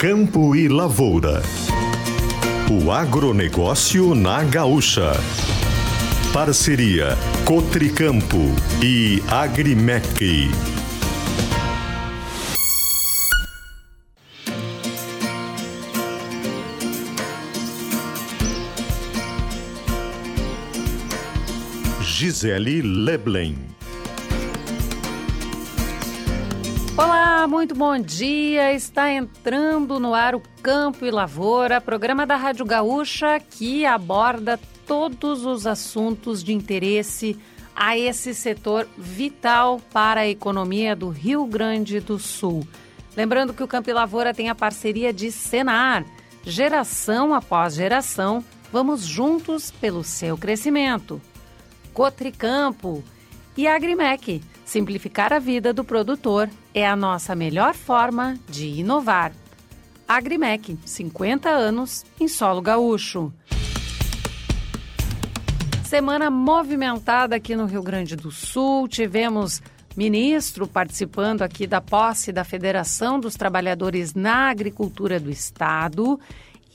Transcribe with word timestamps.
Campo 0.00 0.56
e 0.56 0.66
Lavoura. 0.66 1.42
O 2.70 2.90
agronegócio 2.90 4.14
na 4.14 4.42
Gaúcha. 4.42 5.12
Parceria 6.32 7.18
Cotricampo 7.44 8.38
e 8.82 9.22
Agrimec. 9.28 10.48
Gisele 22.00 22.80
Leblen. 22.80 23.79
Olá, 27.40 27.48
muito 27.48 27.74
bom 27.74 27.98
dia. 27.98 28.70
Está 28.74 29.10
entrando 29.10 29.98
no 29.98 30.12
ar 30.12 30.34
o 30.34 30.42
Campo 30.62 31.06
e 31.06 31.10
Lavoura, 31.10 31.80
programa 31.80 32.26
da 32.26 32.36
Rádio 32.36 32.66
Gaúcha 32.66 33.40
que 33.40 33.86
aborda 33.86 34.60
todos 34.86 35.46
os 35.46 35.66
assuntos 35.66 36.44
de 36.44 36.52
interesse 36.52 37.40
a 37.74 37.96
esse 37.96 38.34
setor 38.34 38.86
vital 38.94 39.80
para 39.90 40.20
a 40.20 40.28
economia 40.28 40.94
do 40.94 41.08
Rio 41.08 41.46
Grande 41.46 41.98
do 41.98 42.18
Sul. 42.18 42.62
Lembrando 43.16 43.54
que 43.54 43.62
o 43.62 43.68
Campo 43.68 43.88
e 43.88 43.94
Lavoura 43.94 44.34
tem 44.34 44.50
a 44.50 44.54
parceria 44.54 45.10
de 45.10 45.32
Senar. 45.32 46.04
Geração 46.44 47.32
após 47.32 47.72
geração, 47.72 48.44
vamos 48.70 49.00
juntos 49.00 49.70
pelo 49.70 50.04
seu 50.04 50.36
crescimento. 50.36 51.18
Cotricampo 51.94 53.02
e 53.56 53.66
Agrimec. 53.66 54.42
Simplificar 54.70 55.32
a 55.32 55.40
vida 55.40 55.72
do 55.72 55.82
produtor 55.82 56.48
é 56.72 56.86
a 56.86 56.94
nossa 56.94 57.34
melhor 57.34 57.74
forma 57.74 58.38
de 58.48 58.68
inovar. 58.68 59.32
Agrimec, 60.06 60.78
50 60.84 61.48
anos 61.48 62.04
em 62.20 62.28
solo 62.28 62.62
gaúcho. 62.62 63.32
Semana 65.82 66.30
movimentada 66.30 67.34
aqui 67.34 67.56
no 67.56 67.66
Rio 67.66 67.82
Grande 67.82 68.14
do 68.14 68.30
Sul. 68.30 68.86
Tivemos 68.86 69.60
ministro 69.96 70.68
participando 70.68 71.42
aqui 71.42 71.66
da 71.66 71.80
posse 71.80 72.30
da 72.30 72.44
Federação 72.44 73.18
dos 73.18 73.34
Trabalhadores 73.34 74.14
na 74.14 74.50
Agricultura 74.50 75.18
do 75.18 75.32
Estado. 75.32 76.20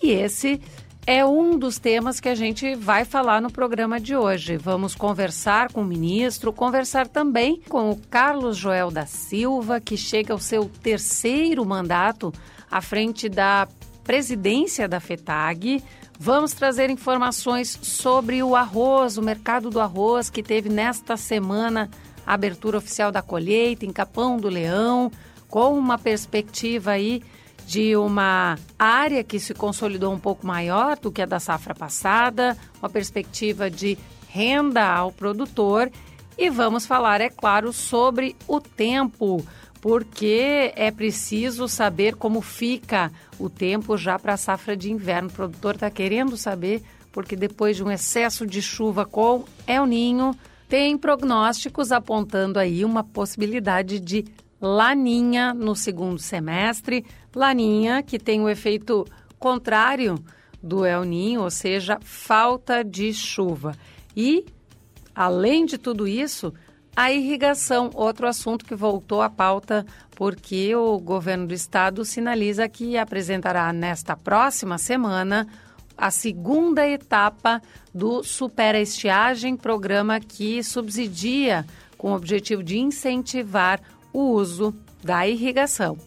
E 0.03 0.11
esse 0.11 0.59
é 1.07 1.23
um 1.23 1.57
dos 1.57 1.77
temas 1.77 2.19
que 2.19 2.27
a 2.27 2.33
gente 2.33 2.73
vai 2.73 3.05
falar 3.05 3.39
no 3.39 3.51
programa 3.51 3.99
de 3.99 4.15
hoje. 4.15 4.57
Vamos 4.57 4.95
conversar 4.95 5.71
com 5.71 5.81
o 5.81 5.85
ministro, 5.85 6.51
conversar 6.51 7.07
também 7.07 7.61
com 7.69 7.91
o 7.91 7.97
Carlos 8.09 8.57
Joel 8.57 8.89
da 8.89 9.05
Silva, 9.05 9.79
que 9.79 9.95
chega 9.95 10.33
ao 10.33 10.39
seu 10.39 10.69
terceiro 10.81 11.63
mandato 11.63 12.33
à 12.71 12.81
frente 12.81 13.29
da 13.29 13.67
presidência 14.03 14.87
da 14.87 14.99
FETAG. 14.99 15.83
Vamos 16.19 16.53
trazer 16.53 16.89
informações 16.89 17.77
sobre 17.83 18.41
o 18.41 18.55
arroz, 18.55 19.17
o 19.17 19.21
mercado 19.21 19.69
do 19.69 19.79
arroz, 19.79 20.31
que 20.31 20.41
teve 20.41 20.69
nesta 20.69 21.15
semana 21.15 21.89
a 22.25 22.33
abertura 22.33 22.79
oficial 22.79 23.11
da 23.11 23.21
colheita 23.21 23.85
em 23.85 23.93
Capão 23.93 24.37
do 24.37 24.49
Leão, 24.49 25.11
com 25.47 25.77
uma 25.77 25.99
perspectiva 25.99 26.91
aí 26.91 27.21
de 27.65 27.95
uma 27.95 28.57
área 28.77 29.23
que 29.23 29.39
se 29.39 29.53
consolidou 29.53 30.13
um 30.13 30.19
pouco 30.19 30.45
maior 30.45 30.97
do 30.99 31.11
que 31.11 31.21
a 31.21 31.25
da 31.25 31.39
safra 31.39 31.73
passada, 31.73 32.55
uma 32.79 32.89
perspectiva 32.89 33.69
de 33.69 33.97
renda 34.27 34.85
ao 34.85 35.11
produtor 35.11 35.91
e 36.37 36.49
vamos 36.49 36.85
falar, 36.85 37.21
é 37.21 37.29
claro, 37.29 37.71
sobre 37.71 38.35
o 38.47 38.59
tempo, 38.59 39.45
porque 39.79 40.73
é 40.75 40.91
preciso 40.91 41.67
saber 41.67 42.15
como 42.15 42.41
fica 42.41 43.11
o 43.39 43.49
tempo 43.49 43.97
já 43.97 44.19
para 44.19 44.33
a 44.33 44.37
safra 44.37 44.75
de 44.75 44.91
inverno. 44.91 45.29
O 45.29 45.33
produtor 45.33 45.75
está 45.75 45.89
querendo 45.89 46.35
saber, 46.35 46.83
porque 47.11 47.35
depois 47.35 47.77
de 47.77 47.83
um 47.83 47.91
excesso 47.91 48.45
de 48.45 48.61
chuva 48.61 49.05
com 49.05 49.45
El 49.65 49.85
Ninho, 49.85 50.35
tem 50.67 50.97
prognósticos 50.97 51.91
apontando 51.91 52.59
aí 52.59 52.83
uma 52.83 53.03
possibilidade 53.03 53.99
de 53.99 54.25
laninha 54.61 55.53
no 55.53 55.75
segundo 55.75 56.19
semestre. 56.19 57.05
Laninha 57.35 58.01
que 58.01 58.17
tem 58.17 58.41
o 58.41 58.49
efeito 58.49 59.05
contrário 59.37 60.17
do 60.61 60.85
El 60.85 61.03
Ninho, 61.03 61.41
ou 61.41 61.51
seja, 61.51 61.99
falta 62.01 62.83
de 62.83 63.13
chuva. 63.13 63.75
E, 64.15 64.45
além 65.13 65.65
de 65.65 65.77
tudo 65.77 66.07
isso, 66.07 66.53
a 66.95 67.11
irrigação, 67.11 67.91
outro 67.93 68.27
assunto 68.27 68.65
que 68.65 68.73
voltou 68.73 69.21
à 69.21 69.29
pauta 69.29 69.85
porque 70.15 70.73
o 70.75 70.97
governo 70.97 71.47
do 71.47 71.53
estado 71.53 72.05
sinaliza 72.05 72.67
que 72.69 72.97
apresentará 72.97 73.71
nesta 73.73 74.15
próxima 74.15 74.77
semana 74.77 75.45
a 75.97 76.09
segunda 76.09 76.87
etapa 76.87 77.61
do 77.93 78.23
Supera 78.23 78.79
Estiagem, 78.79 79.55
programa 79.55 80.19
que 80.19 80.63
subsidia 80.63 81.65
com 81.97 82.11
o 82.11 82.15
objetivo 82.15 82.63
de 82.63 82.77
incentivar 82.77 83.81
o 84.15 84.31
uso 84.31 84.73
da 85.03 85.27
irrigação. 85.27 85.97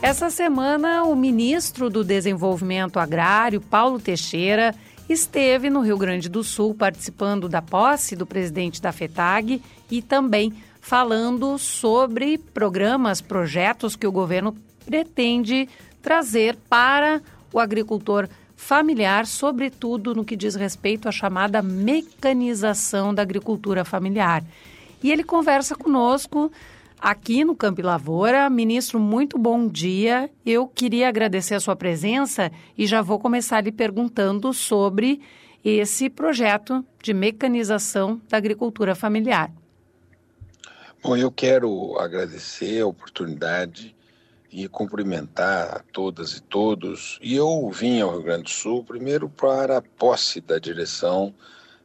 Essa 0.00 0.30
semana, 0.30 1.02
o 1.02 1.16
ministro 1.16 1.90
do 1.90 2.04
Desenvolvimento 2.04 3.00
Agrário, 3.00 3.60
Paulo 3.60 3.98
Teixeira, 3.98 4.72
esteve 5.08 5.68
no 5.68 5.80
Rio 5.80 5.98
Grande 5.98 6.28
do 6.28 6.44
Sul 6.44 6.72
participando 6.72 7.48
da 7.48 7.60
posse 7.60 8.14
do 8.14 8.24
presidente 8.24 8.80
da 8.80 8.92
FETAG 8.92 9.60
e 9.90 10.00
também 10.00 10.52
falando 10.80 11.58
sobre 11.58 12.38
programas, 12.38 13.20
projetos 13.20 13.96
que 13.96 14.06
o 14.06 14.12
governo 14.12 14.56
pretende 14.86 15.68
trazer 16.00 16.56
para 16.68 17.20
o 17.52 17.58
agricultor 17.58 18.28
familiar, 18.56 19.26
sobretudo 19.26 20.14
no 20.14 20.24
que 20.24 20.36
diz 20.36 20.54
respeito 20.54 21.08
à 21.08 21.12
chamada 21.12 21.60
mecanização 21.60 23.12
da 23.12 23.22
agricultura 23.22 23.84
familiar. 23.84 24.44
E 25.02 25.10
ele 25.10 25.24
conversa 25.24 25.74
conosco 25.74 26.50
aqui 27.00 27.44
no 27.44 27.56
Campo 27.56 27.82
Lavoura. 27.82 28.48
Ministro, 28.48 29.00
muito 29.00 29.36
bom 29.36 29.66
dia. 29.66 30.30
Eu 30.46 30.68
queria 30.68 31.08
agradecer 31.08 31.56
a 31.56 31.60
sua 31.60 31.74
presença 31.74 32.52
e 32.78 32.86
já 32.86 33.02
vou 33.02 33.18
começar 33.18 33.60
lhe 33.62 33.72
perguntando 33.72 34.52
sobre 34.52 35.20
esse 35.64 36.08
projeto 36.08 36.84
de 37.02 37.12
mecanização 37.12 38.20
da 38.28 38.36
agricultura 38.36 38.94
familiar. 38.94 39.52
Bom, 41.02 41.16
eu 41.16 41.32
quero 41.32 41.98
agradecer 41.98 42.80
a 42.80 42.86
oportunidade 42.86 43.96
e 44.52 44.68
cumprimentar 44.68 45.78
a 45.78 45.80
todas 45.92 46.36
e 46.36 46.42
todos. 46.42 47.18
E 47.20 47.34
eu 47.34 47.68
vim 47.70 48.00
ao 48.00 48.12
Rio 48.12 48.22
Grande 48.22 48.44
do 48.44 48.50
Sul 48.50 48.84
primeiro 48.84 49.28
para 49.28 49.78
a 49.78 49.82
posse 49.82 50.40
da 50.40 50.60
direção 50.60 51.34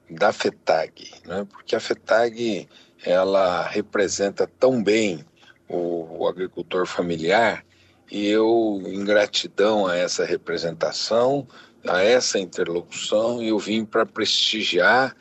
da 0.10 0.32
FETAG, 0.32 1.12
né? 1.26 1.48
porque 1.50 1.76
a 1.76 1.80
FETAG 1.80 2.68
ela 3.08 3.66
representa 3.66 4.46
tão 4.60 4.84
bem 4.84 5.24
o, 5.70 6.24
o 6.24 6.28
agricultor 6.28 6.86
familiar 6.86 7.64
e 8.12 8.28
eu, 8.28 8.82
em 8.86 9.04
gratidão 9.04 9.88
a 9.88 9.96
essa 9.96 10.26
representação, 10.26 11.48
a 11.88 12.02
essa 12.02 12.38
interlocução, 12.38 13.42
eu 13.42 13.58
vim 13.58 13.86
para 13.86 14.06
prestigiar, 14.06 15.16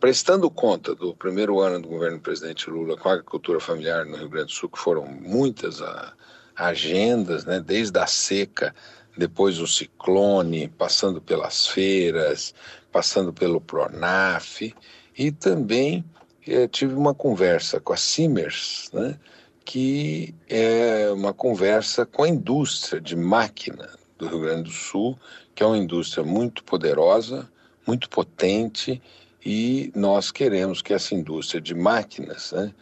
prestando 0.00 0.50
conta 0.50 0.94
do 0.94 1.14
primeiro 1.14 1.60
ano 1.60 1.80
do 1.80 1.88
governo 1.88 2.18
do 2.18 2.22
presidente 2.22 2.68
Lula 2.68 2.96
com 2.96 3.08
a 3.08 3.12
agricultura 3.12 3.60
familiar 3.60 4.04
no 4.04 4.16
Rio 4.16 4.28
Grande 4.28 4.46
do 4.46 4.52
Sul, 4.52 4.68
que 4.68 4.78
foram 4.78 5.06
muitas 5.06 5.80
a, 5.80 6.12
agendas, 6.56 7.44
né, 7.44 7.60
desde 7.60 7.98
a 7.98 8.06
seca, 8.06 8.74
depois 9.16 9.60
o 9.60 9.66
ciclone, 9.66 10.68
passando 10.68 11.20
pelas 11.20 11.68
feiras, 11.68 12.52
passando 12.90 13.32
pelo 13.32 13.60
Pronaf, 13.60 14.74
e 15.16 15.32
também 15.32 16.04
eh, 16.48 16.68
tive 16.68 16.94
uma 16.94 17.14
conversa 17.14 17.80
com 17.80 17.92
a 17.92 17.96
Simmers, 17.96 18.90
né, 18.92 19.18
que 19.64 20.34
é 20.48 21.10
uma 21.12 21.34
conversa 21.34 22.06
com 22.06 22.22
a 22.22 22.28
indústria 22.28 23.00
de 23.00 23.14
máquina 23.14 23.90
do 24.16 24.26
Rio 24.26 24.40
Grande 24.40 24.62
do 24.64 24.70
Sul, 24.70 25.18
que 25.54 25.62
é 25.62 25.66
uma 25.66 25.78
indústria 25.78 26.24
muito 26.24 26.64
poderosa, 26.64 27.48
muito 27.86 28.08
potente, 28.08 29.00
e 29.44 29.92
nós 29.94 30.30
queremos 30.30 30.82
que 30.82 30.92
essa 30.92 31.14
indústria 31.14 31.60
de 31.60 31.74
máquinas 31.74 32.52
né, 32.52 32.72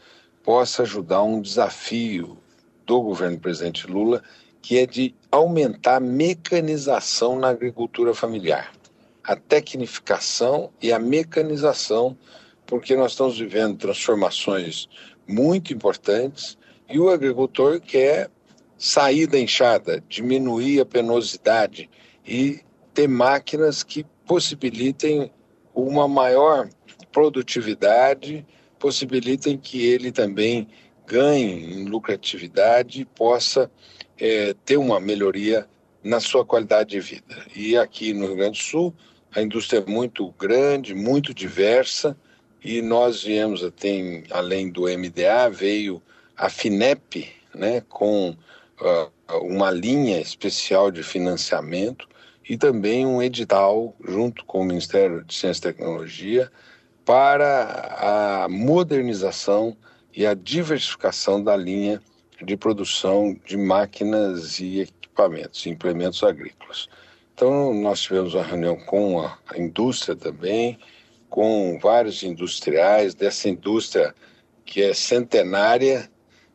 possa 0.42 0.82
ajudar 0.82 1.22
um 1.22 1.40
desafio 1.40 2.38
do 2.86 3.02
governo 3.02 3.36
do 3.36 3.42
presidente 3.42 3.86
Lula, 3.86 4.22
que 4.62 4.78
é 4.78 4.86
de 4.86 5.14
aumentar 5.30 5.96
a 5.96 6.00
mecanização 6.00 7.38
na 7.38 7.48
agricultura 7.48 8.14
familiar, 8.14 8.72
a 9.22 9.36
tecnificação 9.36 10.70
e 10.80 10.92
a 10.92 10.98
mecanização 10.98 12.16
porque 12.66 12.96
nós 12.96 13.12
estamos 13.12 13.38
vivendo 13.38 13.78
transformações 13.78 14.88
muito 15.26 15.72
importantes 15.72 16.58
e 16.88 16.98
o 16.98 17.08
agricultor 17.08 17.80
quer 17.80 18.30
sair 18.78 19.26
da 19.26 19.38
enxada, 19.38 20.02
diminuir 20.08 20.80
a 20.80 20.86
penosidade 20.86 21.88
e 22.26 22.60
ter 22.92 23.08
máquinas 23.08 23.82
que 23.82 24.04
possibilitem 24.26 25.30
uma 25.74 26.08
maior 26.08 26.68
produtividade, 27.12 28.46
possibilitem 28.78 29.56
que 29.56 29.86
ele 29.86 30.12
também 30.12 30.68
ganhe 31.06 31.74
em 31.74 31.84
lucratividade 31.84 33.02
e 33.02 33.04
possa 33.04 33.70
é, 34.18 34.54
ter 34.64 34.76
uma 34.76 34.98
melhoria 34.98 35.66
na 36.02 36.20
sua 36.20 36.44
qualidade 36.44 36.90
de 36.90 37.00
vida. 37.00 37.46
E 37.54 37.76
aqui 37.76 38.12
no 38.12 38.26
Rio 38.26 38.36
Grande 38.36 38.58
do 38.58 38.64
Sul, 38.64 38.94
a 39.34 39.42
indústria 39.42 39.80
é 39.86 39.90
muito 39.90 40.32
grande, 40.38 40.94
muito 40.94 41.34
diversa, 41.34 42.16
e 42.66 42.82
nós 42.82 43.22
viemos, 43.22 43.62
tem, 43.76 44.24
além 44.28 44.70
do 44.70 44.82
MDA, 44.82 45.48
veio 45.48 46.02
a 46.36 46.50
FINEP, 46.50 47.32
né, 47.54 47.80
com 47.88 48.30
uh, 48.80 49.36
uma 49.40 49.70
linha 49.70 50.20
especial 50.20 50.90
de 50.90 51.04
financiamento 51.04 52.08
e 52.50 52.58
também 52.58 53.06
um 53.06 53.22
edital 53.22 53.94
junto 54.04 54.44
com 54.44 54.62
o 54.62 54.64
Ministério 54.64 55.22
de 55.22 55.32
Ciência 55.32 55.60
e 55.60 55.72
Tecnologia 55.72 56.50
para 57.04 58.42
a 58.44 58.48
modernização 58.48 59.76
e 60.12 60.26
a 60.26 60.34
diversificação 60.34 61.40
da 61.40 61.56
linha 61.56 62.02
de 62.42 62.56
produção 62.56 63.36
de 63.46 63.56
máquinas 63.56 64.58
e 64.58 64.80
equipamentos, 64.80 65.64
implementos 65.66 66.24
agrícolas. 66.24 66.88
Então, 67.32 67.72
nós 67.72 68.00
tivemos 68.00 68.34
uma 68.34 68.42
reunião 68.42 68.76
com 68.76 69.20
a 69.20 69.36
indústria 69.56 70.16
também, 70.16 70.76
com 71.36 71.78
vários 71.78 72.22
industriais 72.22 73.14
dessa 73.14 73.46
indústria 73.46 74.14
que 74.64 74.82
é 74.82 74.94
centenária, 74.94 76.10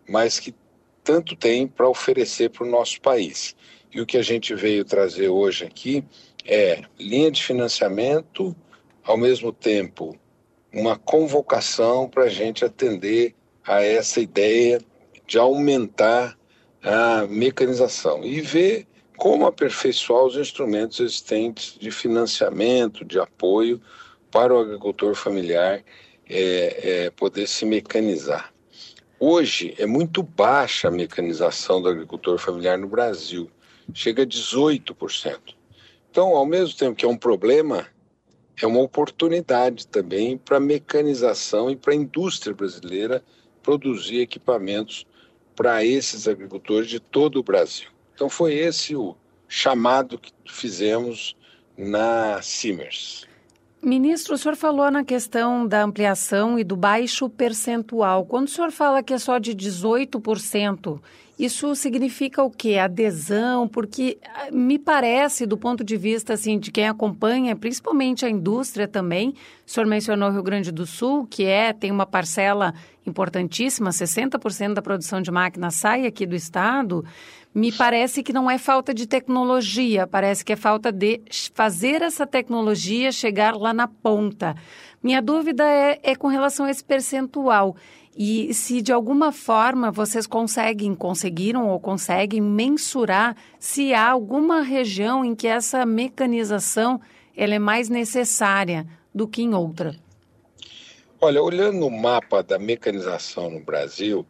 mas 0.10 0.40
que 0.40 0.56
tanto 1.04 1.36
tem 1.36 1.68
para 1.68 1.88
oferecer 1.88 2.50
para 2.50 2.66
o 2.66 2.70
nosso 2.70 3.00
país. 3.00 3.56
E 3.94 4.02
o 4.02 4.08
que 4.08 4.18
a 4.18 4.24
gente 4.24 4.56
veio 4.56 4.84
trazer 4.84 5.30
hoje 5.30 5.66
aqui 5.66 6.04
é 6.44 6.82
linha 6.98 7.30
de 7.30 7.44
financiamento, 7.44 8.56
ao 9.04 9.18
mesmo 9.18 9.54
tempo 9.54 10.18
uma 10.74 10.98
convocação 10.98 12.10
para 12.10 12.24
a 12.24 12.30
gente 12.30 12.66
atender 12.66 13.36
a 13.64 13.84
essa 13.84 14.20
ideia 14.20 14.82
de 15.28 15.38
aumentar 15.38 16.36
a 16.82 17.28
mecanização 17.28 18.24
e 18.24 18.42
ver 18.42 18.88
como 19.16 19.46
aperfeiçoar 19.46 20.24
os 20.24 20.38
instrumentos 20.38 21.00
existentes 21.00 21.78
de 21.80 21.92
financiamento, 21.92 23.06
de 23.06 23.20
apoio 23.20 23.80
para 24.32 24.54
o 24.54 24.60
agricultor 24.60 25.14
familiar 25.14 25.84
é, 26.28 27.04
é, 27.06 27.10
poder 27.12 27.48
se 27.48 27.66
mecanizar. 27.66 28.54
Hoje 29.20 29.76
é 29.78 29.86
muito 29.86 30.24
baixa 30.24 30.88
a 30.88 30.92
mecanização 30.92 31.82
do 31.82 31.90
agricultor 31.90 32.40
familiar 32.40 32.78
no 32.78 32.88
Brasil, 32.88 33.52
chega 33.94 34.24
a 34.24 34.26
18%. 34.26 35.38
Então, 36.10 36.36
ao 36.36 36.46
mesmo 36.46 36.76
tempo 36.78 36.96
que 36.96 37.06
é 37.06 37.08
um 37.08 37.18
problema, 37.18 37.88
é 38.62 38.66
uma 38.66 38.80
oportunidade 38.82 39.88
também 39.88 40.38
para 40.38 40.58
a 40.58 40.60
mecanização 40.60 41.70
e 41.70 41.76
para 41.76 41.94
a 41.94 41.96
indústria 41.96 42.54
brasileira 42.54 43.24
produzir 43.62 44.22
equipamentos 44.22 45.06
para 45.56 45.86
esses 45.86 46.28
agricultores 46.28 46.90
de 46.90 47.00
todo 47.00 47.40
o 47.40 47.44
Brasil. 47.44 47.90
Então 48.16 48.30
foi 48.30 48.54
esse 48.54 48.96
o 48.96 49.16
chamado 49.48 50.18
que 50.18 50.32
fizemos 50.48 51.36
na 51.78 52.42
Simers. 52.42 53.28
Ministro, 53.84 54.36
o 54.36 54.38
senhor 54.38 54.56
falou 54.56 54.92
na 54.92 55.04
questão 55.04 55.66
da 55.66 55.84
ampliação 55.84 56.60
e 56.60 56.64
do 56.64 56.76
baixo 56.76 57.28
percentual. 57.28 58.26
Quando 58.26 58.48
o 58.48 58.50
senhor 58.52 58.72
fala 58.72 59.02
que 59.02 59.12
é 59.12 59.18
só 59.18 59.40
de 59.40 59.56
18%, 59.56 61.00
isso 61.38 61.74
significa 61.76 62.44
o 62.44 62.50
quê? 62.52 62.78
Adesão? 62.78 63.68
Porque 63.68 64.18
ah, 64.24 64.50
me 64.52 64.78
parece, 64.78 65.46
do 65.46 65.58
ponto 65.58 65.84
de 65.84 65.98
vista 65.98 66.34
assim, 66.34 66.60
de 66.60 66.72
quem 66.72 66.88
acompanha, 66.88 67.56
principalmente 67.56 68.26
a 68.26 68.30
indústria 68.30 68.88
também, 68.88 69.34
o 69.66 69.70
senhor 69.70 69.88
mencionou 69.88 70.30
o 70.30 70.32
Rio 70.34 70.44
Grande 70.44 70.72
do 70.72 70.86
Sul, 70.86 71.26
que 71.26 71.44
é, 71.44 71.74
tem 71.74 71.92
uma 71.92 72.06
parcela 72.06 72.74
importantíssima, 73.06 73.90
60% 73.90 74.74
da 74.74 74.82
produção 74.82 75.22
de 75.22 75.32
máquinas 75.32 75.76
sai 75.76 76.06
aqui 76.06 76.26
do 76.26 76.36
estado. 76.36 77.04
Me 77.54 77.72
parece 77.72 78.24
que 78.24 78.32
não 78.32 78.50
é 78.50 78.58
falta 78.58 78.94
de 78.94 79.06
tecnologia, 79.06 80.08
parece 80.08 80.46
que 80.46 80.54
é 80.54 80.56
falta 80.56 80.92
de 80.92 81.22
fazer 81.54 82.02
essa 82.02 82.26
tecnologia 82.26 83.12
chegar 83.12 83.56
lá 83.56 83.74
na 83.74 83.88
ponta. 83.88 84.56
Minha 85.04 85.22
dúvida 85.22 85.64
é, 85.66 86.00
é 86.04 86.16
com 86.16 86.28
relação 86.28 86.66
a 86.66 86.72
esse 86.72 86.84
percentual. 86.84 87.76
E 88.16 88.54
se 88.54 88.82
de 88.82 88.92
alguma 88.92 89.32
forma 89.32 89.90
vocês 89.90 90.28
conseguem, 90.28 90.94
conseguiram 90.94 91.70
ou 91.70 91.80
conseguem 91.80 92.42
mensurar 92.42 93.36
se 93.58 93.94
há 93.94 94.10
alguma 94.10 94.62
região 94.62 95.24
em 95.24 95.34
que 95.34 95.48
essa 95.48 95.86
mecanização 95.86 97.00
ela 97.36 97.56
é 97.56 97.60
mais 97.60 97.88
necessária 97.88 98.86
do 99.16 99.28
que 99.28 99.42
em 99.42 99.54
outra. 99.54 99.96
Olha, 101.22 101.42
olhando 101.42 101.86
o 101.86 101.92
mapa 101.92 102.44
da 102.44 102.60
mecanização 102.60 103.50
no 103.50 103.62
Brasil, 103.62 104.26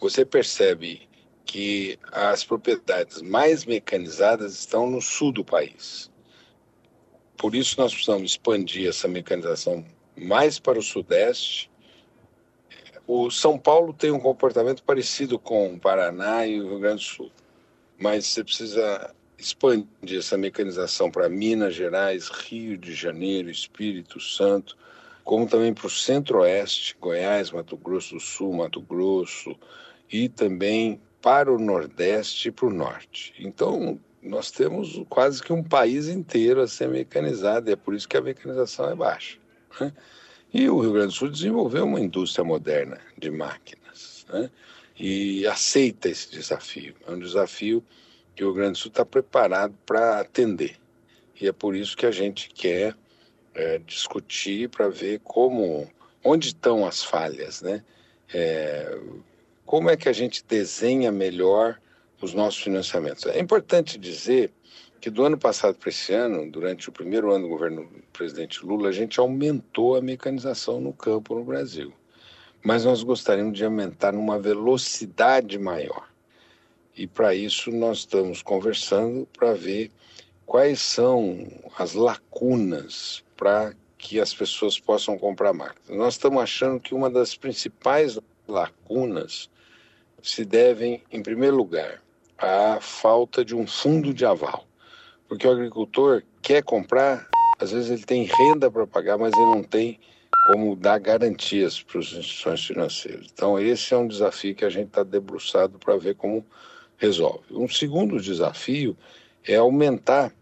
você 0.00 0.24
percebe 0.24 1.06
que 1.44 1.98
as 2.12 2.44
propriedades 2.44 3.20
mais 3.20 3.64
mecanizadas 3.64 4.54
estão 4.54 4.88
no 4.88 5.02
sul 5.02 5.32
do 5.32 5.44
país. 5.44 6.10
Por 7.36 7.54
isso 7.54 7.76
nós 7.78 7.92
precisamos 7.92 8.30
expandir 8.30 8.88
essa 8.88 9.06
mecanização 9.06 9.84
mais 10.16 10.58
para 10.58 10.78
o 10.78 10.82
sudeste 10.82 11.70
o 13.06 13.30
São 13.30 13.58
Paulo 13.58 13.92
tem 13.92 14.10
um 14.10 14.18
comportamento 14.18 14.82
parecido 14.82 15.38
com 15.38 15.74
o 15.74 15.80
Paraná 15.80 16.46
e 16.46 16.60
o 16.60 16.68
Rio 16.68 16.78
Grande 16.80 17.04
do 17.04 17.08
Sul, 17.08 17.32
mas 17.98 18.26
você 18.26 18.42
precisa 18.42 19.14
expandir 19.38 20.18
essa 20.18 20.36
mecanização 20.36 21.10
para 21.10 21.28
Minas 21.28 21.74
Gerais, 21.74 22.28
Rio 22.28 22.76
de 22.76 22.94
Janeiro, 22.94 23.50
Espírito 23.50 24.18
Santo, 24.18 24.76
como 25.22 25.46
também 25.46 25.74
para 25.74 25.86
o 25.86 25.90
Centro-Oeste, 25.90 26.96
Goiás, 27.00 27.50
Mato 27.50 27.76
Grosso 27.76 28.14
do 28.14 28.20
Sul, 28.20 28.54
Mato 28.54 28.80
Grosso, 28.80 29.56
e 30.10 30.28
também 30.28 31.00
para 31.20 31.52
o 31.52 31.58
Nordeste 31.58 32.48
e 32.48 32.52
para 32.52 32.66
o 32.66 32.72
Norte. 32.72 33.34
Então, 33.38 33.98
nós 34.22 34.50
temos 34.50 35.02
quase 35.08 35.42
que 35.42 35.52
um 35.52 35.62
país 35.62 36.08
inteiro 36.08 36.60
a 36.60 36.68
ser 36.68 36.88
mecanizado, 36.88 37.68
e 37.68 37.72
é 37.72 37.76
por 37.76 37.94
isso 37.94 38.08
que 38.08 38.16
a 38.16 38.20
mecanização 38.20 38.88
é 38.88 38.94
baixa. 38.94 39.38
Né? 39.80 39.92
E 40.58 40.70
o 40.70 40.80
Rio 40.80 40.94
Grande 40.94 41.08
do 41.08 41.12
Sul 41.12 41.28
desenvolveu 41.28 41.84
uma 41.84 42.00
indústria 42.00 42.42
moderna 42.42 42.98
de 43.18 43.30
máquinas 43.30 44.24
né? 44.30 44.50
e 44.98 45.46
aceita 45.46 46.08
esse 46.08 46.30
desafio. 46.30 46.94
É 47.06 47.10
um 47.10 47.18
desafio 47.18 47.84
que 48.34 48.42
o 48.42 48.46
Rio 48.46 48.54
Grande 48.54 48.72
do 48.72 48.78
Sul 48.78 48.88
está 48.88 49.04
preparado 49.04 49.74
para 49.84 50.18
atender. 50.18 50.78
E 51.38 51.46
é 51.46 51.52
por 51.52 51.76
isso 51.76 51.94
que 51.94 52.06
a 52.06 52.10
gente 52.10 52.48
quer 52.48 52.96
é, 53.54 53.78
discutir 53.80 54.70
para 54.70 54.88
ver 54.88 55.20
como, 55.22 55.86
onde 56.24 56.48
estão 56.48 56.86
as 56.86 57.04
falhas, 57.04 57.60
né? 57.60 57.84
É, 58.32 58.98
como 59.66 59.90
é 59.90 59.96
que 59.96 60.08
a 60.08 60.12
gente 60.14 60.42
desenha 60.42 61.12
melhor 61.12 61.78
os 62.22 62.32
nossos 62.32 62.62
financiamentos. 62.62 63.26
É 63.26 63.38
importante 63.38 63.98
dizer 63.98 64.50
que 65.06 65.10
do 65.10 65.24
ano 65.24 65.38
passado 65.38 65.76
para 65.76 65.88
esse 65.88 66.12
ano, 66.12 66.50
durante 66.50 66.88
o 66.88 66.92
primeiro 66.92 67.32
ano 67.32 67.44
do 67.44 67.48
governo 67.48 67.84
do 67.84 68.02
presidente 68.12 68.66
Lula, 68.66 68.88
a 68.88 68.92
gente 68.92 69.20
aumentou 69.20 69.94
a 69.94 70.00
mecanização 70.00 70.80
no 70.80 70.92
campo 70.92 71.32
no 71.36 71.44
Brasil. 71.44 71.92
Mas 72.60 72.84
nós 72.84 73.04
gostaríamos 73.04 73.56
de 73.56 73.64
aumentar 73.64 74.10
numa 74.12 74.36
velocidade 74.36 75.60
maior. 75.60 76.08
E 76.96 77.06
para 77.06 77.36
isso 77.36 77.70
nós 77.70 77.98
estamos 77.98 78.42
conversando 78.42 79.28
para 79.32 79.52
ver 79.52 79.92
quais 80.44 80.80
são 80.80 81.46
as 81.78 81.94
lacunas 81.94 83.22
para 83.36 83.76
que 83.96 84.18
as 84.18 84.34
pessoas 84.34 84.76
possam 84.76 85.16
comprar 85.16 85.52
máquinas. 85.52 85.96
Nós 85.96 86.14
estamos 86.14 86.42
achando 86.42 86.80
que 86.80 86.92
uma 86.92 87.08
das 87.08 87.36
principais 87.36 88.18
lacunas 88.48 89.48
se 90.20 90.44
devem, 90.44 91.00
em 91.12 91.22
primeiro 91.22 91.54
lugar, 91.54 92.02
à 92.36 92.80
falta 92.80 93.44
de 93.44 93.54
um 93.54 93.68
fundo 93.68 94.12
de 94.12 94.26
aval. 94.26 94.66
Porque 95.28 95.46
o 95.46 95.50
agricultor 95.50 96.22
quer 96.40 96.62
comprar, 96.62 97.28
às 97.58 97.72
vezes 97.72 97.90
ele 97.90 98.04
tem 98.04 98.24
renda 98.24 98.70
para 98.70 98.86
pagar, 98.86 99.18
mas 99.18 99.38
ele 99.38 99.46
não 99.46 99.62
tem 99.62 99.98
como 100.40 100.76
dar 100.76 100.98
garantias 100.98 101.82
para 101.82 101.98
as 101.98 102.06
instituições 102.06 102.64
financeiras. 102.64 103.26
Então, 103.32 103.58
esse 103.58 103.92
é 103.92 103.96
um 103.96 104.06
desafio 104.06 104.54
que 104.54 104.64
a 104.64 104.70
gente 104.70 104.88
está 104.88 105.02
debruçado 105.02 105.78
para 105.78 105.96
ver 105.96 106.14
como 106.14 106.46
resolve. 106.96 107.44
Um 107.50 107.68
segundo 107.68 108.20
desafio 108.20 108.96
é 109.44 109.56
aumentar 109.56 110.32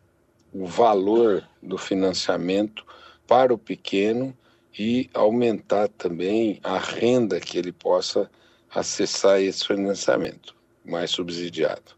o 0.53 0.67
valor 0.67 1.49
do 1.63 1.79
financiamento 1.79 2.85
para 3.27 3.53
o 3.53 3.59
pequeno 3.59 4.37
e 4.79 5.09
aumentar 5.15 5.89
também 5.89 6.61
a 6.63 6.79
renda 6.79 7.41
que 7.41 7.57
ele 7.59 7.73
possa 7.73 8.31
acessar 8.73 9.41
esse 9.41 9.67
financiamento 9.67 10.55
mais 10.85 11.11
subsidiado. 11.11 11.97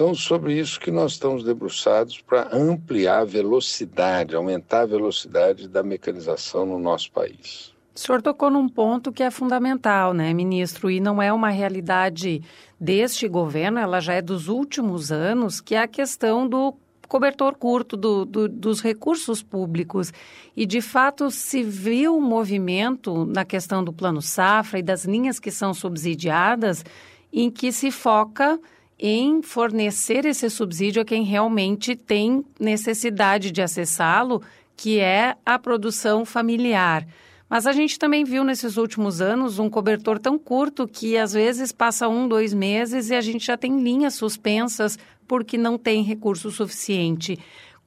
Então, 0.00 0.14
sobre 0.14 0.58
isso 0.58 0.80
que 0.80 0.90
nós 0.90 1.12
estamos 1.12 1.44
debruçados 1.44 2.22
para 2.22 2.56
ampliar 2.56 3.18
a 3.18 3.24
velocidade, 3.26 4.34
aumentar 4.34 4.80
a 4.80 4.86
velocidade 4.86 5.68
da 5.68 5.82
mecanização 5.82 6.64
no 6.64 6.78
nosso 6.78 7.12
país. 7.12 7.74
O 7.94 7.98
senhor 7.98 8.22
tocou 8.22 8.50
num 8.50 8.66
ponto 8.66 9.12
que 9.12 9.22
é 9.22 9.30
fundamental, 9.30 10.14
né, 10.14 10.32
ministro? 10.32 10.90
E 10.90 11.00
não 11.00 11.20
é 11.20 11.30
uma 11.30 11.50
realidade 11.50 12.40
deste 12.80 13.28
governo, 13.28 13.78
ela 13.78 14.00
já 14.00 14.14
é 14.14 14.22
dos 14.22 14.48
últimos 14.48 15.12
anos, 15.12 15.60
que 15.60 15.74
é 15.74 15.82
a 15.82 15.86
questão 15.86 16.48
do 16.48 16.74
cobertor 17.06 17.54
curto 17.54 17.94
do, 17.94 18.24
do, 18.24 18.48
dos 18.48 18.80
recursos 18.80 19.42
públicos. 19.42 20.14
E, 20.56 20.64
de 20.64 20.80
fato, 20.80 21.30
se 21.30 21.62
viu 21.62 22.16
um 22.16 22.22
movimento 22.22 23.26
na 23.26 23.44
questão 23.44 23.84
do 23.84 23.92
Plano 23.92 24.22
Safra 24.22 24.78
e 24.78 24.82
das 24.82 25.04
linhas 25.04 25.38
que 25.38 25.50
são 25.50 25.74
subsidiadas, 25.74 26.86
em 27.30 27.50
que 27.50 27.70
se 27.70 27.90
foca 27.90 28.58
em 29.00 29.40
fornecer 29.40 30.26
esse 30.26 30.50
subsídio 30.50 31.00
a 31.00 31.04
quem 31.04 31.24
realmente 31.24 31.96
tem 31.96 32.44
necessidade 32.58 33.50
de 33.50 33.62
acessá-lo, 33.62 34.42
que 34.76 35.00
é 35.00 35.36
a 35.44 35.58
produção 35.58 36.26
familiar. 36.26 37.06
Mas 37.48 37.66
a 37.66 37.72
gente 37.72 37.98
também 37.98 38.24
viu 38.24 38.44
nesses 38.44 38.76
últimos 38.76 39.20
anos 39.20 39.58
um 39.58 39.70
cobertor 39.70 40.18
tão 40.18 40.38
curto 40.38 40.86
que 40.86 41.16
às 41.16 41.32
vezes 41.32 41.72
passa 41.72 42.08
um, 42.08 42.28
dois 42.28 42.52
meses 42.52 43.08
e 43.08 43.14
a 43.14 43.20
gente 43.20 43.46
já 43.46 43.56
tem 43.56 43.82
linhas 43.82 44.14
suspensas 44.14 44.98
porque 45.26 45.56
não 45.56 45.78
tem 45.78 46.02
recurso 46.02 46.50
suficiente. 46.50 47.38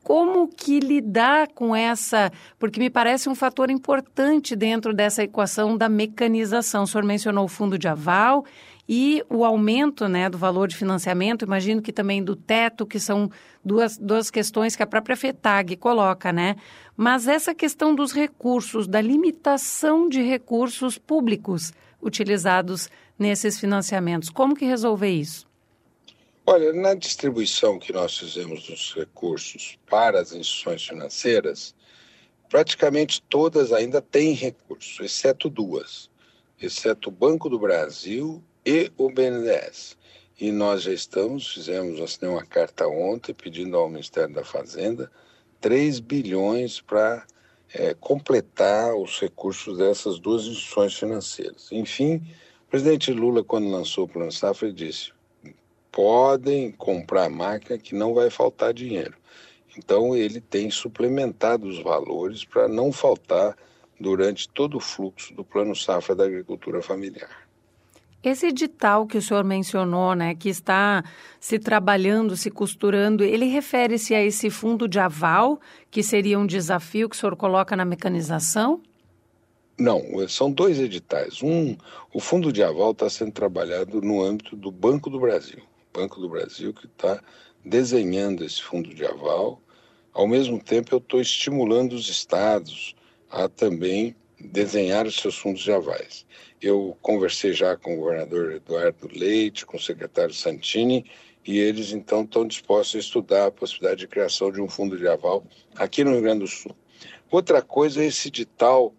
Como 0.04 0.50
que 0.50 0.80
lidar 0.80 1.48
com 1.48 1.74
essa? 1.74 2.32
Porque 2.60 2.80
me 2.80 2.90
parece 2.90 3.30
um 3.30 3.36
fator 3.36 3.72
importante 3.72 4.56
dentro 4.56 4.94
dessa 4.94 5.24
equação 5.24 5.78
da 5.78 5.88
mecanização. 5.88 6.84
O 6.84 6.88
senhor 6.88 7.06
mencionou 7.06 7.46
o 7.46 7.48
fundo 7.48 7.78
de 7.78 7.88
aval 7.88 8.44
e 8.88 9.24
o 9.30 9.46
aumento 9.46 10.10
né, 10.10 10.30
do 10.30 10.38
valor 10.38 10.68
de 10.68 10.76
financiamento, 10.76 11.46
imagino 11.46 11.82
que 11.82 11.94
também 11.94 12.22
do 12.22 12.36
teto, 12.36 12.86
que 12.86 13.00
são 13.00 13.32
duas, 13.64 13.98
duas 13.98 14.30
questões 14.30 14.76
que 14.76 14.84
a 14.84 14.88
própria 14.88 15.16
FETAG 15.16 15.78
coloca, 15.78 16.34
né? 16.34 16.58
Mas 16.96 17.28
essa 17.28 17.56
questão 17.56 17.96
dos 17.96 18.12
recursos, 18.12 18.86
da 18.86 19.00
limitação 19.00 20.10
de 20.10 20.22
recursos 20.22 20.98
públicos 20.98 21.72
utilizados 22.02 22.90
nesses 23.18 23.58
financiamentos, 23.58 24.30
como 24.30 24.54
que 24.54 24.66
resolver 24.66 25.10
isso? 25.10 25.48
Olha, 26.46 26.74
na 26.74 26.94
distribuição 26.94 27.80
que 27.80 27.94
nós 27.94 28.18
fizemos 28.18 28.68
dos 28.68 28.94
recursos 28.94 29.80
para 29.90 30.20
as 30.20 30.34
instituições 30.34 30.86
financeiras, 30.86 31.74
praticamente 32.50 33.22
todas 33.30 33.72
ainda 33.72 34.02
têm 34.02 34.34
recursos, 34.34 35.00
exceto 35.00 35.50
duas, 35.50 36.10
exceto 36.62 37.08
o 37.08 37.12
Banco 37.14 37.48
do 37.48 37.58
Brasil 37.58 38.44
e 38.66 38.92
o 38.98 39.10
BNDES. 39.10 39.98
E 40.38 40.52
nós 40.52 40.84
já 40.84 40.92
estamos, 40.92 41.54
fizemos, 41.54 42.02
assinei 42.02 42.30
uma 42.30 42.46
carta 42.46 42.90
ontem 42.90 43.34
pedindo 43.34 43.78
ao 43.78 43.90
Ministério 43.90 44.36
da 44.36 44.44
Fazenda 44.44 45.10
3 45.62 46.02
bilhões 46.02 46.82
para 46.82 47.26
é, 47.74 47.94
completar 47.94 48.94
os 48.98 49.18
recursos 49.18 49.78
dessas 49.78 50.20
duas 50.20 50.44
instituições 50.44 50.94
financeiras. 50.94 51.72
Enfim, 51.72 52.16
o 52.68 52.70
presidente 52.70 53.14
Lula, 53.14 53.46
quando 53.46 53.72
lançou 53.72 54.04
o 54.04 54.10
Plano 54.10 54.32
Safra, 54.32 54.74
disse: 54.74 55.14
podem 55.94 56.72
comprar 56.72 57.30
máquina 57.30 57.78
que 57.78 57.94
não 57.94 58.16
vai 58.16 58.32
faltar 58.32 58.74
dinheiro. 58.74 59.14
Então 59.78 60.16
ele 60.16 60.42
tem 60.42 60.72
suplementado 60.72 61.68
os 61.68 61.80
valores 61.80 62.44
para 62.44 62.68
não 62.68 62.92
faltar 62.92 63.56
durante 64.00 64.50
todo 64.50 64.78
o 64.78 64.80
fluxo 64.80 65.34
do 65.36 65.46
Plano 65.46 65.76
Safra 65.76 66.16
da 66.16 66.26
Agricultura 66.26 66.82
Familiar. 66.82 67.30
Esse 68.24 68.48
edital 68.48 69.06
que 69.06 69.18
o 69.18 69.22
senhor 69.22 69.44
mencionou, 69.44 70.16
né, 70.16 70.34
que 70.34 70.50
está 70.50 71.04
se 71.40 71.60
trabalhando, 71.60 72.36
se 72.36 72.50
costurando, 72.50 73.24
ele 73.24 73.46
refere-se 73.46 74.16
a 74.16 74.24
esse 74.24 74.50
fundo 74.50 74.88
de 74.88 74.98
aval, 74.98 75.60
que 75.92 76.02
seria 76.02 76.40
um 76.40 76.48
desafio 76.48 77.08
que 77.10 77.16
o 77.16 77.20
senhor 77.20 77.36
coloca 77.36 77.76
na 77.76 77.86
mecanização? 77.86 78.82
Não, 79.78 80.02
são 80.28 80.50
dois 80.52 80.80
editais. 80.80 81.44
Um, 81.44 81.76
o 82.14 82.20
fundo 82.20 82.52
de 82.52 82.64
aval 82.64 82.92
está 82.92 83.10
sendo 83.10 83.32
trabalhado 83.32 84.02
no 84.02 84.24
âmbito 84.24 84.56
do 84.56 84.72
Banco 84.72 85.10
do 85.10 85.20
Brasil. 85.20 85.62
Banco 85.94 86.20
do 86.20 86.28
Brasil 86.28 86.74
que 86.74 86.88
está 86.88 87.24
desenhando 87.64 88.44
esse 88.44 88.62
fundo 88.62 88.94
de 88.94 89.06
aval. 89.06 89.62
Ao 90.12 90.28
mesmo 90.28 90.62
tempo, 90.62 90.94
eu 90.94 90.98
estou 90.98 91.22
estimulando 91.22 91.94
os 91.94 92.10
estados 92.10 92.96
a 93.30 93.48
também 93.48 94.16
desenhar 94.40 95.06
os 95.06 95.16
seus 95.16 95.38
fundos 95.38 95.62
de 95.62 95.72
avais. 95.72 96.26
Eu 96.62 96.98
conversei 97.02 97.54
já 97.54 97.78
com 97.78 97.94
o 97.94 97.98
governador 97.98 98.54
Eduardo 98.54 99.08
Leite, 99.14 99.66
com 99.66 99.78
o 99.78 99.82
secretário 99.82 100.34
Santini, 100.34 101.06
e 101.46 101.60
eles 101.60 101.92
então 101.92 102.24
estão 102.24 102.48
dispostos 102.48 102.96
a 102.96 103.00
estudar 103.00 103.46
a 103.48 103.52
possibilidade 103.52 104.02
de 104.02 104.08
criação 104.08 104.52
de 104.52 104.62
um 104.62 104.68
fundo 104.68 104.98
de 104.98 105.08
aval 105.08 105.46
aqui 105.76 106.04
no 106.04 106.12
Rio 106.12 106.22
Grande 106.22 106.40
do 106.42 106.48
Sul. 106.48 106.76
Outra 107.30 107.62
coisa 107.62 108.02
é 108.02 108.08
esse 108.08 108.28
edital 108.30 108.94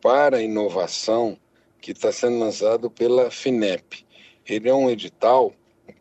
para 0.00 0.42
inovação 0.42 1.38
que 1.80 1.92
está 1.92 2.12
sendo 2.12 2.38
lançado 2.38 2.90
pela 2.90 3.30
FINEP. 3.30 4.06
Ele 4.46 4.68
é 4.68 4.74
um 4.74 4.88
edital 4.88 5.52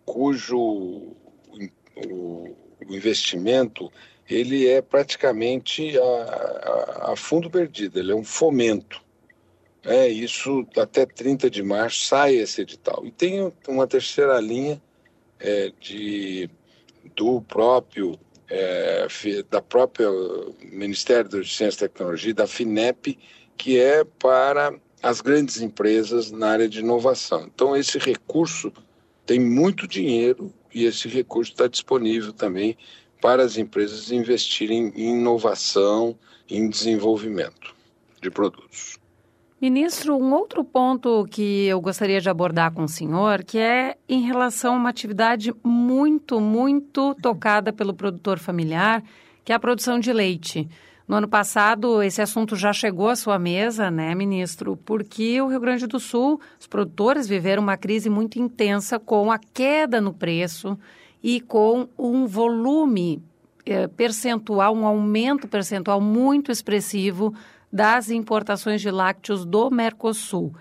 cujo 0.05 0.57
o, 0.57 1.15
o 1.95 2.55
investimento 2.89 3.91
ele 4.29 4.67
é 4.67 4.81
praticamente 4.81 5.97
a, 5.97 6.03
a, 6.03 7.11
a, 7.11 7.15
fundo 7.15 7.49
perdido, 7.49 7.99
ele 7.99 8.11
é 8.11 8.15
um 8.15 8.23
fomento. 8.23 9.01
É 9.83 10.07
isso, 10.07 10.65
até 10.77 11.05
30 11.05 11.49
de 11.49 11.63
março 11.63 12.05
sai 12.05 12.35
esse 12.35 12.61
edital. 12.61 13.05
E 13.05 13.11
tem 13.11 13.51
uma 13.67 13.87
terceira 13.87 14.39
linha 14.39 14.81
é, 15.39 15.71
de, 15.79 16.49
do 17.15 17.41
próprio, 17.41 18.17
é, 18.47 19.07
da 19.49 19.61
própria 19.61 20.07
Ministério 20.63 21.29
da 21.29 21.43
Ciência 21.43 21.85
e 21.85 21.89
Tecnologia, 21.89 22.33
da 22.33 22.47
FINEP, 22.47 23.17
que 23.57 23.79
é 23.79 24.03
para 24.03 24.73
as 25.01 25.19
grandes 25.19 25.59
empresas 25.61 26.31
na 26.31 26.51
área 26.51 26.69
de 26.69 26.79
inovação. 26.79 27.49
Então, 27.53 27.75
esse 27.75 27.97
recurso 27.97 28.71
tem 29.31 29.39
muito 29.39 29.87
dinheiro 29.87 30.53
e 30.75 30.83
esse 30.83 31.07
recurso 31.07 31.53
está 31.53 31.65
disponível 31.65 32.33
também 32.33 32.77
para 33.21 33.41
as 33.43 33.57
empresas 33.57 34.11
investirem 34.11 34.91
em 34.93 35.17
inovação, 35.17 36.17
em 36.49 36.69
desenvolvimento 36.69 37.73
de 38.21 38.29
produtos. 38.29 38.97
Ministro, 39.61 40.17
um 40.17 40.33
outro 40.33 40.65
ponto 40.65 41.25
que 41.31 41.65
eu 41.65 41.79
gostaria 41.79 42.19
de 42.19 42.29
abordar 42.29 42.73
com 42.73 42.83
o 42.83 42.89
senhor, 42.89 43.41
que 43.45 43.57
é 43.57 43.95
em 44.09 44.19
relação 44.19 44.73
a 44.73 44.77
uma 44.77 44.89
atividade 44.89 45.53
muito, 45.63 46.41
muito 46.41 47.15
tocada 47.21 47.71
pelo 47.71 47.93
produtor 47.93 48.37
familiar, 48.37 49.01
que 49.45 49.53
é 49.53 49.55
a 49.55 49.59
produção 49.59 49.97
de 49.97 50.11
leite. 50.11 50.67
No 51.11 51.17
ano 51.17 51.27
passado, 51.27 52.01
esse 52.01 52.21
assunto 52.21 52.55
já 52.55 52.71
chegou 52.71 53.09
à 53.09 53.17
sua 53.17 53.37
mesa, 53.37 53.91
né, 53.91 54.15
ministro? 54.15 54.77
Porque 54.77 55.41
o 55.41 55.47
Rio 55.49 55.59
Grande 55.59 55.85
do 55.85 55.99
Sul, 55.99 56.39
os 56.57 56.67
produtores 56.67 57.27
viveram 57.27 57.61
uma 57.61 57.75
crise 57.75 58.09
muito 58.09 58.39
intensa 58.39 58.97
com 58.97 59.29
a 59.29 59.37
queda 59.37 59.99
no 59.99 60.13
preço 60.13 60.79
e 61.21 61.41
com 61.41 61.89
um 61.99 62.25
volume 62.25 63.21
eh, 63.65 63.89
percentual, 63.89 64.73
um 64.73 64.85
aumento 64.85 65.49
percentual 65.49 65.99
muito 65.99 66.49
expressivo 66.49 67.33
das 67.69 68.09
importações 68.09 68.79
de 68.79 68.89
lácteos 68.89 69.43
do 69.43 69.69
Mercosul. 69.69 70.55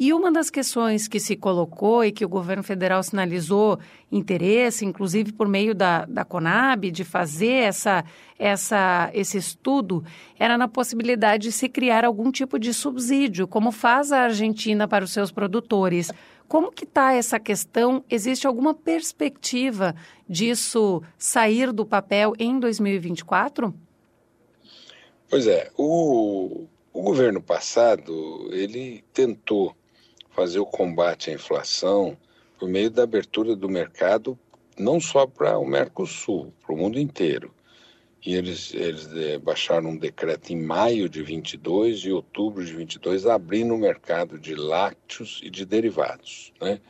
E 0.00 0.14
uma 0.14 0.32
das 0.32 0.48
questões 0.48 1.06
que 1.06 1.20
se 1.20 1.36
colocou 1.36 2.02
e 2.02 2.10
que 2.10 2.24
o 2.24 2.28
governo 2.28 2.62
federal 2.62 3.02
sinalizou 3.02 3.78
interesse, 4.10 4.82
inclusive 4.82 5.30
por 5.30 5.46
meio 5.46 5.74
da, 5.74 6.06
da 6.06 6.24
Conab, 6.24 6.90
de 6.90 7.04
fazer 7.04 7.64
essa, 7.64 8.02
essa, 8.38 9.10
esse 9.12 9.36
estudo, 9.36 10.02
era 10.38 10.56
na 10.56 10.66
possibilidade 10.66 11.48
de 11.48 11.52
se 11.52 11.68
criar 11.68 12.06
algum 12.06 12.32
tipo 12.32 12.58
de 12.58 12.72
subsídio, 12.72 13.46
como 13.46 13.70
faz 13.70 14.10
a 14.10 14.20
Argentina 14.22 14.88
para 14.88 15.04
os 15.04 15.10
seus 15.10 15.30
produtores. 15.30 16.10
Como 16.48 16.72
que 16.72 16.84
está 16.84 17.12
essa 17.12 17.38
questão? 17.38 18.02
Existe 18.08 18.46
alguma 18.46 18.72
perspectiva 18.72 19.94
disso 20.26 21.02
sair 21.18 21.74
do 21.74 21.84
papel 21.84 22.32
em 22.38 22.58
2024? 22.58 23.74
Pois 25.28 25.46
é, 25.46 25.70
o, 25.76 26.64
o 26.90 27.02
governo 27.02 27.42
passado, 27.42 28.48
ele 28.50 29.04
tentou 29.12 29.76
fazer 30.40 30.58
o 30.58 30.64
combate 30.64 31.28
à 31.28 31.34
inflação 31.34 32.16
por 32.58 32.66
meio 32.66 32.90
da 32.90 33.02
abertura 33.02 33.54
do 33.54 33.68
mercado, 33.68 34.38
não 34.78 34.98
só 34.98 35.26
para 35.26 35.58
o 35.58 35.66
Mercosul, 35.66 36.50
para 36.62 36.74
o 36.74 36.78
mundo 36.78 36.98
inteiro. 36.98 37.52
E 38.24 38.34
eles, 38.34 38.72
eles 38.72 39.12
é, 39.14 39.38
baixaram 39.38 39.90
um 39.90 39.98
decreto 39.98 40.50
em 40.50 40.56
maio 40.56 41.10
de 41.10 41.22
22 41.22 42.06
e 42.06 42.12
outubro 42.12 42.64
de 42.64 42.72
22, 42.72 43.26
abrindo 43.26 43.74
o 43.74 43.78
mercado 43.78 44.38
de 44.38 44.54
lácteos 44.54 45.42
e 45.42 45.50
de 45.50 45.66
derivados. 45.66 46.54
Né? 46.58 46.80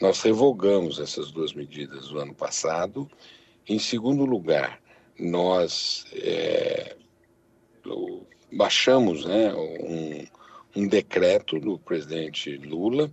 Nós 0.00 0.20
revogamos 0.20 0.98
essas 0.98 1.30
duas 1.30 1.52
medidas 1.52 2.10
no 2.10 2.18
ano 2.18 2.34
passado. 2.34 3.08
Em 3.68 3.78
segundo 3.78 4.24
lugar, 4.24 4.80
nós 5.16 6.04
é, 6.14 6.96
baixamos 8.52 9.24
né, 9.24 9.54
um, 9.54 10.37
um 10.78 10.86
decreto 10.86 11.58
do 11.58 11.76
presidente 11.76 12.56
Lula 12.56 13.10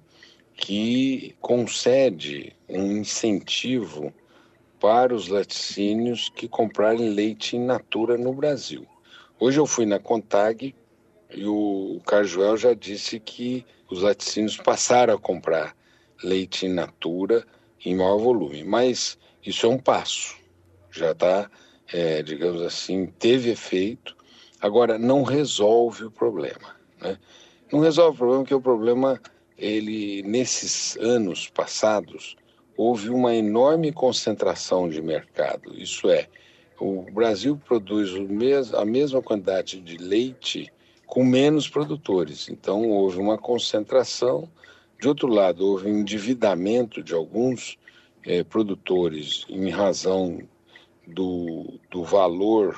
que 0.55 1.35
concede 1.41 2.55
um 2.69 2.97
incentivo 2.97 4.13
para 4.79 5.15
os 5.15 5.29
laticínios 5.29 6.29
que 6.29 6.47
comprarem 6.47 7.09
leite 7.09 7.57
in 7.57 7.65
natura 7.65 8.19
no 8.19 8.31
Brasil. 8.33 8.85
Hoje 9.39 9.59
eu 9.59 9.65
fui 9.65 9.83
na 9.83 9.97
Contag 9.97 10.75
e 11.31 11.45
o 11.47 11.99
Carjuel 12.05 12.55
já 12.55 12.75
disse 12.75 13.19
que 13.19 13.65
os 13.89 14.03
laticínios 14.03 14.57
passaram 14.57 15.15
a 15.15 15.19
comprar 15.19 15.75
leite 16.23 16.67
in 16.67 16.73
natura 16.73 17.43
em 17.83 17.95
maior 17.95 18.19
volume, 18.19 18.63
mas 18.63 19.17
isso 19.43 19.65
é 19.65 19.69
um 19.69 19.79
passo, 19.79 20.35
já 20.91 21.13
está, 21.13 21.49
é, 21.91 22.21
digamos 22.21 22.61
assim, 22.61 23.07
teve 23.07 23.49
efeito, 23.49 24.15
agora 24.61 24.99
não 24.99 25.23
resolve 25.23 26.03
o 26.03 26.11
problema. 26.11 26.75
Né? 27.01 27.17
Não 27.71 27.79
resolve 27.79 28.15
o 28.15 28.17
problema, 28.17 28.41
porque 28.43 28.55
o 28.55 28.61
problema, 28.61 29.21
ele, 29.57 30.21
nesses 30.23 30.95
anos 30.97 31.49
passados, 31.49 32.35
houve 32.77 33.09
uma 33.09 33.35
enorme 33.35 33.91
concentração 33.91 34.87
de 34.87 35.01
mercado. 35.01 35.73
Isso 35.75 36.09
é, 36.09 36.27
o 36.79 37.03
Brasil 37.11 37.59
produz 37.65 38.11
a 38.73 38.85
mesma 38.85 39.21
quantidade 39.21 39.79
de 39.81 39.97
leite 39.97 40.71
com 41.05 41.23
menos 41.23 41.67
produtores. 41.69 42.49
Então, 42.49 42.89
houve 42.89 43.19
uma 43.19 43.37
concentração. 43.37 44.49
De 44.99 45.07
outro 45.07 45.27
lado, 45.27 45.65
houve 45.65 45.89
endividamento 45.89 47.01
de 47.01 47.13
alguns 47.13 47.77
eh, 48.25 48.43
produtores 48.43 49.45
em 49.49 49.69
razão 49.69 50.39
do, 51.07 51.79
do 51.89 52.03
valor 52.03 52.75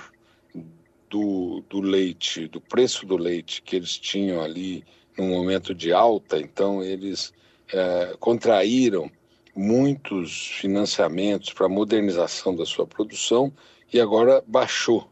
do, 1.09 1.63
do 1.69 1.79
leite, 1.79 2.47
do 2.47 2.59
preço 2.59 3.05
do 3.05 3.17
leite 3.17 3.61
que 3.61 3.75
eles 3.75 3.97
tinham 3.97 4.41
ali 4.41 4.83
no 5.17 5.25
momento 5.27 5.73
de 5.73 5.91
alta. 5.91 6.39
Então, 6.39 6.83
eles 6.83 7.33
eh, 7.71 8.15
contraíram 8.19 9.09
muitos 9.55 10.47
financiamentos 10.47 11.51
para 11.51 11.67
modernização 11.67 12.55
da 12.55 12.65
sua 12.65 12.85
produção 12.85 13.51
e 13.91 13.99
agora 13.99 14.43
baixou 14.45 15.09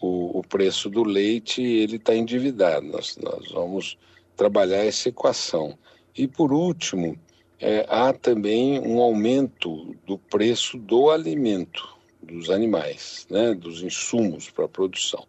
o, 0.00 0.38
o 0.38 0.42
preço 0.42 0.90
do 0.90 1.02
leite 1.02 1.62
e 1.62 1.78
ele 1.78 1.96
está 1.96 2.14
endividado. 2.14 2.86
Nós, 2.86 3.16
nós 3.16 3.50
vamos 3.50 3.96
trabalhar 4.36 4.84
essa 4.84 5.08
equação. 5.08 5.78
E 6.16 6.26
por 6.26 6.52
último, 6.52 7.18
é, 7.58 7.86
há 7.88 8.12
também 8.12 8.80
um 8.80 9.00
aumento 9.00 9.94
do 10.06 10.18
preço 10.18 10.76
do 10.78 11.10
alimento 11.10 11.99
dos 12.30 12.50
animais, 12.50 13.26
né, 13.30 13.54
dos 13.54 13.82
insumos 13.82 14.50
para 14.50 14.64
a 14.64 14.68
produção. 14.68 15.26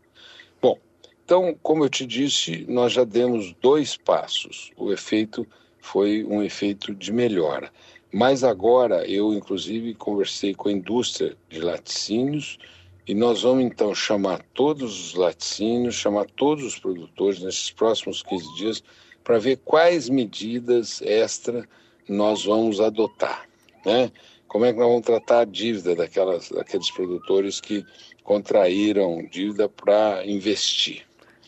Bom, 0.61 0.77
então, 1.25 1.57
como 1.61 1.83
eu 1.83 1.89
te 1.89 2.05
disse, 2.05 2.65
nós 2.67 2.93
já 2.93 3.03
demos 3.03 3.53
dois 3.61 3.97
passos. 3.97 4.71
O 4.77 4.91
efeito 4.91 5.47
foi 5.79 6.23
um 6.23 6.43
efeito 6.43 6.93
de 6.93 7.11
melhora. 7.11 7.71
Mas 8.13 8.43
agora 8.43 9.07
eu, 9.07 9.33
inclusive, 9.33 9.95
conversei 9.95 10.53
com 10.53 10.67
a 10.67 10.71
indústria 10.71 11.37
de 11.49 11.61
laticínios 11.61 12.59
e 13.07 13.15
nós 13.15 13.41
vamos 13.41 13.63
então 13.63 13.95
chamar 13.95 14.43
todos 14.53 15.07
os 15.07 15.13
laticínios, 15.15 15.95
chamar 15.95 16.25
todos 16.35 16.63
os 16.63 16.77
produtores 16.77 17.41
nesses 17.41 17.71
próximos 17.71 18.21
15 18.21 18.55
dias 18.55 18.83
para 19.23 19.39
ver 19.39 19.57
quais 19.63 20.09
medidas 20.09 21.01
extra 21.01 21.67
nós 22.07 22.43
vamos 22.43 22.81
adotar, 22.81 23.47
né? 23.85 24.11
Como 24.51 24.65
é 24.65 24.73
que 24.73 24.79
nós 24.79 24.89
vamos 24.89 25.05
tratar 25.05 25.39
a 25.39 25.45
dívida 25.45 25.95
daquelas, 25.95 26.49
daqueles 26.49 26.91
produtores 26.91 27.61
que 27.61 27.85
contraíram 28.21 29.25
dívida 29.31 29.69
para 29.69 30.25
investir? 30.25 31.03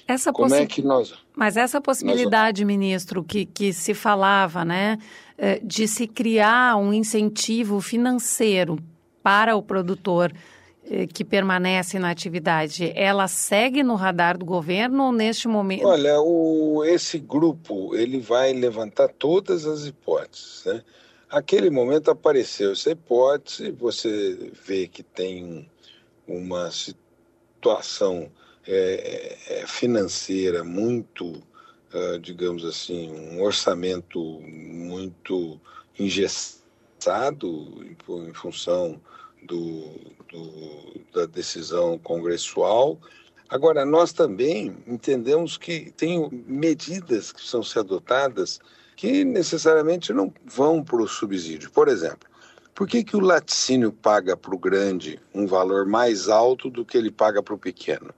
Essa 0.07 0.31
Como 0.31 0.55
é 0.55 0.65
que 0.65 0.81
nós... 0.81 1.13
Mas 1.35 1.57
essa 1.57 1.81
possibilidade, 1.81 2.63
nós... 2.63 2.67
ministro, 2.67 3.21
que, 3.21 3.45
que 3.45 3.73
se 3.73 3.93
falava, 3.93 4.63
né? 4.63 4.97
Eh, 5.37 5.59
de 5.61 5.85
se 5.85 6.07
criar 6.07 6.77
um 6.77 6.93
incentivo 6.93 7.81
financeiro 7.81 8.79
para 9.21 9.53
o 9.57 9.61
produtor 9.61 10.31
eh, 10.89 11.05
que 11.05 11.25
permanece 11.25 11.99
na 11.99 12.09
atividade, 12.09 12.93
ela 12.95 13.27
segue 13.27 13.83
no 13.83 13.95
radar 13.95 14.37
do 14.37 14.45
governo 14.45 15.07
ou 15.07 15.11
neste 15.11 15.49
momento? 15.49 15.87
Olha, 15.87 16.21
o, 16.21 16.85
esse 16.85 17.19
grupo 17.19 17.93
ele 17.97 18.21
vai 18.21 18.53
levantar 18.53 19.09
todas 19.09 19.65
as 19.65 19.85
hipóteses. 19.85 20.63
Né? 20.65 20.81
Aquele 21.33 21.71
momento 21.71 22.11
apareceu 22.11 22.73
essa 22.73 22.91
hipótese, 22.91 23.71
você 23.71 24.51
vê 24.65 24.87
que 24.87 25.01
tem 25.01 25.67
uma 26.27 26.69
situação 26.69 28.31
é, 28.67 29.37
é, 29.49 29.67
financeira 29.67 30.63
muito 30.63 31.41
uh, 31.93 32.19
digamos 32.19 32.63
assim, 32.63 33.11
um 33.11 33.41
orçamento 33.41 34.19
muito 34.41 35.59
engessado 35.97 37.83
em, 37.83 38.33
função 38.33 39.01
do, 39.43 39.89
do, 40.29 41.01
da 41.13 41.25
decisão 41.25 41.97
congressual. 41.97 42.99
Agora, 43.49 43.83
nós 43.85 44.13
também 44.13 44.77
entendemos 44.87 45.57
que 45.57 45.91
tem 45.91 46.29
medidas 46.47 47.31
que 47.31 47.39
precisam 47.39 47.63
ser 47.63 47.79
adotadas 47.79 48.59
que 48.95 49.23
necessariamente 49.23 50.13
não 50.13 50.33
vão 50.45 50.83
para 50.83 51.01
o 51.01 51.07
subsídio. 51.07 51.71
Por 51.71 51.87
exemplo, 51.87 52.29
por 52.73 52.87
que, 52.87 53.03
que 53.03 53.15
o 53.15 53.19
laticínio 53.19 53.91
paga 53.91 54.35
para 54.35 54.53
o 54.53 54.57
grande 54.57 55.19
um 55.33 55.45
valor 55.45 55.85
mais 55.85 56.29
alto 56.29 56.69
do 56.69 56.85
que 56.85 56.97
ele 56.97 57.11
paga 57.11 57.41
para 57.41 57.53
o 57.53 57.57
pequeno? 57.57 58.13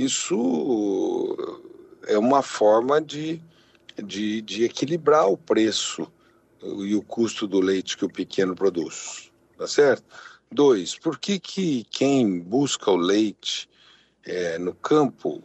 isso 0.00 1.36
é 2.06 2.18
uma 2.18 2.42
forma 2.42 3.00
de, 3.00 3.40
de, 4.02 4.40
de 4.42 4.64
equilibrar 4.64 5.28
o 5.28 5.36
preço 5.36 6.10
e 6.62 6.94
o 6.94 7.02
custo 7.02 7.46
do 7.46 7.60
leite 7.60 7.96
que 7.96 8.04
o 8.04 8.10
pequeno 8.10 8.54
produz, 8.54 9.30
tá 9.56 9.66
certo? 9.66 10.04
Dois, 10.50 10.98
por 10.98 11.18
que, 11.18 11.38
que 11.38 11.84
quem 11.90 12.40
busca 12.40 12.90
o 12.90 12.96
leite 12.96 13.68
é, 14.24 14.58
no 14.58 14.74
campo 14.74 15.36
uh, 15.36 15.42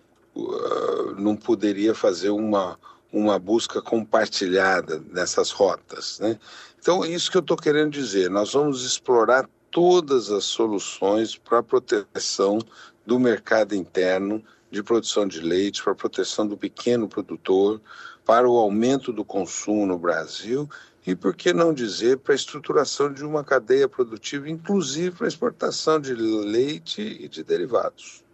não 1.17 1.35
poderia 1.35 1.95
fazer 1.95 2.29
uma, 2.29 2.77
uma 3.11 3.39
busca 3.39 3.81
compartilhada 3.81 5.01
nessas 5.11 5.51
rotas, 5.51 6.19
né? 6.19 6.39
Então, 6.79 7.03
isso 7.03 7.31
que 7.31 7.37
eu 7.37 7.41
estou 7.41 7.57
querendo 7.57 7.91
dizer, 7.91 8.29
nós 8.29 8.53
vamos 8.53 8.83
explorar 8.83 9.49
todas 9.71 10.29
as 10.31 10.43
soluções 10.43 11.35
para 11.35 11.59
a 11.59 11.63
proteção 11.63 12.59
do 13.05 13.19
mercado 13.19 13.73
interno 13.73 14.43
de 14.69 14.83
produção 14.83 15.27
de 15.27 15.39
leite, 15.39 15.81
para 15.81 15.93
a 15.93 15.95
proteção 15.95 16.45
do 16.45 16.57
pequeno 16.57 17.07
produtor, 17.07 17.81
para 18.25 18.49
o 18.49 18.57
aumento 18.57 19.13
do 19.13 19.23
consumo 19.23 19.85
no 19.85 19.97
Brasil 19.97 20.69
e, 21.07 21.15
por 21.15 21.35
que 21.35 21.53
não 21.53 21.73
dizer, 21.73 22.17
para 22.17 22.33
a 22.33 22.35
estruturação 22.35 23.13
de 23.13 23.23
uma 23.23 23.43
cadeia 23.43 23.87
produtiva, 23.87 24.49
inclusive 24.49 25.11
para 25.15 25.27
a 25.27 25.29
exportação 25.29 25.99
de 25.99 26.13
leite 26.13 27.01
e 27.01 27.27
de 27.27 27.43
derivados. 27.43 28.24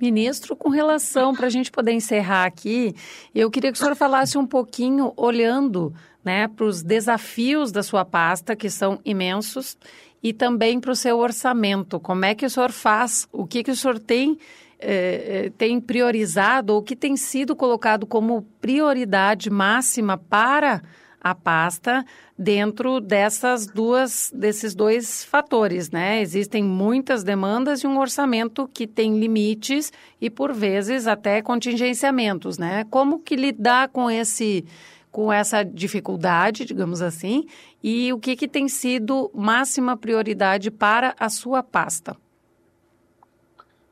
Ministro, 0.00 0.54
com 0.54 0.68
relação, 0.68 1.34
para 1.34 1.46
a 1.46 1.50
gente 1.50 1.70
poder 1.70 1.92
encerrar 1.92 2.44
aqui, 2.44 2.94
eu 3.34 3.50
queria 3.50 3.72
que 3.72 3.78
o 3.78 3.80
senhor 3.80 3.96
falasse 3.96 4.36
um 4.36 4.46
pouquinho, 4.46 5.12
olhando 5.16 5.94
né, 6.24 6.48
para 6.48 6.66
os 6.66 6.82
desafios 6.82 7.72
da 7.72 7.82
sua 7.82 8.04
pasta, 8.04 8.54
que 8.54 8.68
são 8.68 9.00
imensos, 9.04 9.78
e 10.22 10.32
também 10.32 10.80
para 10.80 10.90
o 10.90 10.96
seu 10.96 11.18
orçamento. 11.18 12.00
Como 12.00 12.24
é 12.24 12.34
que 12.34 12.44
o 12.44 12.50
senhor 12.50 12.72
faz? 12.72 13.28
O 13.32 13.46
que, 13.46 13.62
que 13.62 13.70
o 13.70 13.76
senhor 13.76 13.98
tem, 13.98 14.36
eh, 14.78 15.46
eh, 15.46 15.52
tem 15.56 15.80
priorizado 15.80 16.74
ou 16.74 16.82
que 16.82 16.96
tem 16.96 17.16
sido 17.16 17.54
colocado 17.54 18.06
como 18.06 18.42
prioridade 18.60 19.48
máxima 19.48 20.18
para 20.18 20.82
a 21.26 21.34
pasta 21.34 22.04
dentro 22.38 23.00
dessas 23.00 23.66
duas 23.66 24.30
desses 24.32 24.76
dois 24.76 25.24
fatores, 25.24 25.90
né? 25.90 26.20
Existem 26.20 26.62
muitas 26.62 27.24
demandas 27.24 27.80
e 27.80 27.86
um 27.86 27.98
orçamento 27.98 28.70
que 28.72 28.86
tem 28.86 29.18
limites 29.18 29.92
e 30.20 30.30
por 30.30 30.52
vezes 30.52 31.08
até 31.08 31.42
contingenciamentos, 31.42 32.58
né? 32.58 32.84
Como 32.90 33.18
que 33.18 33.34
lidar 33.34 33.88
com 33.88 34.08
esse 34.08 34.64
com 35.10 35.32
essa 35.32 35.64
dificuldade, 35.64 36.64
digamos 36.64 37.02
assim, 37.02 37.46
e 37.82 38.12
o 38.12 38.18
que, 38.20 38.36
que 38.36 38.46
tem 38.46 38.68
sido 38.68 39.30
máxima 39.34 39.96
prioridade 39.96 40.70
para 40.70 41.16
a 41.18 41.28
sua 41.28 41.60
pasta? 41.62 42.16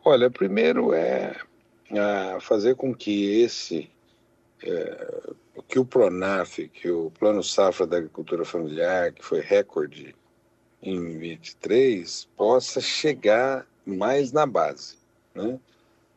Olha, 0.05 0.31
primeiro 0.31 0.92
é 0.92 1.35
fazer 2.40 2.77
com 2.77 2.94
que 2.94 3.40
esse, 3.40 3.90
é, 4.62 5.33
que 5.62 5.79
o 5.79 5.85
Pronaf, 5.85 6.69
que 6.69 6.90
o 6.90 7.11
Plano 7.11 7.43
Safra 7.43 7.87
da 7.87 7.99
Agricultura 7.99 8.45
Familiar, 8.45 9.12
que 9.12 9.25
foi 9.25 9.40
recorde 9.40 10.14
em 10.83 11.19
23, 11.19 12.29
possa 12.37 12.81
chegar 12.81 13.67
mais 13.87 14.33
na 14.33 14.47
base, 14.47 14.97
né? 15.35 15.59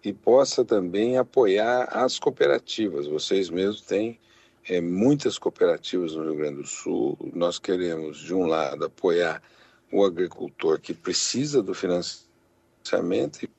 E 0.03 0.13
possa 0.13 0.63
também 0.63 1.17
apoiar 1.17 1.83
as 1.85 2.17
cooperativas. 2.17 3.07
Vocês 3.07 3.49
mesmos 3.49 3.81
têm 3.81 4.19
é, 4.69 4.79
muitas 4.79 5.37
cooperativas 5.37 6.13
no 6.13 6.23
Rio 6.23 6.35
Grande 6.35 6.61
do 6.61 6.67
Sul. 6.67 7.17
Nós 7.33 7.59
queremos, 7.59 8.19
de 8.19 8.33
um 8.33 8.45
lado, 8.45 8.85
apoiar 8.85 9.41
o 9.91 10.03
agricultor 10.03 10.79
que 10.79 10.93
precisa 10.93 11.61
do 11.61 11.73
financiamento 11.73 13.43
e 13.43 13.49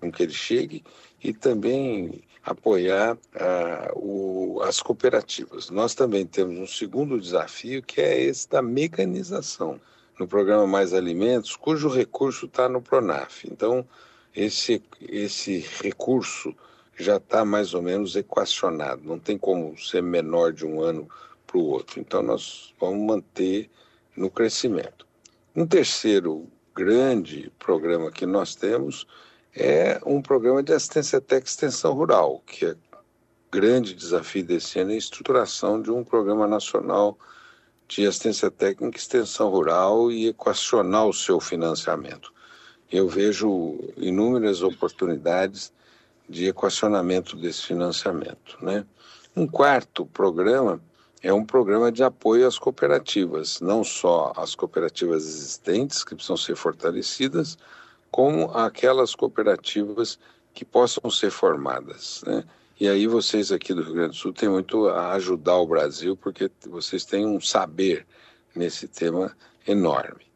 com 0.00 0.10
que 0.10 0.22
ele 0.22 0.32
chegue 0.32 0.82
e 1.22 1.32
também 1.32 2.22
apoiar 2.44 3.18
ah, 3.34 3.92
o, 3.94 4.60
as 4.62 4.80
cooperativas. 4.80 5.70
Nós 5.70 5.94
também 5.94 6.26
temos 6.26 6.58
um 6.58 6.66
segundo 6.66 7.20
desafio 7.20 7.82
que 7.82 8.00
é 8.00 8.20
esse 8.20 8.48
da 8.48 8.62
mecanização 8.62 9.80
no 10.18 10.28
programa 10.28 10.66
Mais 10.66 10.92
Alimentos, 10.92 11.56
cujo 11.56 11.88
recurso 11.88 12.46
está 12.46 12.68
no 12.68 12.82
Pronaf. 12.82 13.44
Então, 13.50 13.86
esse, 14.34 14.82
esse 15.00 15.66
recurso 15.82 16.54
já 16.96 17.16
está 17.16 17.44
mais 17.44 17.72
ou 17.72 17.80
menos 17.80 18.14
equacionado, 18.14 19.02
não 19.02 19.18
tem 19.18 19.38
como 19.38 19.76
ser 19.78 20.02
menor 20.02 20.52
de 20.52 20.66
um 20.66 20.82
ano 20.82 21.08
para 21.46 21.56
o 21.56 21.64
outro. 21.64 21.98
Então, 21.98 22.22
nós 22.22 22.74
vamos 22.78 23.00
manter 23.06 23.70
no 24.14 24.30
crescimento. 24.30 25.06
Um 25.56 25.66
terceiro 25.66 26.46
grande 26.74 27.50
programa 27.58 28.12
que 28.12 28.26
nós 28.26 28.54
temos 28.54 29.06
é 29.54 30.00
um 30.06 30.22
programa 30.22 30.62
de 30.62 30.72
assistência 30.72 31.20
técnica 31.20 31.48
extensão 31.50 31.92
rural, 31.92 32.42
que 32.46 32.66
é 32.66 32.76
grande 33.50 33.94
desafio 33.94 34.44
desse 34.44 34.78
ano 34.78 34.92
é 34.92 34.94
a 34.94 34.98
estruturação 34.98 35.82
de 35.82 35.90
um 35.90 36.04
programa 36.04 36.46
nacional 36.46 37.18
de 37.88 38.06
assistência 38.06 38.50
técnica, 38.50 38.96
extensão 38.96 39.50
rural 39.50 40.12
e 40.12 40.28
equacionar 40.28 41.06
o 41.06 41.12
seu 41.12 41.40
financiamento. 41.40 42.32
Eu 42.90 43.08
vejo 43.08 43.78
inúmeras 43.96 44.62
oportunidades 44.62 45.72
de 46.28 46.46
equacionamento 46.46 47.36
desse 47.36 47.62
financiamento. 47.62 48.56
Né? 48.62 48.86
Um 49.34 49.48
quarto 49.48 50.06
programa 50.06 50.80
é 51.20 51.32
um 51.32 51.44
programa 51.44 51.90
de 51.90 52.04
apoio 52.04 52.46
às 52.46 52.58
cooperativas, 52.58 53.60
não 53.60 53.82
só 53.82 54.32
as 54.36 54.54
cooperativas 54.54 55.24
existentes, 55.24 56.04
que 56.04 56.14
precisam 56.14 56.36
ser 56.36 56.54
fortalecidas, 56.54 57.58
como 58.10 58.50
aquelas 58.52 59.14
cooperativas 59.14 60.18
que 60.52 60.64
possam 60.64 61.10
ser 61.10 61.30
formadas. 61.30 62.22
Né? 62.26 62.44
E 62.78 62.88
aí 62.88 63.06
vocês 63.06 63.52
aqui 63.52 63.74
do 63.74 63.82
Rio 63.82 63.94
Grande 63.94 64.10
do 64.10 64.16
Sul 64.16 64.32
têm 64.32 64.48
muito 64.48 64.88
a 64.88 65.12
ajudar 65.12 65.56
o 65.56 65.66
Brasil, 65.66 66.16
porque 66.16 66.50
vocês 66.66 67.04
têm 67.04 67.26
um 67.26 67.40
saber 67.40 68.06
nesse 68.54 68.88
tema 68.88 69.36
enorme. 69.66 70.26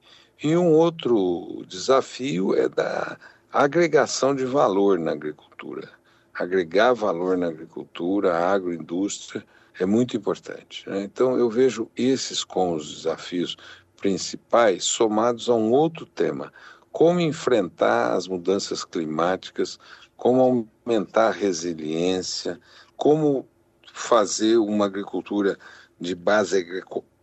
E 0.43 0.57
um 0.57 0.73
outro 0.73 1.65
desafio 1.67 2.55
é 2.55 2.69
da 2.69 3.19
agregação 3.53 4.35
de 4.35 4.45
valor 4.45 4.99
na 4.99 5.13
agricultura. 5.13 5.89
Agregar 6.35 6.93
valor 6.93 7.39
na 7.39 7.47
agricultura, 7.47 8.37
agroindústria, 8.37 9.45
é 9.79 9.87
muito 9.87 10.17
importante. 10.17 10.89
Né? 10.89 11.03
Então, 11.03 11.39
eu 11.39 11.49
vejo 11.49 11.91
esses 11.97 12.45
como 12.45 12.77
os 12.77 12.97
desafios 12.97 13.57
principais 13.97 14.85
somados 14.85 15.49
a 15.49 15.55
um 15.55 15.71
outro 15.71 16.05
tema: 16.05 16.53
como 16.95 17.19
enfrentar 17.19 18.13
as 18.13 18.29
mudanças 18.29 18.85
climáticas, 18.85 19.81
como 20.17 20.71
aumentar 20.87 21.27
a 21.27 21.33
resiliência, 21.33 22.61
como 22.97 23.49
fazer 23.93 24.59
uma 24.59 24.87
agricultura 24.87 25.59
de 26.01 26.15
base 26.15 26.65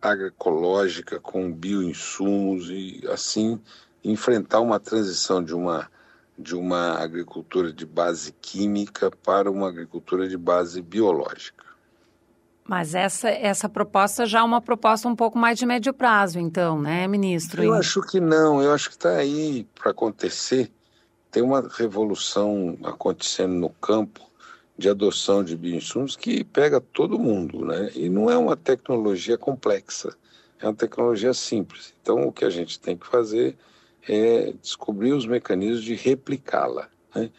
agroecológica 0.02 1.18
com 1.18 1.50
bioinsumos 1.50 2.68
e 2.68 3.00
assim 3.10 3.58
enfrentar 4.04 4.60
uma 4.60 4.78
transição 4.78 5.42
de 5.42 5.54
uma 5.54 5.90
de 6.38 6.54
uma 6.54 6.98
agricultura 6.98 7.72
de 7.72 7.86
base 7.86 8.32
química 8.42 9.10
para 9.10 9.50
uma 9.50 9.68
agricultura 9.68 10.28
de 10.28 10.36
base 10.36 10.82
biológica. 10.82 11.64
Mas 12.64 12.94
essa, 12.94 13.28
essa 13.28 13.68
proposta 13.68 14.24
já 14.24 14.40
é 14.40 14.42
uma 14.42 14.60
proposta 14.60 15.08
um 15.08 15.16
pouco 15.16 15.36
mais 15.36 15.58
de 15.58 15.66
médio 15.66 15.92
prazo, 15.92 16.38
então, 16.38 16.80
né, 16.80 17.06
ministro? 17.08 17.62
Eu 17.62 17.74
acho 17.74 18.00
que 18.02 18.20
não, 18.20 18.62
eu 18.62 18.72
acho 18.72 18.88
que 18.88 18.94
está 18.94 19.16
aí 19.16 19.66
para 19.74 19.90
acontecer. 19.90 20.70
Tem 21.30 21.42
uma 21.42 21.68
revolução 21.76 22.78
acontecendo 22.84 23.54
no 23.54 23.70
campo 23.70 24.20
de 24.78 24.88
adoção 24.88 25.42
de 25.42 25.56
bioinsumos 25.56 26.16
que 26.16 26.44
pega 26.44 26.80
todo 26.80 27.18
mundo, 27.18 27.64
né? 27.64 27.90
E 27.94 28.08
não 28.08 28.30
é 28.30 28.36
uma 28.36 28.56
tecnologia 28.56 29.36
complexa, 29.36 30.14
é 30.60 30.66
uma 30.66 30.74
tecnologia 30.74 31.34
simples. 31.34 31.92
Então, 32.00 32.28
o 32.28 32.32
que 32.32 32.44
a 32.44 32.50
gente 32.50 32.78
tem 32.78 32.96
que 32.96 33.06
fazer 33.06 33.56
é 34.08 34.52
descobrir 34.60 35.12
os 35.12 35.26
mecanismos 35.26 35.82
de 35.82 35.94
replicá-la. 35.94 36.88
Né? 37.14 37.30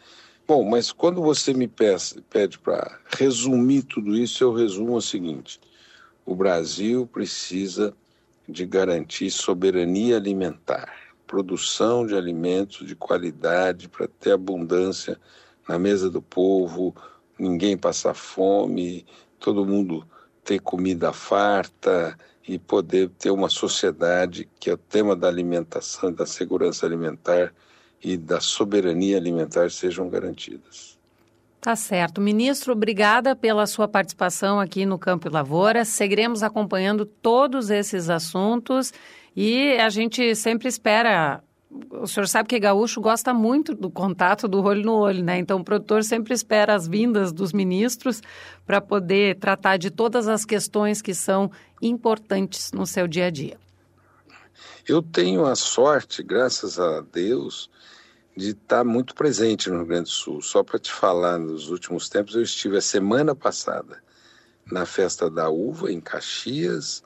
Bom, 0.46 0.62
mas 0.62 0.92
quando 0.92 1.22
você 1.22 1.54
me 1.54 1.66
pede 1.66 2.58
para 2.58 2.98
resumir 3.16 3.82
tudo 3.82 4.14
isso, 4.14 4.44
eu 4.44 4.52
resumo 4.52 4.94
o 4.94 5.00
seguinte: 5.00 5.58
o 6.26 6.34
Brasil 6.34 7.06
precisa 7.06 7.96
de 8.46 8.66
garantir 8.66 9.30
soberania 9.30 10.16
alimentar, 10.16 10.92
produção 11.26 12.06
de 12.06 12.14
alimentos 12.14 12.86
de 12.86 12.94
qualidade 12.94 13.88
para 13.88 14.06
ter 14.06 14.32
abundância 14.32 15.18
na 15.66 15.78
mesa 15.78 16.10
do 16.10 16.20
povo, 16.20 16.94
ninguém 17.38 17.74
passar 17.74 18.12
fome, 18.12 19.06
todo 19.40 19.64
mundo 19.64 20.06
ter 20.44 20.58
comida 20.58 21.10
farta 21.10 22.18
e 22.46 22.58
poder 22.58 23.08
ter 23.18 23.30
uma 23.30 23.48
sociedade 23.48 24.46
que 24.60 24.68
é 24.68 24.74
o 24.74 24.78
tema 24.78 25.16
da 25.16 25.26
alimentação 25.26 26.10
e 26.10 26.14
da 26.14 26.26
segurança 26.26 26.84
alimentar 26.84 27.54
e 28.04 28.16
da 28.16 28.40
soberania 28.40 29.16
alimentar 29.16 29.70
sejam 29.70 30.08
garantidas. 30.08 30.94
Tá 31.64 31.74
certo. 31.74 32.20
Ministro, 32.20 32.74
obrigada 32.74 33.34
pela 33.34 33.66
sua 33.66 33.88
participação 33.88 34.60
aqui 34.60 34.84
no 34.84 34.98
Campo 34.98 35.26
e 35.26 35.30
Lavoura. 35.30 35.82
Seguiremos 35.82 36.42
acompanhando 36.42 37.06
todos 37.06 37.70
esses 37.70 38.10
assuntos 38.10 38.92
e 39.34 39.72
a 39.78 39.88
gente 39.88 40.34
sempre 40.34 40.68
espera. 40.68 41.42
O 41.90 42.06
senhor 42.06 42.28
sabe 42.28 42.50
que 42.50 42.60
gaúcho 42.60 43.00
gosta 43.00 43.32
muito 43.32 43.74
do 43.74 43.90
contato 43.90 44.46
do 44.46 44.62
olho 44.62 44.84
no 44.84 44.92
olho, 44.92 45.24
né? 45.24 45.38
Então 45.38 45.58
o 45.58 45.64
produtor 45.64 46.04
sempre 46.04 46.34
espera 46.34 46.74
as 46.74 46.86
vindas 46.86 47.32
dos 47.32 47.50
ministros 47.54 48.20
para 48.66 48.78
poder 48.78 49.36
tratar 49.36 49.78
de 49.78 49.90
todas 49.90 50.28
as 50.28 50.44
questões 50.44 51.00
que 51.00 51.14
são 51.14 51.50
importantes 51.80 52.72
no 52.72 52.86
seu 52.86 53.08
dia 53.08 53.26
a 53.26 53.30
dia. 53.30 53.63
Eu 54.86 55.00
tenho 55.00 55.46
a 55.46 55.56
sorte, 55.56 56.22
graças 56.22 56.78
a 56.78 57.00
Deus, 57.00 57.70
de 58.36 58.50
estar 58.50 58.84
muito 58.84 59.14
presente 59.14 59.70
no 59.70 59.78
Rio 59.78 59.86
Grande 59.86 60.10
do 60.10 60.10
Sul. 60.10 60.42
Só 60.42 60.62
para 60.62 60.78
te 60.78 60.92
falar, 60.92 61.38
nos 61.38 61.70
últimos 61.70 62.10
tempos 62.10 62.34
eu 62.34 62.42
estive 62.42 62.76
a 62.76 62.82
semana 62.82 63.34
passada 63.34 64.02
na 64.70 64.84
Festa 64.84 65.30
da 65.30 65.48
Uva, 65.48 65.90
em 65.90 66.02
Caxias, 66.02 67.02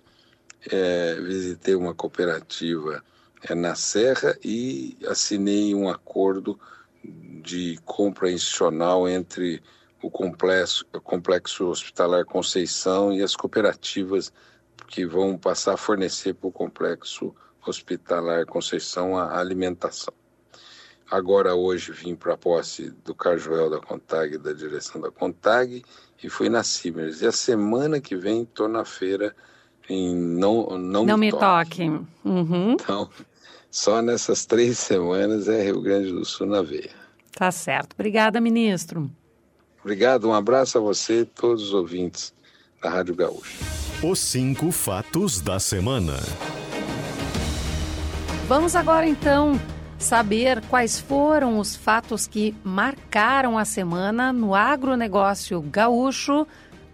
é, 0.69 1.21
visitei 1.21 1.77
uma 1.77 1.95
cooperativa 1.95 3.01
é, 3.49 3.55
na 3.55 3.77
Serra 3.77 4.37
e 4.45 4.99
assinei 5.07 5.73
um 5.73 5.89
acordo 5.89 6.59
de 7.05 7.79
compra 7.85 8.29
institucional 8.29 9.09
entre 9.09 9.63
o 10.03 10.11
complexo, 10.11 10.85
o 10.93 11.01
complexo 11.01 11.67
hospitalar 11.67 12.25
Conceição 12.25 13.13
e 13.13 13.23
as 13.23 13.37
cooperativas 13.37 14.33
que 14.89 15.07
vão 15.07 15.39
passar 15.39 15.75
a 15.75 15.77
fornecer 15.77 16.35
para 16.35 16.49
o 16.49 16.53
complexo 16.53 17.27
hospitalar 17.27 17.48
Conceição 18.47 19.17
a 19.17 19.39
alimentação. 19.39 20.15
Agora, 21.11 21.55
hoje, 21.55 21.93
vim 21.93 22.15
para 22.15 22.35
a 22.35 22.37
posse 22.37 22.91
do 23.05 23.15
Carjoel 23.15 23.71
da 23.71 23.81
Contag, 23.81 24.37
da 24.37 24.53
direção 24.53 25.01
da 25.01 25.11
Contag, 25.11 25.83
e 26.23 26.29
fui 26.29 26.49
na 26.49 26.63
Simers. 26.63 27.23
E 27.23 27.27
a 27.27 27.33
semana 27.33 28.01
que 28.01 28.15
vem 28.15 28.43
estou 28.43 28.69
na 28.69 28.85
feira 28.85 29.35
em 29.89 30.15
Não, 30.15 30.67
não, 30.79 31.07
não 31.07 31.17
Me, 31.17 31.27
me 31.27 31.31
Toque. 31.31 31.85
Uhum. 32.25 32.73
Então, 32.73 33.09
só 33.71 34.03
nessas 34.03 34.45
três 34.45 34.79
semanas 34.79 35.49
é 35.49 35.63
Rio 35.63 35.81
Grande 35.81 36.13
do 36.13 36.25
Sul 36.25 36.47
na 36.47 36.61
veia. 36.61 36.91
Tá 37.33 37.51
certo. 37.51 37.95
Obrigada, 37.95 38.41
ministro. 38.41 39.11
Obrigado, 39.81 40.29
um 40.29 40.35
abraço 40.35 40.77
a 40.77 40.81
você 40.81 41.21
e 41.21 41.25
todos 41.25 41.63
os 41.63 41.73
ouvintes 41.73 42.35
da 42.83 42.91
Rádio 42.91 43.15
Gaúcha. 43.15 43.57
Os 44.03 44.19
cinco 44.19 44.71
fatos 44.71 45.41
da 45.41 45.59
semana. 45.59 46.15
Vamos 48.49 48.75
agora 48.75 49.07
então 49.07 49.61
saber 49.99 50.63
quais 50.71 50.99
foram 50.99 51.59
os 51.59 51.77
fatos 51.77 52.27
que 52.27 52.55
marcaram 52.65 53.59
a 53.59 53.65
semana 53.67 54.33
no 54.33 54.55
agronegócio 54.55 55.61
gaúcho, 55.61 56.47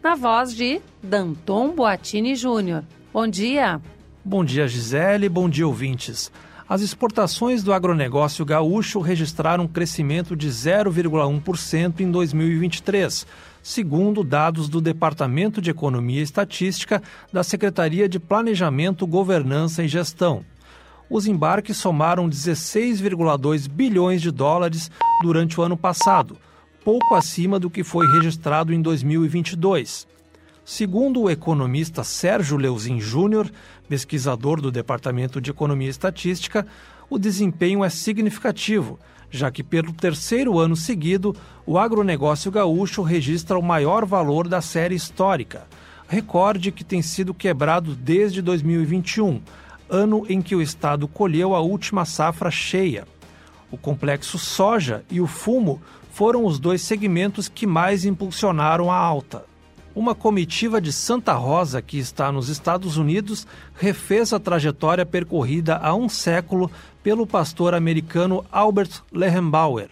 na 0.03 0.17
voz 0.17 0.53
de 0.53 0.81
Danton 1.01 1.71
Boatini 1.71 2.35
Júnior. 2.35 2.83
Bom 3.12 3.29
dia. 3.29 3.81
Bom 4.25 4.45
dia, 4.45 4.67
Gisele. 4.67 5.29
Bom 5.29 5.49
dia, 5.49 5.64
ouvintes. 5.64 6.29
As 6.69 6.81
exportações 6.81 7.62
do 7.62 7.73
agronegócio 7.73 8.45
gaúcho 8.45 8.99
registraram 8.99 9.62
um 9.62 9.69
crescimento 9.69 10.35
de 10.35 10.49
0,1% 10.49 12.01
em 12.01 12.11
2023, 12.11 13.29
segundo 13.62 14.25
dados 14.25 14.69
do 14.69 14.81
Departamento 14.81 15.62
de 15.62 15.71
Economia 15.71 16.19
e 16.19 16.25
Estatística 16.25 17.01
da 17.33 17.45
Secretaria 17.45 18.09
de 18.09 18.19
Planejamento, 18.19 19.07
Governança 19.07 19.85
e 19.85 19.88
Gestão 19.88 20.45
os 21.14 21.29
embarques 21.29 21.77
somaram 21.77 22.29
16,2 22.29 23.68
bilhões 23.68 24.20
de 24.20 24.33
dólares 24.33 24.90
durante 25.22 25.61
o 25.61 25.62
ano 25.62 25.77
passado, 25.77 26.37
pouco 26.85 27.14
acima 27.14 27.57
do 27.57 27.70
que 27.70 27.85
foi 27.85 28.05
registrado 28.14 28.74
em 28.74 28.83
2022. 28.83 30.09
Segundo 30.64 31.22
o 31.22 31.31
economista 31.31 32.03
Sérgio 32.03 32.57
Leuzin 32.57 32.98
Júnior, 32.98 33.48
pesquisador 33.88 34.61
do 34.61 34.72
Departamento 34.72 35.40
de 35.40 35.53
Economia 35.53 35.87
e 35.87 35.90
Estatística, 35.90 36.66
o 37.09 37.16
desempenho 37.16 37.85
é 37.85 37.88
significativo, 37.88 38.98
já 39.31 39.53
que 39.53 39.62
pelo 39.62 39.92
terceiro 39.92 40.59
ano 40.59 40.74
seguido, 40.74 41.33
o 41.64 41.79
agronegócio 41.79 42.50
gaúcho 42.50 43.03
registra 43.03 43.57
o 43.57 43.62
maior 43.62 44.05
valor 44.05 44.48
da 44.48 44.61
série 44.61 44.96
histórica, 44.96 45.68
recorde 46.09 46.72
que 46.72 46.83
tem 46.83 47.03
sido 47.03 47.33
quebrado 47.33 47.94
desde 47.94 48.42
2021 48.42 49.40
ano 49.88 50.25
em 50.29 50.40
que 50.40 50.55
o 50.55 50.62
estado 50.62 51.07
colheu 51.07 51.55
a 51.55 51.61
última 51.61 52.05
safra 52.05 52.51
cheia. 52.51 53.07
O 53.70 53.77
complexo 53.77 54.38
soja 54.38 55.05
e 55.11 55.20
o 55.20 55.27
fumo 55.27 55.81
foram 56.12 56.44
os 56.44 56.59
dois 56.59 56.81
segmentos 56.83 57.49
que 57.49 57.66
mais 57.66 58.05
impulsionaram 58.05 58.90
a 58.90 58.97
alta. 58.97 59.44
Uma 59.94 60.14
comitiva 60.14 60.81
de 60.81 60.92
Santa 60.92 61.33
Rosa, 61.35 61.81
que 61.81 61.99
está 61.99 62.33
nos 62.33 62.49
Estados 62.49 62.97
Unidos, 62.97 63.47
refez 63.77 64.33
a 64.33 64.40
trajetória 64.40 65.07
percorrida 65.07 65.77
há 65.77 65.94
um 65.94 66.09
século 66.09 66.70
pelo 67.03 67.27
pastor 67.27 67.75
americano 67.75 68.44
Albert 68.51 69.03
Lehenbauer. 69.12 69.90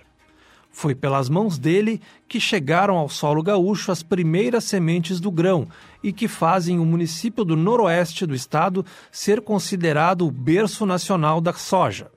Foi 0.73 0.95
pelas 0.95 1.29
mãos 1.29 1.59
dele 1.59 2.01
que 2.27 2.41
chegaram 2.41 2.97
ao 2.97 3.09
solo 3.09 3.43
gaúcho 3.43 3.93
as 3.93 4.03
primeiras 4.03 4.65
sementes 4.65 5.21
do 5.21 5.31
grão 5.31 5.69
e 6.03 6.13
que 6.13 6.27
fazem 6.27 6.79
o 6.79 6.85
município 6.85 7.45
do 7.45 7.57
noroeste 7.57 8.27
do 8.27 8.35
estado 8.35 8.85
ser 9.11 9.41
considerado 9.41 10.27
o 10.27 10.31
berço 10.31 10.85
nacional 10.85 11.41
da 11.41 11.53
soja. 11.53 12.11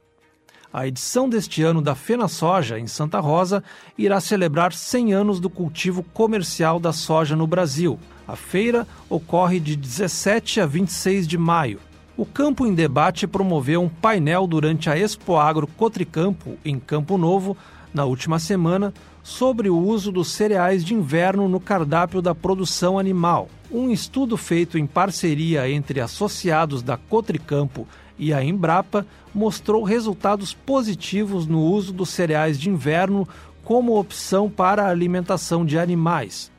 A 0.74 0.86
edição 0.86 1.30
deste 1.30 1.64
ano 1.64 1.82
da 1.82 1.96
Fena 1.96 2.28
Soja, 2.28 2.78
em 2.78 2.86
Santa 2.86 3.20
Rosa, 3.22 3.64
irá 3.98 4.20
celebrar 4.20 4.74
100 4.74 5.14
anos 5.14 5.40
do 5.40 5.50
cultivo 5.50 6.04
comercial 6.04 6.82
da 6.82 6.92
soja 6.92 7.34
no 7.34 7.48
Brasil. 7.48 7.98
A 8.28 8.36
feira 8.36 8.86
ocorre 9.10 9.60
de 9.60 9.76
17 9.76 10.60
a 10.60 10.66
26 10.66 11.28
de 11.28 11.38
maio. 11.38 11.80
O 12.18 12.26
Campo 12.26 12.66
em 12.66 12.74
Debate 12.74 13.26
promoveu 13.26 13.82
um 13.82 13.90
painel 13.90 14.48
durante 14.48 14.90
a 14.90 14.98
Expo 14.98 15.38
Agro 15.38 15.66
Cotricampo, 15.66 16.58
em 16.66 16.78
Campo 16.80 17.18
Novo, 17.18 17.56
na 17.94 18.04
última 18.04 18.38
semana 18.38 18.94
sobre 19.24 19.70
o 19.70 19.78
uso 19.78 20.12
dos 20.12 20.28
cereais 20.28 20.84
de 20.84 20.94
inverno 20.94 21.48
no 21.48 21.60
cardápio 21.60 22.22
da 22.22 22.36
produção 22.36 23.00
animal. 23.00 23.48
Um 23.76 23.92
estudo 23.92 24.38
feito 24.38 24.78
em 24.78 24.88
parceria 24.88 25.70
entre 25.70 26.00
associados 26.00 26.82
da 26.82 26.96
Cotricampo 26.96 27.86
e 28.18 28.34
a 28.34 28.42
Embrapa 28.42 29.06
mostrou 29.34 29.84
resultados 29.84 30.54
positivos 30.54 31.46
no 31.46 31.60
uso 31.62 31.92
dos 31.92 32.08
cereais 32.08 32.58
de 32.58 32.70
inverno 32.70 33.28
como 33.66 34.00
opção 34.00 34.50
para 34.50 34.84
a 34.84 34.90
alimentação 34.90 35.66
de 35.66 35.78
animais. 35.78 36.50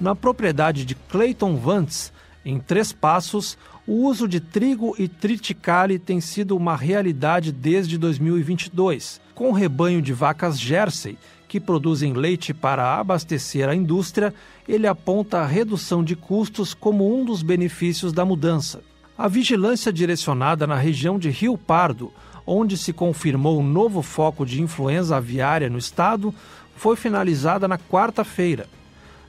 Na 0.00 0.16
propriedade 0.16 0.84
de 0.84 0.96
Clayton 0.96 1.54
Vance, 1.54 2.10
em 2.44 2.58
Três 2.58 2.92
Passos, 2.92 3.56
o 3.86 4.04
uso 4.04 4.26
de 4.26 4.40
trigo 4.40 4.96
e 4.98 5.06
triticale 5.06 6.00
tem 6.00 6.20
sido 6.20 6.56
uma 6.56 6.74
realidade 6.74 7.52
desde 7.52 7.96
2022 7.96 9.20
com 9.36 9.52
rebanho 9.52 10.00
de 10.00 10.14
vacas 10.14 10.58
Jersey, 10.58 11.18
que 11.48 11.60
produzem 11.60 12.12
leite 12.12 12.52
para 12.52 12.98
abastecer 12.98 13.68
a 13.68 13.74
indústria, 13.74 14.34
ele 14.68 14.86
aponta 14.86 15.38
a 15.38 15.46
redução 15.46 16.02
de 16.02 16.16
custos 16.16 16.74
como 16.74 17.14
um 17.14 17.24
dos 17.24 17.42
benefícios 17.42 18.12
da 18.12 18.24
mudança. 18.24 18.82
A 19.16 19.28
vigilância 19.28 19.92
direcionada 19.92 20.66
na 20.66 20.76
região 20.76 21.18
de 21.18 21.30
Rio 21.30 21.56
Pardo, 21.56 22.12
onde 22.46 22.76
se 22.76 22.92
confirmou 22.92 23.60
um 23.60 23.66
novo 23.66 24.02
foco 24.02 24.44
de 24.44 24.60
influenza 24.60 25.16
aviária 25.16 25.70
no 25.70 25.78
estado, 25.78 26.34
foi 26.76 26.96
finalizada 26.96 27.66
na 27.66 27.78
quarta-feira. 27.78 28.68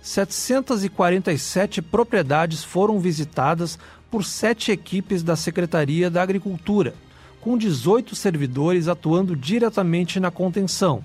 747 0.01 1.82
propriedades 1.82 2.63
foram 2.63 2.99
visitadas 2.99 3.80
por 4.10 4.23
sete 4.23 4.71
equipes 4.71 5.23
da 5.23 5.36
Secretaria 5.36 6.10
da 6.10 6.21
Agricultura 6.21 6.93
com 7.47 7.58
18 7.58 8.13
servidores 8.13 8.89
atuando 8.89 9.34
diretamente 9.34 10.19
na 10.19 10.30
contenção. 10.30 11.01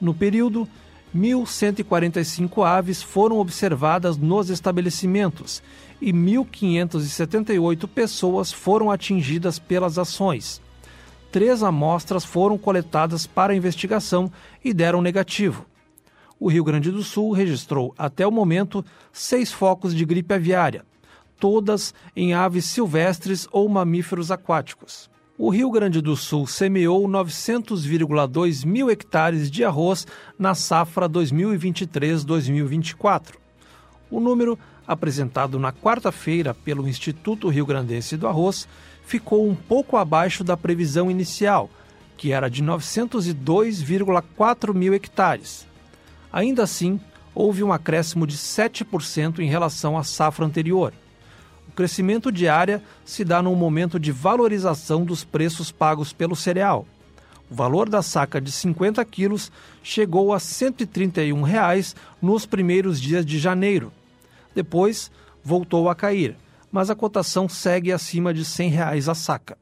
No 0.00 0.14
período, 0.14 0.68
1.145 1.14 2.66
aves 2.66 3.02
foram 3.02 3.38
observadas 3.38 4.16
nos 4.16 4.50
estabelecimentos 4.50 5.62
e 6.00 6.12
1.578 6.12 7.88
pessoas 7.88 8.52
foram 8.52 8.90
atingidas 8.90 9.58
pelas 9.58 9.98
ações. 9.98 10.60
Três 11.32 11.62
amostras 11.62 12.24
foram 12.24 12.58
coletadas 12.58 13.26
para 13.26 13.54
investigação 13.54 14.30
e 14.64 14.74
deram 14.74 15.00
negativo. 15.00 15.64
O 16.38 16.48
Rio 16.48 16.64
Grande 16.64 16.90
do 16.90 17.02
Sul 17.02 17.32
registrou, 17.32 17.94
até 17.96 18.26
o 18.26 18.30
momento, 18.30 18.84
seis 19.10 19.50
focos 19.50 19.94
de 19.94 20.04
gripe 20.04 20.34
aviária, 20.34 20.84
todas 21.40 21.94
em 22.14 22.34
aves 22.34 22.66
silvestres 22.66 23.48
ou 23.50 23.66
mamíferos 23.68 24.30
aquáticos 24.30 25.08
o 25.38 25.50
Rio 25.50 25.70
Grande 25.70 26.00
do 26.00 26.16
Sul 26.16 26.46
semeou 26.46 27.06
900,2 27.06 28.64
mil 28.64 28.90
hectares 28.90 29.50
de 29.50 29.62
arroz 29.64 30.06
na 30.38 30.54
safra 30.54 31.06
2023-2024. 31.08 33.34
O 34.10 34.18
número, 34.18 34.58
apresentado 34.86 35.58
na 35.58 35.70
quarta-feira 35.72 36.54
pelo 36.54 36.88
Instituto 36.88 37.50
Rio 37.50 37.66
Grandense 37.66 38.16
do 38.16 38.26
Arroz, 38.26 38.66
ficou 39.04 39.46
um 39.46 39.54
pouco 39.54 39.98
abaixo 39.98 40.42
da 40.42 40.56
previsão 40.56 41.10
inicial, 41.10 41.68
que 42.16 42.32
era 42.32 42.48
de 42.48 42.64
902,4 42.64 44.72
mil 44.72 44.94
hectares. 44.94 45.66
Ainda 46.32 46.62
assim, 46.62 46.98
houve 47.34 47.62
um 47.62 47.74
acréscimo 47.74 48.26
de 48.26 48.38
7% 48.38 49.40
em 49.40 49.48
relação 49.48 49.98
à 49.98 50.04
safra 50.04 50.46
anterior 50.46 50.94
crescimento 51.76 52.32
de 52.32 52.48
área 52.48 52.82
se 53.04 53.22
dá 53.22 53.42
num 53.42 53.54
momento 53.54 54.00
de 54.00 54.10
valorização 54.10 55.04
dos 55.04 55.22
preços 55.22 55.70
pagos 55.70 56.12
pelo 56.12 56.34
cereal. 56.34 56.86
O 57.48 57.54
valor 57.54 57.88
da 57.88 58.02
saca 58.02 58.40
de 58.40 58.50
50 58.50 59.04
quilos 59.04 59.52
chegou 59.82 60.32
a 60.32 60.40
131 60.40 61.42
reais 61.42 61.94
nos 62.20 62.46
primeiros 62.46 63.00
dias 63.00 63.24
de 63.24 63.38
janeiro. 63.38 63.92
Depois, 64.54 65.12
voltou 65.44 65.88
a 65.88 65.94
cair, 65.94 66.34
mas 66.72 66.90
a 66.90 66.96
cotação 66.96 67.48
segue 67.48 67.92
acima 67.92 68.34
de 68.34 68.44
100 68.44 68.70
reais 68.70 69.08
a 69.08 69.14
saca. 69.14 69.56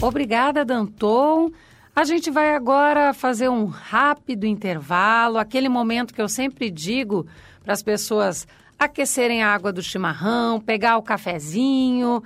Obrigada, 0.00 0.64
Danton. 0.64 1.50
A 1.94 2.04
gente 2.04 2.30
vai 2.30 2.54
agora 2.54 3.12
fazer 3.12 3.48
um 3.48 3.64
rápido 3.66 4.44
intervalo, 4.44 5.38
aquele 5.38 5.68
momento 5.68 6.14
que 6.14 6.20
eu 6.20 6.28
sempre 6.28 6.70
digo 6.70 7.26
para 7.62 7.72
as 7.72 7.82
pessoas 7.82 8.46
aquecerem 8.78 9.42
a 9.42 9.52
água 9.52 9.72
do 9.72 9.82
chimarrão, 9.82 10.60
pegar 10.60 10.96
o 10.96 11.02
cafezinho, 11.02 12.22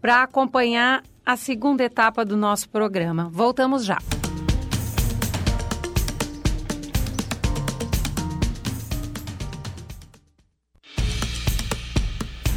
para 0.00 0.22
acompanhar 0.22 1.02
a 1.24 1.36
segunda 1.36 1.82
etapa 1.82 2.24
do 2.24 2.36
nosso 2.36 2.68
programa. 2.68 3.28
Voltamos 3.32 3.84
já. 3.84 3.98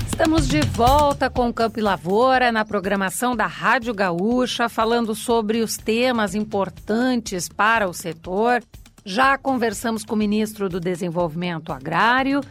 Estamos 0.07 0.47
de 0.47 0.59
volta 0.61 1.29
com 1.29 1.47
o 1.47 1.53
Campo 1.53 1.79
e 1.79 1.81
Lavoura 1.81 2.51
na 2.51 2.65
programação 2.65 3.35
da 3.35 3.45
Rádio 3.45 3.93
Gaúcha, 3.93 4.67
falando 4.67 5.13
sobre 5.13 5.61
os 5.61 5.77
temas 5.77 6.33
importantes 6.33 7.47
para 7.47 7.87
o 7.87 7.93
setor. 7.93 8.63
Já 9.05 9.37
conversamos 9.37 10.03
com 10.03 10.15
o 10.15 10.17
ministro 10.17 10.67
do 10.67 10.79
Desenvolvimento 10.79 11.71
Agrário 11.71 12.41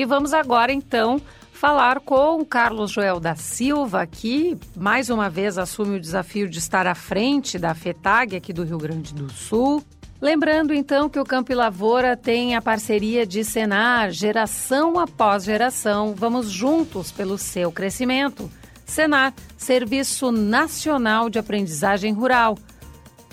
e 0.00 0.04
vamos 0.06 0.32
agora, 0.32 0.72
então, 0.72 1.20
falar 1.52 2.00
com 2.00 2.42
Carlos 2.42 2.90
Joel 2.90 3.20
da 3.20 3.36
Silva, 3.36 4.06
que 4.06 4.56
mais 4.74 5.10
uma 5.10 5.28
vez 5.28 5.58
assume 5.58 5.98
o 5.98 6.00
desafio 6.00 6.48
de 6.48 6.58
estar 6.58 6.86
à 6.86 6.94
frente 6.94 7.58
da 7.58 7.74
FETAG 7.74 8.34
aqui 8.34 8.50
do 8.50 8.64
Rio 8.64 8.78
Grande 8.78 9.12
do 9.12 9.30
Sul. 9.30 9.84
Lembrando 10.18 10.72
então 10.72 11.06
que 11.06 11.20
o 11.20 11.24
Campo 11.24 11.52
e 11.52 11.54
Lavoura 11.54 12.16
tem 12.16 12.56
a 12.56 12.62
parceria 12.62 13.26
de 13.26 13.44
Senar, 13.44 14.10
geração 14.10 14.98
após 14.98 15.44
geração. 15.44 16.14
Vamos 16.16 16.50
juntos 16.50 17.12
pelo 17.12 17.36
seu 17.36 17.70
crescimento. 17.70 18.50
Senar, 18.86 19.34
Serviço 19.58 20.32
Nacional 20.32 21.28
de 21.28 21.38
Aprendizagem 21.38 22.14
Rural. 22.14 22.56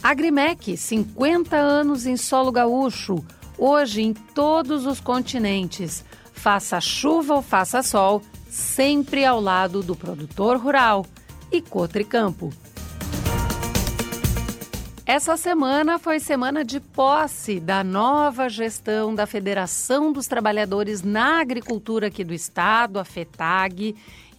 Agrimec, 0.03 0.75
50 0.75 1.55
anos 1.55 2.05
em 2.05 2.17
solo 2.17 2.51
gaúcho, 2.51 3.23
hoje 3.57 4.01
em 4.01 4.13
todos 4.13 4.85
os 4.85 4.99
continentes 4.99 6.03
faça 6.37 6.79
chuva 6.79 7.35
ou 7.35 7.41
faça 7.41 7.81
sol, 7.81 8.21
sempre 8.49 9.25
ao 9.25 9.41
lado 9.41 9.81
do 9.81 9.95
produtor 9.95 10.57
rural. 10.57 11.05
E 11.51 11.61
Cotricampo. 11.61 12.51
Essa 15.05 15.37
semana 15.37 15.97
foi 15.97 16.19
semana 16.19 16.65
de 16.65 16.81
posse 16.81 17.61
da 17.61 17.81
nova 17.81 18.49
gestão 18.49 19.15
da 19.15 19.25
Federação 19.25 20.11
dos 20.11 20.27
Trabalhadores 20.27 21.01
na 21.01 21.39
Agricultura 21.39 22.07
aqui 22.07 22.25
do 22.25 22.33
Estado, 22.33 22.99
a 22.99 23.05
FETAG, 23.05 23.95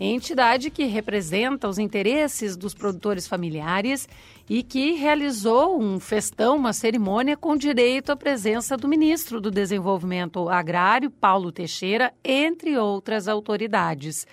entidade 0.07 0.71
que 0.71 0.85
representa 0.85 1.69
os 1.69 1.79
interesses 1.79 2.57
dos 2.57 2.73
produtores 2.73 3.27
familiares 3.27 4.09
e 4.49 4.63
que 4.63 4.93
realizou 4.93 5.81
um 5.81 5.99
festão, 5.99 6.57
uma 6.57 6.73
cerimônia 6.73 7.37
com 7.37 7.57
direito 7.57 8.13
à 8.13 8.17
presença 8.17 8.77
do 8.77 8.87
ministro 8.87 9.41
do 9.41 9.51
Desenvolvimento 9.51 10.49
Agrário, 10.49 11.11
Paulo 11.11 11.51
Teixeira, 11.51 12.13
entre 12.25 12.79
outras 12.79 13.27
autoridades. 13.27 14.27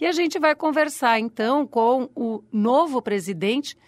E 0.00 0.06
a 0.06 0.12
gente 0.12 0.38
vai 0.38 0.54
conversar 0.54 1.20
então 1.20 1.66
com 1.66 2.10
o 2.14 2.42
novo 2.52 3.00
presidente, 3.00 3.78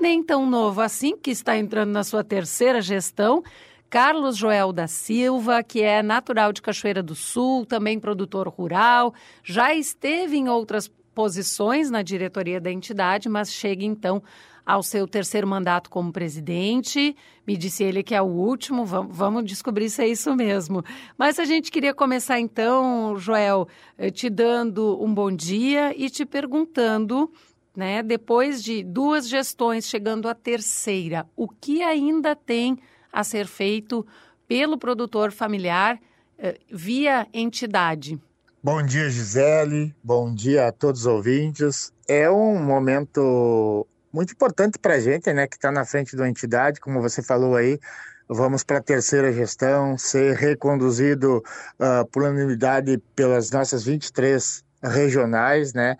nem 0.00 0.22
tão 0.22 0.48
novo 0.48 0.80
assim, 0.80 1.16
que 1.16 1.30
está 1.30 1.58
entrando 1.58 1.90
na 1.90 2.04
sua 2.04 2.22
terceira 2.22 2.80
gestão, 2.80 3.42
Carlos 3.88 4.36
Joel 4.36 4.72
da 4.72 4.86
Silva, 4.86 5.62
que 5.62 5.82
é 5.82 6.02
natural 6.02 6.52
de 6.52 6.60
Cachoeira 6.60 7.02
do 7.02 7.14
Sul, 7.14 7.64
também 7.64 8.00
produtor 8.00 8.48
rural, 8.48 9.14
já 9.44 9.74
esteve 9.74 10.36
em 10.36 10.48
outras 10.48 10.90
posições 11.14 11.90
na 11.90 12.02
diretoria 12.02 12.60
da 12.60 12.70
entidade, 12.70 13.28
mas 13.28 13.52
chega 13.52 13.84
então 13.84 14.22
ao 14.66 14.82
seu 14.82 15.06
terceiro 15.06 15.46
mandato 15.46 15.88
como 15.88 16.12
presidente. 16.12 17.16
Me 17.46 17.56
disse 17.56 17.84
ele 17.84 18.02
que 18.02 18.14
é 18.14 18.20
o 18.20 18.26
último, 18.26 18.84
vamos, 18.84 19.44
descobrir 19.44 19.88
se 19.88 20.02
é 20.02 20.08
isso 20.08 20.34
mesmo. 20.34 20.84
Mas 21.16 21.38
a 21.38 21.44
gente 21.44 21.70
queria 21.70 21.94
começar 21.94 22.40
então, 22.40 23.16
Joel, 23.16 23.68
eh, 23.96 24.10
te 24.10 24.28
dando 24.28 25.00
um 25.02 25.14
bom 25.14 25.30
dia 25.30 25.94
e 25.96 26.10
te 26.10 26.26
perguntando, 26.26 27.30
né, 27.76 28.02
depois 28.02 28.62
de 28.62 28.82
duas 28.82 29.28
gestões 29.28 29.86
chegando 29.86 30.28
à 30.28 30.34
terceira, 30.34 31.26
o 31.36 31.48
que 31.48 31.82
ainda 31.82 32.34
tem 32.34 32.76
a 33.16 33.24
ser 33.24 33.46
feito 33.46 34.06
pelo 34.46 34.76
produtor 34.76 35.32
familiar 35.32 35.98
eh, 36.38 36.58
via 36.70 37.26
entidade? 37.32 38.20
Bom 38.62 38.82
dia, 38.82 39.08
Gisele. 39.08 39.94
Bom 40.04 40.34
dia 40.34 40.68
a 40.68 40.72
todos 40.72 41.00
os 41.00 41.06
ouvintes. 41.06 41.94
É 42.06 42.30
um 42.30 42.62
momento 42.62 43.86
muito 44.12 44.34
importante 44.34 44.78
para 44.78 44.96
a 44.96 45.00
gente, 45.00 45.32
né, 45.32 45.46
que 45.46 45.56
está 45.56 45.72
na 45.72 45.86
frente 45.86 46.14
da 46.14 46.28
entidade, 46.28 46.78
como 46.78 47.00
você 47.00 47.22
falou 47.22 47.56
aí. 47.56 47.80
Vamos 48.28 48.62
para 48.62 48.78
a 48.78 48.82
terceira 48.82 49.32
gestão, 49.32 49.96
ser 49.96 50.36
reconduzido 50.36 51.38
uh, 51.80 52.06
por 52.12 52.22
unanimidade 52.22 52.98
pelas 53.14 53.50
nossas 53.50 53.82
23 53.84 54.62
regionais, 54.82 55.72
né? 55.72 55.96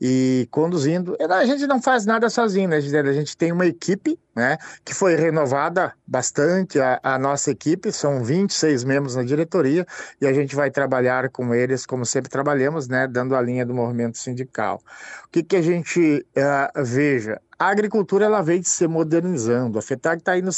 E 0.00 0.46
conduzindo. 0.50 1.16
A 1.28 1.44
gente 1.44 1.66
não 1.66 1.80
faz 1.80 2.06
nada 2.06 2.30
sozinho, 2.30 2.68
né, 2.68 2.80
Gisele? 2.80 3.08
A 3.08 3.12
gente 3.12 3.36
tem 3.36 3.52
uma 3.52 3.66
equipe, 3.66 4.18
né, 4.34 4.56
que 4.84 4.94
foi 4.94 5.16
renovada 5.16 5.92
bastante, 6.06 6.80
a, 6.80 7.00
a, 7.02 7.18
nossa 7.18 7.50
equipe, 7.50 7.90
são 7.90 8.22
26 8.22 8.84
membros 8.84 9.16
na 9.16 9.24
diretoria, 9.24 9.86
e 10.20 10.26
a 10.26 10.32
gente 10.32 10.54
vai 10.54 10.70
trabalhar 10.70 11.28
com 11.30 11.54
eles, 11.54 11.84
como 11.84 12.06
sempre 12.06 12.30
trabalhamos, 12.30 12.88
né, 12.88 13.06
dando 13.08 13.34
a 13.34 13.42
linha 13.42 13.66
do 13.66 13.74
movimento 13.74 14.18
sindical. 14.18 14.80
O 15.24 15.28
que, 15.30 15.42
que 15.42 15.56
a 15.56 15.62
gente 15.62 16.24
uh, 16.36 16.84
veja? 16.84 17.40
A 17.60 17.70
agricultura 17.70 18.24
ela 18.24 18.40
veio 18.40 18.62
se 18.62 18.86
modernizando. 18.86 19.80
A 19.80 19.82
FETAG 19.82 20.22
tá 20.22 20.38
indo, 20.38 20.52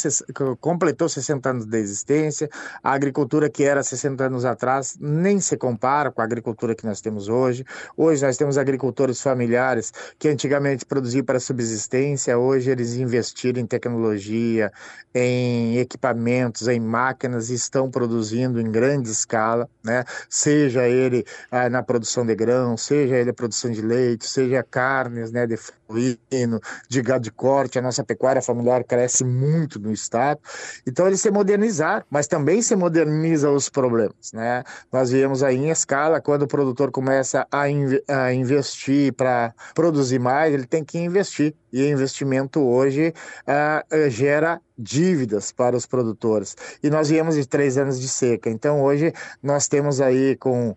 completou 0.59 1.09
60 1.09 1.49
anos 1.49 1.65
de 1.65 1.75
existência. 1.79 2.47
A 2.83 2.93
agricultura 2.93 3.49
que 3.49 3.63
era 3.63 3.81
60 3.81 4.23
anos 4.23 4.45
atrás 4.45 4.95
nem 5.01 5.39
se 5.39 5.57
compara 5.57 6.11
com 6.11 6.21
a 6.21 6.23
agricultura 6.23 6.75
que 6.75 6.85
nós 6.85 7.01
temos 7.01 7.27
hoje. 7.27 7.65
Hoje 7.97 8.23
nós 8.23 8.37
temos 8.37 8.55
agricultores 8.55 9.19
familiares 9.19 9.91
que 10.19 10.29
antigamente 10.29 10.85
produziam 10.85 11.25
para 11.25 11.39
subsistência, 11.39 12.37
hoje 12.37 12.69
eles 12.69 12.93
investiram 12.95 13.59
em 13.59 13.65
tecnologia, 13.65 14.71
em 15.11 15.79
equipamentos, 15.79 16.67
em 16.67 16.79
máquinas 16.79 17.49
e 17.49 17.55
estão 17.55 17.89
produzindo 17.89 18.61
em 18.61 18.71
grande 18.71 19.09
escala, 19.09 19.67
né? 19.83 20.03
Seja 20.29 20.87
ele 20.87 21.25
ah, 21.49 21.67
na 21.67 21.81
produção 21.81 22.23
de 22.23 22.35
grão, 22.35 22.77
seja 22.77 23.15
ele 23.15 23.31
a 23.31 23.33
produção 23.33 23.71
de 23.71 23.81
leite, 23.81 24.27
seja 24.27 24.63
carnes, 24.63 25.31
né, 25.31 25.47
de 25.47 25.57
suíno, 25.91 26.59
de 26.87 27.01
gado 27.01 27.23
de 27.23 27.31
corte, 27.31 27.77
a 27.77 27.81
nossa 27.81 28.03
pecuária 28.03 28.41
familiar 28.41 28.83
cresce 28.83 29.23
muito 29.23 29.79
no 29.79 29.91
estado. 29.91 30.39
Então 30.87 31.07
eles 31.07 31.21
se 31.21 31.29
modernizaram, 31.29 32.05
mas 32.09 32.27
também 32.27 32.61
se 32.61 32.75
moderniza 32.75 33.49
os 33.51 33.69
problemas, 33.69 34.31
né? 34.33 34.63
Nós 34.91 35.11
viemos 35.11 35.43
aí 35.43 35.57
em 35.57 35.69
escala, 35.69 36.21
quando 36.21 36.43
o 36.43 36.47
produtor 36.47 36.91
começa 36.91 37.45
a, 37.51 37.69
in 37.69 37.99
a 38.07 38.33
investir 38.33 39.13
para 39.13 39.53
produzir 39.75 40.19
mais, 40.19 40.53
ele 40.53 40.65
tem 40.65 40.83
que 40.83 40.97
investir. 40.97 41.53
E 41.73 41.87
investimento 41.87 42.59
hoje 42.59 43.13
uh, 43.47 44.09
gera 44.09 44.59
dívidas 44.77 45.53
para 45.53 45.75
os 45.75 45.85
produtores. 45.85 46.55
E 46.83 46.89
nós 46.89 47.09
viemos 47.09 47.35
de 47.35 47.45
três 47.45 47.77
anos 47.77 47.99
de 47.99 48.09
seca. 48.09 48.49
Então 48.49 48.81
hoje 48.81 49.13
nós 49.41 49.69
temos 49.69 50.01
aí 50.01 50.35
com 50.35 50.75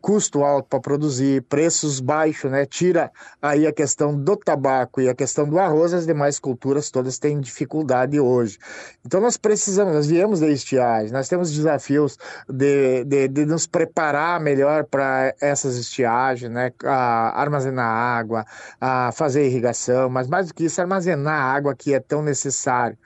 custo 0.00 0.44
alto 0.44 0.68
para 0.68 0.80
produzir, 0.80 1.42
preços 1.42 2.00
baixos, 2.00 2.50
né? 2.50 2.64
Tira 2.64 3.10
aí 3.40 3.66
a 3.66 3.72
questão 3.72 4.16
do 4.16 4.36
tabaco 4.36 5.00
e 5.00 5.08
a 5.08 5.14
questão 5.14 5.48
do 5.48 5.58
arroz, 5.58 5.92
as 5.92 6.06
demais 6.06 6.38
culturas 6.38 6.90
todas 6.90 7.18
têm 7.18 7.40
dificuldade 7.40 8.18
hoje. 8.20 8.58
Então 9.04 9.20
nós 9.20 9.36
precisamos, 9.36 9.94
nós 9.94 10.06
viemos 10.06 10.40
da 10.40 10.48
estiagem, 10.48 11.12
nós 11.12 11.28
temos 11.28 11.52
desafios 11.52 12.16
de, 12.48 13.04
de, 13.04 13.28
de 13.28 13.46
nos 13.46 13.66
preparar 13.66 14.40
melhor 14.40 14.84
para 14.84 15.34
essas 15.40 15.76
estiagens, 15.76 16.50
né? 16.50 16.72
A 16.84 17.40
armazenar 17.40 17.86
água, 17.86 18.44
a 18.80 19.10
fazer 19.12 19.46
irrigação, 19.46 20.08
mas 20.08 20.28
mais 20.28 20.48
do 20.48 20.54
que 20.54 20.64
isso, 20.64 20.80
armazenar 20.80 21.54
água 21.54 21.74
que 21.74 21.92
é 21.92 22.00
tão 22.00 22.22
necessário 22.22 22.96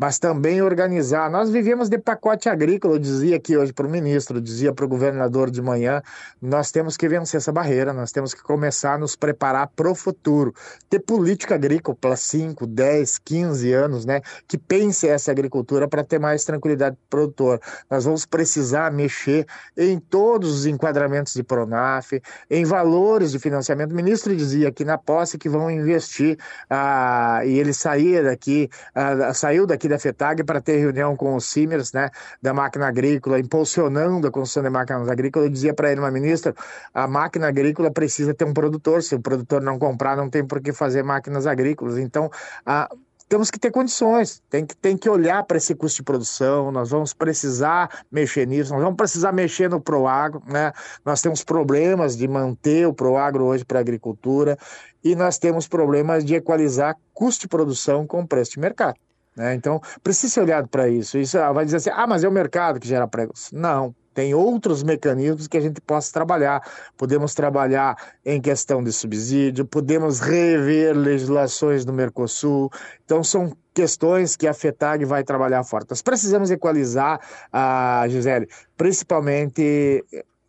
mas 0.00 0.18
também 0.18 0.62
organizar. 0.62 1.30
Nós 1.30 1.50
vivemos 1.50 1.90
de 1.90 1.98
pacote 1.98 2.48
agrícola, 2.48 2.94
eu 2.94 2.98
dizia 2.98 3.36
aqui 3.36 3.54
hoje 3.54 3.70
para 3.70 3.86
o 3.86 3.90
ministro, 3.90 4.40
dizia 4.40 4.72
para 4.72 4.86
o 4.86 4.88
governador 4.88 5.50
de 5.50 5.60
manhã, 5.60 6.00
nós 6.40 6.70
temos 6.70 6.96
que 6.96 7.06
vencer 7.06 7.36
essa 7.36 7.52
barreira, 7.52 7.92
nós 7.92 8.10
temos 8.10 8.32
que 8.32 8.42
começar 8.42 8.94
a 8.94 8.98
nos 8.98 9.14
preparar 9.14 9.66
para 9.76 9.90
o 9.90 9.94
futuro. 9.94 10.54
Ter 10.88 11.00
política 11.00 11.54
agrícola 11.54 11.94
para 12.00 12.16
5, 12.16 12.66
10, 12.66 13.18
15 13.18 13.72
anos, 13.74 14.06
né? 14.06 14.22
Que 14.48 14.56
pense 14.56 15.06
essa 15.06 15.30
agricultura 15.30 15.86
para 15.86 16.02
ter 16.02 16.18
mais 16.18 16.46
tranquilidade 16.46 16.96
para 16.96 17.18
o 17.18 17.28
produtor. 17.28 17.60
Nós 17.90 18.06
vamos 18.06 18.24
precisar 18.24 18.90
mexer 18.90 19.46
em 19.76 19.98
todos 19.98 20.60
os 20.60 20.64
enquadramentos 20.64 21.34
de 21.34 21.42
Pronaf, 21.42 22.12
em 22.48 22.64
valores 22.64 23.32
de 23.32 23.38
financiamento. 23.38 23.92
O 23.92 23.96
ministro 23.96 24.34
dizia 24.34 24.68
aqui 24.68 24.82
na 24.82 24.96
posse 24.96 25.36
que 25.36 25.48
vão 25.48 25.70
investir, 25.70 26.38
ah, 26.70 27.42
e 27.44 27.58
ele 27.58 27.74
saía 27.74 28.22
daqui, 28.22 28.70
ah, 28.94 29.34
saiu 29.34 29.66
daqui 29.66 29.89
da 29.90 29.98
FETAG 29.98 30.44
para 30.44 30.60
ter 30.60 30.78
reunião 30.78 31.14
com 31.14 31.34
os 31.34 31.44
CIMERS, 31.44 31.92
né, 31.92 32.10
da 32.40 32.54
máquina 32.54 32.88
agrícola, 32.88 33.38
impulsionando 33.38 34.26
a 34.26 34.30
construção 34.30 34.62
de 34.62 34.70
máquinas 34.70 35.08
agrícolas. 35.08 35.46
Eu 35.46 35.52
dizia 35.52 35.74
para 35.74 35.90
ele, 35.92 36.00
uma 36.00 36.10
ministra, 36.10 36.54
a 36.94 37.06
máquina 37.06 37.48
agrícola 37.48 37.90
precisa 37.90 38.32
ter 38.32 38.44
um 38.44 38.54
produtor. 38.54 39.02
Se 39.02 39.14
o 39.14 39.20
produtor 39.20 39.60
não 39.62 39.78
comprar, 39.78 40.16
não 40.16 40.30
tem 40.30 40.44
por 40.44 40.60
que 40.60 40.72
fazer 40.72 41.02
máquinas 41.02 41.46
agrícolas. 41.46 41.98
Então, 41.98 42.30
a 42.64 42.88
temos 43.30 43.48
que 43.48 43.60
ter 43.60 43.70
condições, 43.70 44.42
tem 44.50 44.66
que, 44.66 44.76
tem 44.76 44.96
que 44.96 45.08
olhar 45.08 45.44
para 45.44 45.56
esse 45.56 45.72
custo 45.72 45.98
de 45.98 46.02
produção, 46.02 46.72
nós 46.72 46.90
vamos 46.90 47.14
precisar 47.14 48.02
mexer 48.10 48.44
nisso, 48.44 48.72
nós 48.72 48.82
vamos 48.82 48.96
precisar 48.96 49.30
mexer 49.30 49.70
no 49.70 49.80
Proagro, 49.80 50.42
né? 50.48 50.72
Nós 51.04 51.22
temos 51.22 51.44
problemas 51.44 52.16
de 52.16 52.26
manter 52.26 52.88
o 52.88 52.92
Proagro 52.92 53.44
hoje 53.44 53.64
para 53.64 53.78
a 53.78 53.80
agricultura 53.80 54.58
e 55.04 55.14
nós 55.14 55.38
temos 55.38 55.68
problemas 55.68 56.24
de 56.24 56.34
equalizar 56.34 56.96
custo 57.14 57.42
de 57.42 57.48
produção 57.48 58.04
com 58.04 58.26
preço 58.26 58.54
de 58.54 58.58
mercado. 58.58 58.98
Né? 59.36 59.54
Então, 59.54 59.80
precisa 60.02 60.34
ser 60.34 60.40
olhado 60.40 60.68
para 60.68 60.88
isso. 60.88 61.18
Isso 61.18 61.38
ah, 61.38 61.52
vai 61.52 61.64
dizer 61.64 61.78
assim, 61.78 61.90
ah, 61.90 62.06
mas 62.06 62.24
é 62.24 62.28
o 62.28 62.32
mercado 62.32 62.80
que 62.80 62.88
gera 62.88 63.06
pregos. 63.06 63.50
Não, 63.52 63.94
tem 64.12 64.34
outros 64.34 64.82
mecanismos 64.82 65.46
que 65.46 65.56
a 65.56 65.60
gente 65.60 65.80
possa 65.80 66.12
trabalhar. 66.12 66.62
Podemos 66.96 67.34
trabalhar 67.34 67.96
em 68.24 68.40
questão 68.40 68.82
de 68.82 68.92
subsídio, 68.92 69.64
podemos 69.64 70.20
rever 70.20 70.96
legislações 70.96 71.84
do 71.84 71.92
Mercosul. 71.92 72.70
Então, 73.04 73.22
são 73.22 73.56
questões 73.72 74.36
que 74.36 74.48
a 74.48 74.54
FETAG 74.54 75.04
vai 75.04 75.22
trabalhar 75.22 75.62
forte. 75.64 75.90
Nós 75.90 76.02
precisamos 76.02 76.50
equalizar, 76.50 77.20
a 77.52 78.04
Gisele, 78.08 78.48
principalmente 78.76 80.04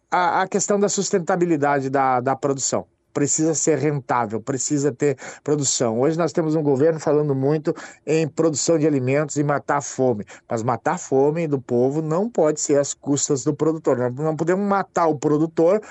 a, 0.10 0.42
a 0.42 0.48
questão 0.48 0.80
da 0.80 0.90
sustentabilidade 0.90 1.90
da, 1.90 2.20
da 2.20 2.36
produção 2.36 2.86
precisa 3.14 3.54
ser 3.54 3.78
rentável, 3.78 4.42
precisa 4.42 4.92
ter 4.92 5.18
produção. 5.44 6.00
Hoje 6.00 6.18
nós 6.18 6.32
temos 6.32 6.56
um 6.56 6.64
governo 6.64 7.00
falando 7.00 7.36
muito 7.36 7.74
em 8.06 8.28
produção 8.28 8.78
de 8.78 8.88
alimentos 8.88 9.38
e 9.38 9.44
matar 9.44 9.78
a 9.78 9.82
fome, 9.82 10.26
mas 10.50 10.64
matar 10.64 10.94
a 10.94 10.98
fome 10.98 11.48
do 11.48 11.60
povo 11.60 12.02
não 12.02 12.30
pode 12.30 12.60
ser 12.60 12.80
às 12.80 12.94
custas 12.94 13.44
do 13.44 13.54
produtor. 13.54 13.98
Nós 13.98 14.14
não 14.16 14.36
podemos 14.36 14.68
matar 14.68 15.08
o 15.08 15.16
produtor 15.18 15.82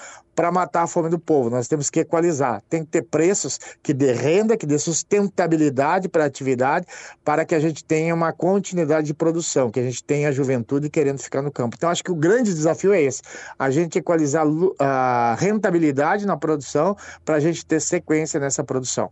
para 0.41 0.51
matar 0.51 0.85
a 0.85 0.87
fome 0.87 1.11
do 1.11 1.19
povo. 1.19 1.51
Nós 1.51 1.69
temos 1.69 1.91
que 1.91 2.01
equalizar. 2.01 2.63
Tem 2.67 2.83
que 2.83 2.91
ter 2.91 3.03
preços 3.03 3.59
que 3.83 3.93
dê 3.93 4.13
renda, 4.13 4.57
que 4.57 4.65
dê 4.65 4.79
sustentabilidade 4.79 6.09
para 6.09 6.25
a 6.25 6.27
atividade, 6.27 6.87
para 7.23 7.45
que 7.45 7.55
a 7.55 7.61
gente 7.61 7.85
tenha 7.85 8.15
uma 8.15 8.33
continuidade 8.33 9.07
de 9.09 9.13
produção, 9.13 9.71
que 9.71 9.79
a 9.79 9.83
gente 9.83 10.03
tenha 10.03 10.31
a 10.31 10.33
juventude 10.33 10.89
querendo 10.89 11.19
ficar 11.19 11.43
no 11.43 11.53
campo. 11.53 11.77
Então, 11.77 11.91
acho 11.91 12.03
que 12.03 12.11
o 12.11 12.15
grande 12.15 12.55
desafio 12.55 12.95
é 12.95 13.03
esse: 13.03 13.21
a 13.59 13.71
gente 13.71 13.99
equalizar 13.99 14.47
a 14.79 15.37
rentabilidade 15.39 16.25
na 16.25 16.39
produção 16.39 16.97
para 17.25 17.37
a 17.37 17.41
gente 17.41 17.65
ter 17.65 17.81
sequência 17.81 18.39
nessa 18.41 18.63
produção. 18.65 19.11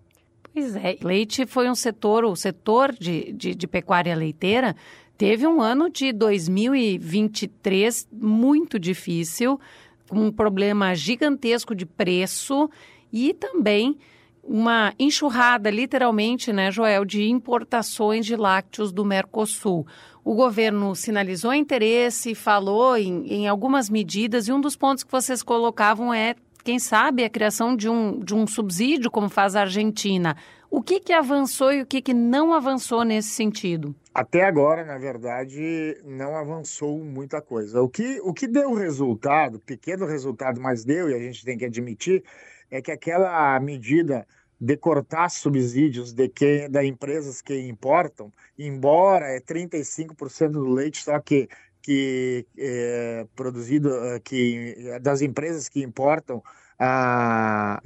Pois 0.52 0.74
é, 0.76 0.96
leite 1.02 1.46
foi 1.46 1.70
um 1.70 1.74
setor, 1.74 2.24
o 2.24 2.34
setor 2.34 2.92
de, 2.92 3.32
de, 3.32 3.54
de 3.54 3.66
pecuária 3.66 4.14
leiteira 4.14 4.74
teve 5.16 5.46
um 5.46 5.61
ano 5.61 5.90
de 5.90 6.12
2023 6.12 8.08
muito 8.12 8.78
difícil 8.78 9.61
com 10.08 10.26
um 10.26 10.32
problema 10.32 10.94
gigantesco 10.94 11.74
de 11.74 11.84
preço 11.84 12.70
e 13.12 13.34
também 13.34 13.98
uma 14.42 14.94
enxurrada, 14.98 15.70
literalmente, 15.70 16.52
né, 16.52 16.70
Joel, 16.70 17.04
de 17.04 17.28
importações 17.28 18.24
de 18.24 18.34
lácteos 18.34 18.90
do 18.90 19.04
Mercosul. 19.04 19.87
O 20.24 20.34
governo 20.34 20.94
sinalizou 20.94 21.52
interesse, 21.52 22.34
falou 22.34 22.96
em, 22.96 23.26
em 23.26 23.48
algumas 23.48 23.90
medidas, 23.90 24.49
e 24.49 24.53
um 24.53 24.61
dos 24.61 24.74
pontos 24.74 25.05
que 25.05 25.12
vocês 25.12 25.42
colocavam 25.42 26.14
é, 26.14 26.34
quem 26.64 26.78
sabe, 26.78 27.24
a 27.24 27.30
criação 27.30 27.76
de 27.76 27.88
um, 27.88 28.18
de 28.20 28.34
um 28.34 28.46
subsídio, 28.46 29.11
como 29.11 29.28
faz 29.28 29.56
a 29.56 29.62
Argentina. 29.62 30.36
O 30.70 30.82
que, 30.82 31.00
que 31.00 31.12
avançou 31.12 31.72
e 31.72 31.80
o 31.80 31.86
que, 31.86 32.02
que 32.02 32.12
não 32.12 32.52
avançou 32.52 33.02
nesse 33.02 33.30
sentido? 33.30 33.94
Até 34.12 34.44
agora, 34.44 34.84
na 34.84 34.98
verdade, 34.98 35.96
não 36.04 36.36
avançou 36.36 36.98
muita 37.02 37.40
coisa. 37.40 37.80
O 37.80 37.88
que, 37.88 38.20
o 38.20 38.34
que 38.34 38.46
deu 38.46 38.74
resultado, 38.74 39.59
pequeno 39.61 40.04
resultado, 40.04 40.61
mas 40.61 40.84
deu, 40.84 41.09
e 41.09 41.14
a 41.14 41.18
gente 41.18 41.44
tem 41.44 41.56
que 41.56 41.64
admitir, 41.64 42.22
é 42.70 42.82
que 42.82 42.90
aquela 42.90 43.59
medida 43.61 44.26
de 44.61 44.76
cortar 44.76 45.30
subsídios 45.30 46.12
de 46.12 46.28
quem, 46.28 46.68
da 46.68 46.84
empresas 46.84 47.40
que 47.40 47.68
importam, 47.68 48.32
embora 48.59 49.26
é 49.26 49.40
35% 49.40 50.50
do 50.50 50.68
leite 50.68 51.04
só 51.04 51.18
que 51.20 51.48
que 51.89 52.45
é 52.59 53.26
produzido 53.34 53.89
que 54.22 54.74
das 55.01 55.22
empresas 55.22 55.70
que 55.70 55.82
importam 55.82 56.43
a 56.78 57.80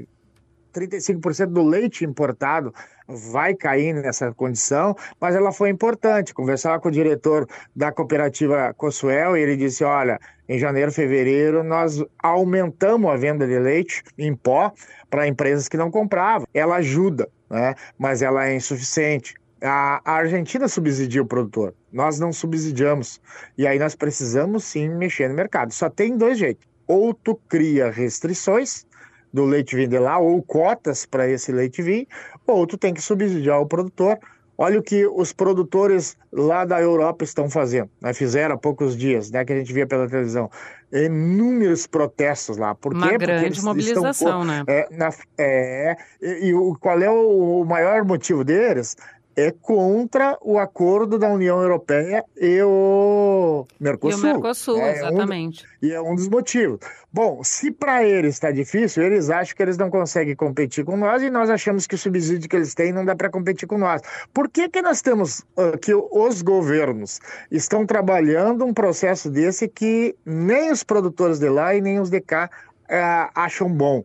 35% 0.74 1.46
do 1.46 1.62
leite 1.62 2.04
importado 2.04 2.74
vai 3.06 3.54
cair 3.54 3.94
nessa 3.94 4.32
condição, 4.32 4.96
mas 5.20 5.36
ela 5.36 5.52
foi 5.52 5.70
importante. 5.70 6.34
Conversava 6.34 6.80
com 6.80 6.88
o 6.88 6.90
diretor 6.90 7.46
da 7.76 7.92
cooperativa 7.92 8.74
Cosuel 8.76 9.36
e 9.36 9.40
ele 9.40 9.56
disse: 9.56 9.84
olha, 9.84 10.18
em 10.48 10.58
janeiro, 10.58 10.90
fevereiro, 10.90 11.62
nós 11.62 12.04
aumentamos 12.20 13.08
a 13.08 13.16
venda 13.16 13.46
de 13.46 13.56
leite 13.56 14.02
em 14.18 14.34
pó 14.34 14.72
para 15.08 15.28
empresas 15.28 15.68
que 15.68 15.76
não 15.76 15.92
compravam. 15.92 16.48
Ela 16.52 16.74
ajuda, 16.76 17.28
né? 17.48 17.76
mas 17.96 18.20
ela 18.20 18.48
é 18.48 18.56
insuficiente. 18.56 19.36
A, 19.62 20.00
Argentina 20.04 20.66
subsidia 20.66 21.22
o 21.22 21.26
produtor, 21.26 21.74
nós 21.92 22.18
não 22.18 22.32
subsidiamos. 22.32 23.20
E 23.56 23.66
aí 23.66 23.78
nós 23.78 23.94
precisamos 23.94 24.64
sim 24.64 24.88
mexer 24.88 25.28
no 25.28 25.34
mercado. 25.34 25.72
Só 25.72 25.88
tem 25.88 26.16
dois 26.16 26.38
jeitos. 26.38 26.66
Ou 26.86 27.14
tu 27.14 27.38
cria 27.48 27.90
restrições 27.90 28.84
do 29.32 29.44
leite 29.44 29.76
vender 29.76 30.00
lá, 30.00 30.18
ou 30.18 30.42
cotas 30.42 31.06
para 31.06 31.28
esse 31.28 31.52
leite 31.52 31.80
vir, 31.80 32.06
ou 32.46 32.66
tu 32.66 32.76
tem 32.76 32.92
que 32.92 33.00
subsidiar 33.00 33.60
o 33.60 33.66
produtor. 33.66 34.18
Olha 34.58 34.78
o 34.78 34.82
que 34.82 35.06
os 35.06 35.32
produtores 35.32 36.16
lá 36.30 36.64
da 36.64 36.80
Europa 36.80 37.24
estão 37.24 37.48
fazendo. 37.48 37.90
Né? 38.00 38.12
Fizeram 38.12 38.54
há 38.54 38.58
poucos 38.58 38.96
dias, 38.96 39.30
né, 39.30 39.44
que 39.44 39.52
a 39.52 39.56
gente 39.56 39.72
via 39.72 39.86
pela 39.86 40.06
televisão. 40.06 40.50
Inúmeros 40.92 41.86
protestos 41.86 42.58
lá. 42.58 42.74
Por 42.74 42.92
Uma 42.92 43.08
quê? 43.08 43.18
grande 43.18 43.62
mobilização, 43.64 44.44
né? 44.44 44.62
É, 44.66 44.88
na, 44.94 45.10
é, 45.38 45.96
e, 46.20 46.52
o, 46.52 46.76
qual 46.78 47.00
é 47.00 47.10
o 47.10 47.64
maior 47.64 48.04
motivo 48.04 48.44
deles? 48.44 48.94
É 49.36 49.50
contra 49.50 50.36
o 50.42 50.58
acordo 50.58 51.18
da 51.18 51.28
União 51.28 51.60
Europeia 51.60 52.24
e 52.36 52.62
o 52.62 53.66
Mercosul. 53.80 54.18
E 54.18 54.20
o 54.20 54.32
Mercosul, 54.32 54.78
é 54.78 54.96
exatamente. 54.96 55.64
Um, 55.64 55.86
e 55.86 55.92
é 55.92 56.00
um 56.00 56.14
dos 56.14 56.28
motivos. 56.28 56.78
Bom, 57.12 57.42
se 57.42 57.70
para 57.70 58.04
eles 58.04 58.34
está 58.34 58.50
difícil, 58.50 59.02
eles 59.02 59.30
acham 59.30 59.54
que 59.54 59.62
eles 59.62 59.76
não 59.76 59.90
conseguem 59.90 60.34
competir 60.34 60.84
com 60.84 60.96
nós 60.96 61.22
e 61.22 61.30
nós 61.30 61.50
achamos 61.50 61.86
que 61.86 61.94
o 61.94 61.98
subsídio 61.98 62.48
que 62.48 62.56
eles 62.56 62.74
têm 62.74 62.92
não 62.92 63.04
dá 63.04 63.14
para 63.14 63.30
competir 63.30 63.66
com 63.66 63.78
nós. 63.78 64.02
Por 64.32 64.48
que, 64.48 64.68
que 64.68 64.82
nós 64.82 65.02
temos 65.02 65.40
uh, 65.56 65.76
que 65.80 65.94
os 65.94 66.42
governos 66.42 67.20
estão 67.50 67.86
trabalhando 67.86 68.64
um 68.64 68.72
processo 68.72 69.30
desse 69.30 69.68
que 69.68 70.14
nem 70.24 70.70
os 70.70 70.82
produtores 70.82 71.38
de 71.38 71.48
lá 71.48 71.74
e 71.74 71.80
nem 71.80 72.00
os 72.00 72.10
de 72.10 72.20
cá 72.20 72.50
uh, 72.84 73.30
acham 73.34 73.70
bom? 73.70 74.04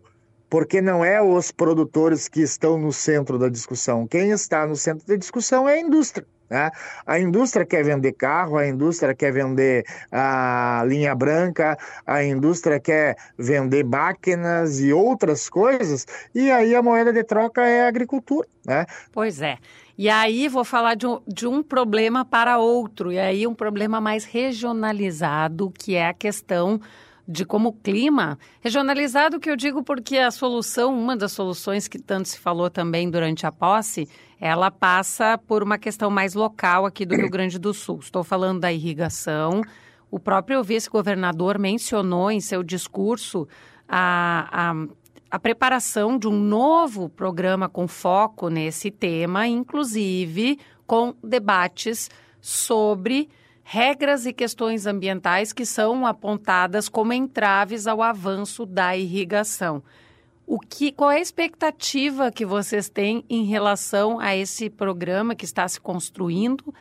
Porque 0.50 0.82
não 0.82 1.04
é 1.04 1.22
os 1.22 1.52
produtores 1.52 2.28
que 2.28 2.42
estão 2.42 2.78
no 2.78 2.94
centro 2.94 3.38
da 3.38 3.50
discussão. 3.50 4.08
Quem 4.08 4.32
está 4.32 4.66
no 4.66 4.76
centro 4.76 5.06
da 5.08 5.16
discussão 5.16 5.68
é 5.68 5.76
a 5.76 5.80
indústria. 5.80 6.26
Né? 6.50 6.72
A 7.06 7.20
indústria 7.20 7.66
quer 7.66 7.84
vender 7.84 8.14
carro, 8.14 8.58
a 8.58 8.68
indústria 8.68 9.14
quer 9.14 9.32
vender 9.32 9.86
a 10.12 10.84
linha 10.88 11.14
branca, 11.14 11.78
a 12.06 12.24
indústria 12.24 12.80
quer 12.80 13.18
vender 13.38 13.84
máquinas 13.84 14.80
e 14.80 14.94
outras 14.94 15.50
coisas, 15.50 16.06
e 16.34 16.50
aí 16.50 16.74
a 16.74 16.82
moeda 16.82 17.12
de 17.12 17.24
troca 17.24 17.66
é 17.66 17.84
a 17.84 17.88
agricultura. 17.88 18.48
Né? 18.66 18.86
Pois 19.12 19.42
é. 19.42 19.58
E 19.98 20.10
aí 20.10 20.48
vou 20.48 20.64
falar 20.64 20.96
de 20.96 21.08
um, 21.08 21.20
de 21.28 21.48
um 21.48 21.64
problema 21.64 22.24
para 22.24 22.60
outro, 22.60 23.12
e 23.12 23.20
aí 23.20 23.48
um 23.48 23.56
problema 23.56 24.00
mais 24.00 24.24
regionalizado, 24.26 25.72
que 25.72 25.96
é 25.96 26.08
a 26.08 26.14
questão 26.14 26.80
de 27.28 27.44
como 27.44 27.70
o 27.70 27.74
clima, 27.74 28.40
regionalizado 28.62 29.40
que 29.40 29.50
eu 29.50 29.56
digo 29.58 29.84
porque 29.84 30.18
a 30.18 30.32
solução, 30.32 30.98
uma 30.98 31.18
das 31.18 31.34
soluções 31.34 31.88
que 31.88 32.00
tanto 32.00 32.30
se 32.30 32.40
falou 32.40 32.70
também 32.70 33.10
durante 33.10 33.46
a 33.46 33.52
posse, 33.52 34.08
ela 34.40 34.72
passa 34.72 35.38
por 35.38 35.62
uma 35.62 35.78
questão 35.78 36.10
mais 36.10 36.34
local 36.34 36.86
aqui 36.86 37.06
do 37.06 37.16
Rio 37.16 37.30
Grande 37.30 37.60
do 37.60 37.74
Sul. 37.74 38.00
Estou 38.00 38.24
falando 38.24 38.62
da 38.62 38.72
irrigação. 38.72 39.62
O 40.10 40.20
próprio 40.20 40.64
vice-governador 40.64 41.60
mencionou 41.60 42.32
em 42.32 42.40
seu 42.40 42.64
discurso 42.64 43.46
a, 43.90 44.70
a, 44.72 44.88
a 45.30 45.40
preparação 45.40 46.18
de 46.18 46.30
um 46.30 46.40
novo 46.40 47.10
programa 47.10 47.68
com 47.68 47.90
foco 47.90 48.48
nesse 48.50 48.90
tema, 48.90 49.48
inclusive 49.48 50.58
com 50.86 51.14
debates 51.22 52.10
sobre 52.40 53.28
regras 53.70 54.26
e 54.26 54.32
questões 54.32 54.86
ambientais 54.86 55.52
que 55.52 55.66
são 55.66 56.06
apontadas 56.06 56.88
como 56.88 57.12
entraves 57.12 57.86
ao 57.86 58.02
avanço 58.02 58.66
da 58.66 58.96
irrigação. 58.96 59.84
O 60.46 60.58
que, 60.58 60.90
qual 60.90 61.12
é 61.12 61.18
a 61.18 61.20
expectativa 61.20 62.32
que 62.32 62.46
vocês 62.46 62.88
têm 62.88 63.26
em 63.30 63.44
relação 63.44 64.22
a 64.22 64.34
esse 64.34 64.70
programa 64.70 65.36
que 65.36 65.44
está 65.44 65.68
se 65.68 65.82
construindo 65.82 66.74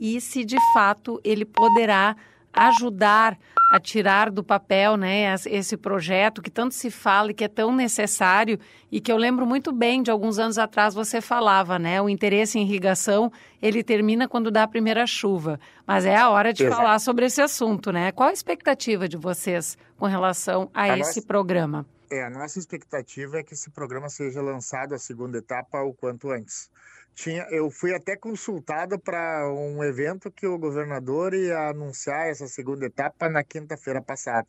e 0.00 0.22
se 0.22 0.42
de 0.42 0.56
fato 0.72 1.20
ele 1.22 1.44
poderá 1.44 2.16
ajudar 2.52 3.38
a 3.72 3.80
tirar 3.80 4.30
do 4.30 4.44
papel 4.44 4.98
né, 4.98 5.34
esse 5.46 5.78
projeto 5.78 6.42
que 6.42 6.50
tanto 6.50 6.74
se 6.74 6.90
fala 6.90 7.30
e 7.30 7.34
que 7.34 7.44
é 7.44 7.48
tão 7.48 7.74
necessário 7.74 8.58
e 8.90 9.00
que 9.00 9.10
eu 9.10 9.16
lembro 9.16 9.46
muito 9.46 9.72
bem 9.72 10.02
de 10.02 10.10
alguns 10.10 10.38
anos 10.38 10.58
atrás 10.58 10.94
você 10.94 11.22
falava, 11.22 11.78
né? 11.78 12.00
O 12.02 12.08
interesse 12.08 12.58
em 12.58 12.62
irrigação 12.62 13.32
ele 13.62 13.82
termina 13.82 14.28
quando 14.28 14.50
dá 14.50 14.64
a 14.64 14.68
primeira 14.68 15.06
chuva. 15.06 15.58
Mas 15.86 16.04
é 16.04 16.16
a 16.16 16.28
hora 16.28 16.52
de 16.52 16.64
Exato. 16.64 16.76
falar 16.76 16.98
sobre 16.98 17.24
esse 17.24 17.40
assunto, 17.40 17.90
né? 17.90 18.12
Qual 18.12 18.28
a 18.28 18.32
expectativa 18.32 19.08
de 19.08 19.16
vocês 19.16 19.78
com 19.96 20.04
relação 20.04 20.70
a, 20.74 20.82
a 20.82 20.98
esse 20.98 21.20
nossa... 21.20 21.26
programa? 21.26 21.86
É, 22.10 22.24
a 22.24 22.28
nossa 22.28 22.58
expectativa 22.58 23.38
é 23.38 23.42
que 23.42 23.54
esse 23.54 23.70
programa 23.70 24.10
seja 24.10 24.42
lançado 24.42 24.94
a 24.94 24.98
segunda 24.98 25.38
etapa 25.38 25.80
o 25.80 25.94
quanto 25.94 26.30
antes 26.30 26.70
tinha, 27.14 27.46
eu 27.50 27.70
fui 27.70 27.94
até 27.94 28.16
consultado 28.16 28.98
para 28.98 29.50
um 29.52 29.82
evento 29.84 30.30
que 30.30 30.46
o 30.46 30.58
governador 30.58 31.34
ia 31.34 31.68
anunciar 31.68 32.28
essa 32.28 32.46
segunda 32.46 32.86
etapa 32.86 33.28
na 33.28 33.44
quinta-feira 33.44 34.00
passada. 34.00 34.46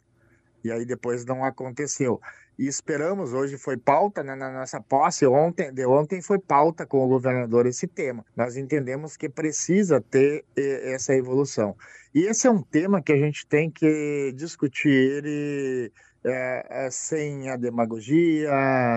E 0.63 0.71
aí 0.71 0.85
depois 0.85 1.25
não 1.25 1.43
aconteceu. 1.43 2.21
E 2.57 2.67
esperamos, 2.67 3.33
hoje 3.33 3.57
foi 3.57 3.77
pauta 3.77 4.23
né, 4.23 4.35
na 4.35 4.51
nossa 4.51 4.79
posse, 4.79 5.25
ontem, 5.25 5.73
de 5.73 5.85
ontem 5.85 6.21
foi 6.21 6.39
pauta 6.39 6.85
com 6.85 7.03
o 7.03 7.07
governador 7.07 7.65
esse 7.65 7.87
tema. 7.87 8.23
Nós 8.35 8.55
entendemos 8.55 9.17
que 9.17 9.27
precisa 9.27 9.99
ter 9.99 10.45
essa 10.55 11.13
evolução. 11.13 11.75
E 12.13 12.21
esse 12.21 12.47
é 12.47 12.51
um 12.51 12.61
tema 12.61 13.01
que 13.01 13.11
a 13.11 13.17
gente 13.17 13.45
tem 13.47 13.71
que 13.71 14.31
discutir 14.35 14.89
ele 14.89 15.91
é, 16.23 16.85
é, 16.85 16.89
sem 16.91 17.49
a 17.49 17.57
demagogia, 17.57 18.51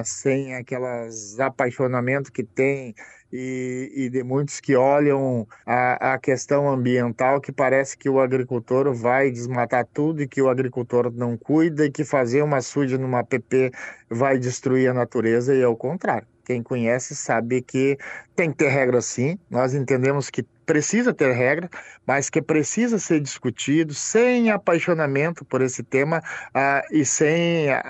sem 0.05 0.55
aquelas 0.55 1.41
apaixonamento 1.41 2.31
que 2.31 2.45
tem 2.45 2.95
e, 3.37 3.93
e, 3.95 4.09
de 4.09 4.23
muitos 4.23 4.61
que 4.61 4.75
olham 4.75 5.47
a, 5.67 6.15
a, 6.15 6.19
questão 6.19 6.69
ambiental 6.69 7.41
que 7.41 7.53
parece 7.53 7.97
que 7.97 8.09
o 8.09 8.19
agricultor 8.19 8.95
vai 8.95 9.31
desmatar 9.31 9.87
tudo 9.93 10.23
e 10.23 10.29
que 10.29 10.41
o 10.41 10.49
agricultor 10.49 11.13
não 11.13 11.37
cuida 11.37 11.85
e 11.85 11.91
que 11.91 12.05
fazer 12.05 12.43
uma 12.43 12.63
suja 12.63 12.97
numa 12.97 13.23
PP 13.23 13.71
vai 14.09 14.39
destruir 14.39 14.89
a 14.89 14.95
natureza 14.95 15.55
e 15.55 15.61
é 15.61 15.69
o 15.69 15.77
contrário. 15.77 16.27
Quem 16.47 16.63
conhece 16.63 17.17
sabe 17.17 17.61
que 17.61 17.99
tem 18.37 18.53
que 18.53 18.59
ter 18.59 18.69
regra 18.69 19.01
sim. 19.03 19.37
Nós 19.51 19.75
entendemos 19.75 20.31
que 20.31 20.45
precisa 20.65 21.13
ter 21.13 21.33
regra, 21.33 21.69
mas 22.07 22.31
que 22.31 22.41
precisa 22.41 22.99
ser 23.01 23.21
discutido 23.21 23.93
sem 23.93 24.51
apaixonamento 24.51 25.45
por 25.45 25.61
esse 25.61 25.83
tema 25.83 26.19
uh, 26.55 26.95
e 26.95 27.05
sem 27.05 27.69
a, 27.71 27.81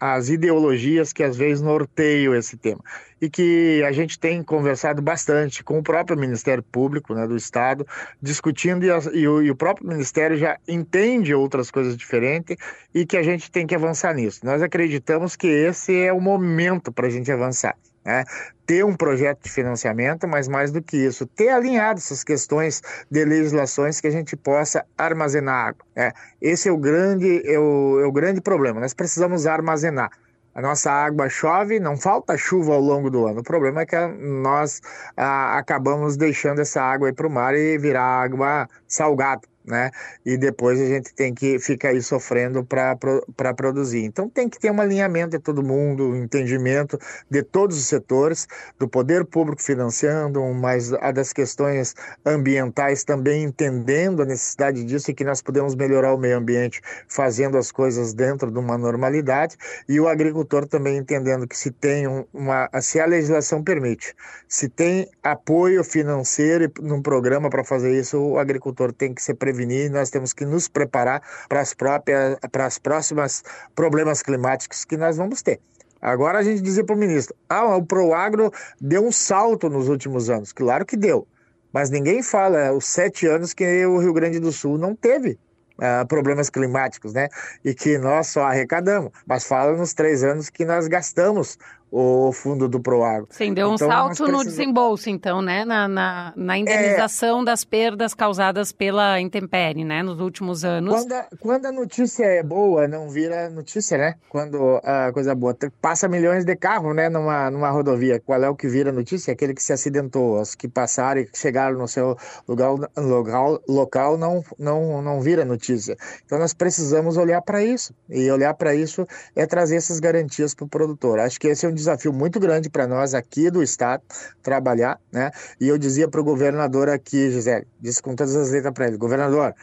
a, 0.00 0.16
as 0.16 0.28
ideologias 0.28 1.12
que 1.12 1.22
às 1.22 1.36
vezes 1.36 1.62
norteiam 1.62 2.34
esse 2.34 2.56
tema. 2.56 2.80
E 3.20 3.28
que 3.28 3.82
a 3.84 3.92
gente 3.92 4.18
tem 4.18 4.42
conversado 4.42 5.02
bastante 5.02 5.64
com 5.64 5.78
o 5.78 5.82
próprio 5.82 6.18
Ministério 6.18 6.62
Público 6.62 7.14
né, 7.14 7.26
do 7.26 7.36
Estado, 7.36 7.86
discutindo, 8.22 8.84
e, 8.84 8.90
a, 8.90 8.98
e, 9.12 9.26
o, 9.26 9.42
e 9.42 9.50
o 9.50 9.56
próprio 9.56 9.88
Ministério 9.88 10.36
já 10.36 10.58
entende 10.66 11.34
outras 11.34 11.70
coisas 11.70 11.96
diferentes 11.96 12.56
e 12.94 13.04
que 13.04 13.16
a 13.16 13.22
gente 13.22 13.50
tem 13.50 13.66
que 13.66 13.74
avançar 13.74 14.14
nisso. 14.14 14.40
Nós 14.44 14.62
acreditamos 14.62 15.36
que 15.36 15.46
esse 15.46 15.94
é 15.98 16.12
o 16.12 16.20
momento 16.20 16.92
para 16.92 17.06
a 17.06 17.10
gente 17.10 17.30
avançar. 17.30 17.76
Né? 18.04 18.24
ter 18.68 18.84
um 18.84 18.94
projeto 18.94 19.44
de 19.44 19.50
financiamento, 19.50 20.28
mas 20.28 20.46
mais 20.46 20.70
do 20.70 20.82
que 20.82 20.94
isso, 20.94 21.24
ter 21.24 21.48
alinhado 21.48 22.00
essas 22.00 22.22
questões 22.22 22.82
de 23.10 23.24
legislações 23.24 23.98
que 23.98 24.06
a 24.06 24.10
gente 24.10 24.36
possa 24.36 24.84
armazenar 24.96 25.68
água. 25.68 25.86
Né? 25.96 26.12
Esse 26.38 26.68
é 26.68 26.72
o 26.72 26.76
grande, 26.76 27.40
é 27.46 27.58
o, 27.58 27.98
é 27.98 28.04
o 28.04 28.12
grande 28.12 28.42
problema. 28.42 28.78
Nós 28.78 28.92
precisamos 28.92 29.46
armazenar. 29.46 30.10
A 30.58 30.60
nossa 30.60 30.90
água 30.90 31.28
chove, 31.28 31.78
não 31.78 31.96
falta 31.96 32.36
chuva 32.36 32.74
ao 32.74 32.80
longo 32.80 33.08
do 33.08 33.28
ano. 33.28 33.42
O 33.42 33.44
problema 33.44 33.82
é 33.82 33.86
que 33.86 33.96
nós 33.96 34.80
ah, 35.16 35.56
acabamos 35.56 36.16
deixando 36.16 36.60
essa 36.60 36.82
água 36.82 37.12
para 37.12 37.28
o 37.28 37.30
mar 37.30 37.54
e 37.54 37.78
virar 37.78 38.24
água 38.24 38.68
salgada 38.88 39.42
né? 39.68 39.90
E 40.24 40.36
depois 40.36 40.80
a 40.80 40.86
gente 40.86 41.14
tem 41.14 41.34
que 41.34 41.58
ficar 41.58 41.90
aí 41.90 42.02
sofrendo 42.02 42.64
para 42.64 43.54
produzir. 43.54 44.04
Então 44.04 44.28
tem 44.28 44.48
que 44.48 44.58
ter 44.58 44.70
um 44.70 44.80
alinhamento 44.80 45.36
de 45.36 45.38
todo 45.38 45.62
mundo, 45.62 46.10
um 46.10 46.16
entendimento 46.16 46.98
de 47.30 47.42
todos 47.42 47.76
os 47.76 47.84
setores, 47.86 48.46
do 48.78 48.88
poder 48.88 49.24
público 49.24 49.62
financiando, 49.62 50.42
mas 50.54 50.92
a 50.94 51.12
das 51.12 51.32
questões 51.32 51.94
ambientais 52.24 53.04
também 53.04 53.44
entendendo 53.44 54.22
a 54.22 54.24
necessidade 54.24 54.84
disso 54.84 55.10
e 55.10 55.14
que 55.14 55.24
nós 55.24 55.42
podemos 55.42 55.74
melhorar 55.74 56.14
o 56.14 56.18
meio 56.18 56.38
ambiente 56.38 56.80
fazendo 57.08 57.58
as 57.58 57.70
coisas 57.70 58.14
dentro 58.14 58.50
de 58.50 58.58
uma 58.58 58.78
normalidade, 58.78 59.56
e 59.88 60.00
o 60.00 60.08
agricultor 60.08 60.66
também 60.66 60.96
entendendo 60.96 61.46
que 61.46 61.56
se 61.56 61.70
tem 61.70 62.06
uma, 62.32 62.68
se 62.80 63.00
a 63.00 63.06
legislação 63.06 63.62
permite, 63.62 64.14
se 64.48 64.68
tem 64.68 65.08
apoio 65.22 65.84
financeiro 65.84 66.70
num 66.80 67.02
programa 67.02 67.50
para 67.50 67.64
fazer 67.64 67.98
isso, 67.98 68.18
o 68.18 68.38
agricultor 68.38 68.92
tem 68.92 69.12
que 69.12 69.22
ser 69.22 69.34
prevenir 69.34 69.57
prevenir, 69.58 69.90
nós 69.90 70.10
temos 70.10 70.32
que 70.32 70.44
nos 70.44 70.68
preparar 70.68 71.20
para 71.48 71.60
as 71.60 71.74
próprias, 71.74 72.38
para 72.52 72.66
as 72.66 72.78
próximas 72.78 73.42
problemas 73.74 74.22
climáticos 74.22 74.84
que 74.84 74.96
nós 74.96 75.16
vamos 75.16 75.42
ter. 75.42 75.60
Agora 76.00 76.38
a 76.38 76.42
gente 76.42 76.62
dizia 76.62 76.84
para 76.84 76.94
o 76.94 76.98
ministro: 76.98 77.34
ah, 77.48 77.76
o 77.76 77.84
Proagro 77.84 78.52
deu 78.80 79.04
um 79.04 79.10
salto 79.10 79.68
nos 79.68 79.88
últimos 79.88 80.30
anos. 80.30 80.52
Claro 80.52 80.86
que 80.86 80.96
deu. 80.96 81.26
Mas 81.72 81.90
ninguém 81.90 82.22
fala 82.22 82.72
os 82.72 82.86
sete 82.86 83.26
anos 83.26 83.52
que 83.52 83.84
o 83.84 83.98
Rio 83.98 84.12
Grande 84.12 84.38
do 84.38 84.52
Sul 84.52 84.78
não 84.78 84.94
teve 84.94 85.38
uh, 85.78 86.06
problemas 86.06 86.48
climáticos, 86.48 87.12
né? 87.12 87.28
E 87.64 87.74
que 87.74 87.98
nós 87.98 88.28
só 88.28 88.44
arrecadamos. 88.44 89.10
Mas 89.26 89.44
fala 89.44 89.76
nos 89.76 89.92
três 89.92 90.22
anos 90.22 90.48
que 90.48 90.64
nós 90.64 90.86
gastamos 90.88 91.58
o 91.90 92.32
fundo 92.32 92.68
do 92.68 92.80
Proagro. 92.80 93.28
Sim, 93.30 93.54
deu 93.54 93.70
um 93.70 93.74
então, 93.74 93.88
salto 93.88 94.08
precisamos... 94.08 94.44
no 94.44 94.50
desembolso, 94.50 95.10
então, 95.10 95.42
né? 95.42 95.64
Na, 95.64 95.88
na, 95.88 96.32
na 96.36 96.58
indenização 96.58 97.42
é... 97.42 97.44
das 97.44 97.64
perdas 97.64 98.14
causadas 98.14 98.72
pela 98.72 99.20
intempérie, 99.20 99.84
né? 99.84 100.02
Nos 100.02 100.20
últimos 100.20 100.64
anos. 100.64 100.94
Quando 100.94 101.12
a, 101.12 101.26
quando 101.40 101.66
a 101.66 101.72
notícia 101.72 102.24
é 102.24 102.42
boa, 102.42 102.86
não 102.86 103.08
vira 103.08 103.48
notícia, 103.50 103.96
né? 103.96 104.14
Quando 104.28 104.80
a 104.84 105.12
coisa 105.12 105.32
é 105.32 105.34
boa. 105.34 105.56
Passa 105.80 106.08
milhões 106.08 106.44
de 106.44 106.56
carros, 106.56 106.94
né? 106.94 107.08
Numa, 107.08 107.50
numa 107.50 107.70
rodovia. 107.70 108.20
Qual 108.20 108.42
é 108.42 108.48
o 108.48 108.54
que 108.54 108.68
vira 108.68 108.92
notícia? 108.92 109.32
Aquele 109.32 109.54
que 109.54 109.62
se 109.62 109.72
acidentou. 109.72 110.40
Os 110.40 110.54
que 110.54 110.68
passaram 110.68 111.20
e 111.20 111.28
chegaram 111.34 111.78
no 111.78 111.88
seu 111.88 112.16
lugar, 112.46 112.74
local, 112.96 113.60
local 113.68 114.18
não, 114.18 114.42
não, 114.58 115.02
não 115.02 115.20
vira 115.20 115.44
notícia. 115.44 115.96
Então, 116.24 116.38
nós 116.38 116.52
precisamos 116.52 117.16
olhar 117.16 117.40
para 117.42 117.64
isso. 117.64 117.94
E 118.08 118.30
olhar 118.30 118.54
para 118.54 118.74
isso 118.74 119.06
é 119.34 119.46
trazer 119.46 119.76
essas 119.76 120.00
garantias 120.00 120.54
para 120.54 120.64
o 120.64 120.68
produtor. 120.68 121.18
Acho 121.20 121.38
que 121.40 121.48
esse 121.48 121.64
é 121.64 121.68
um 121.68 121.74
desafio 121.78 122.12
muito 122.12 122.38
grande 122.38 122.68
para 122.68 122.86
nós 122.86 123.14
aqui 123.14 123.50
do 123.50 123.62
Estado 123.62 124.02
trabalhar, 124.42 125.00
né? 125.10 125.30
E 125.60 125.68
eu 125.68 125.78
dizia 125.78 126.08
para 126.08 126.20
o 126.20 126.24
governador 126.24 126.88
aqui, 126.88 127.30
Gisele, 127.30 127.66
disse 127.80 128.02
com 128.02 128.14
todas 128.14 128.36
as 128.36 128.50
letras 128.50 128.74
para 128.74 128.88
ele, 128.88 128.96
governador, 128.96 129.54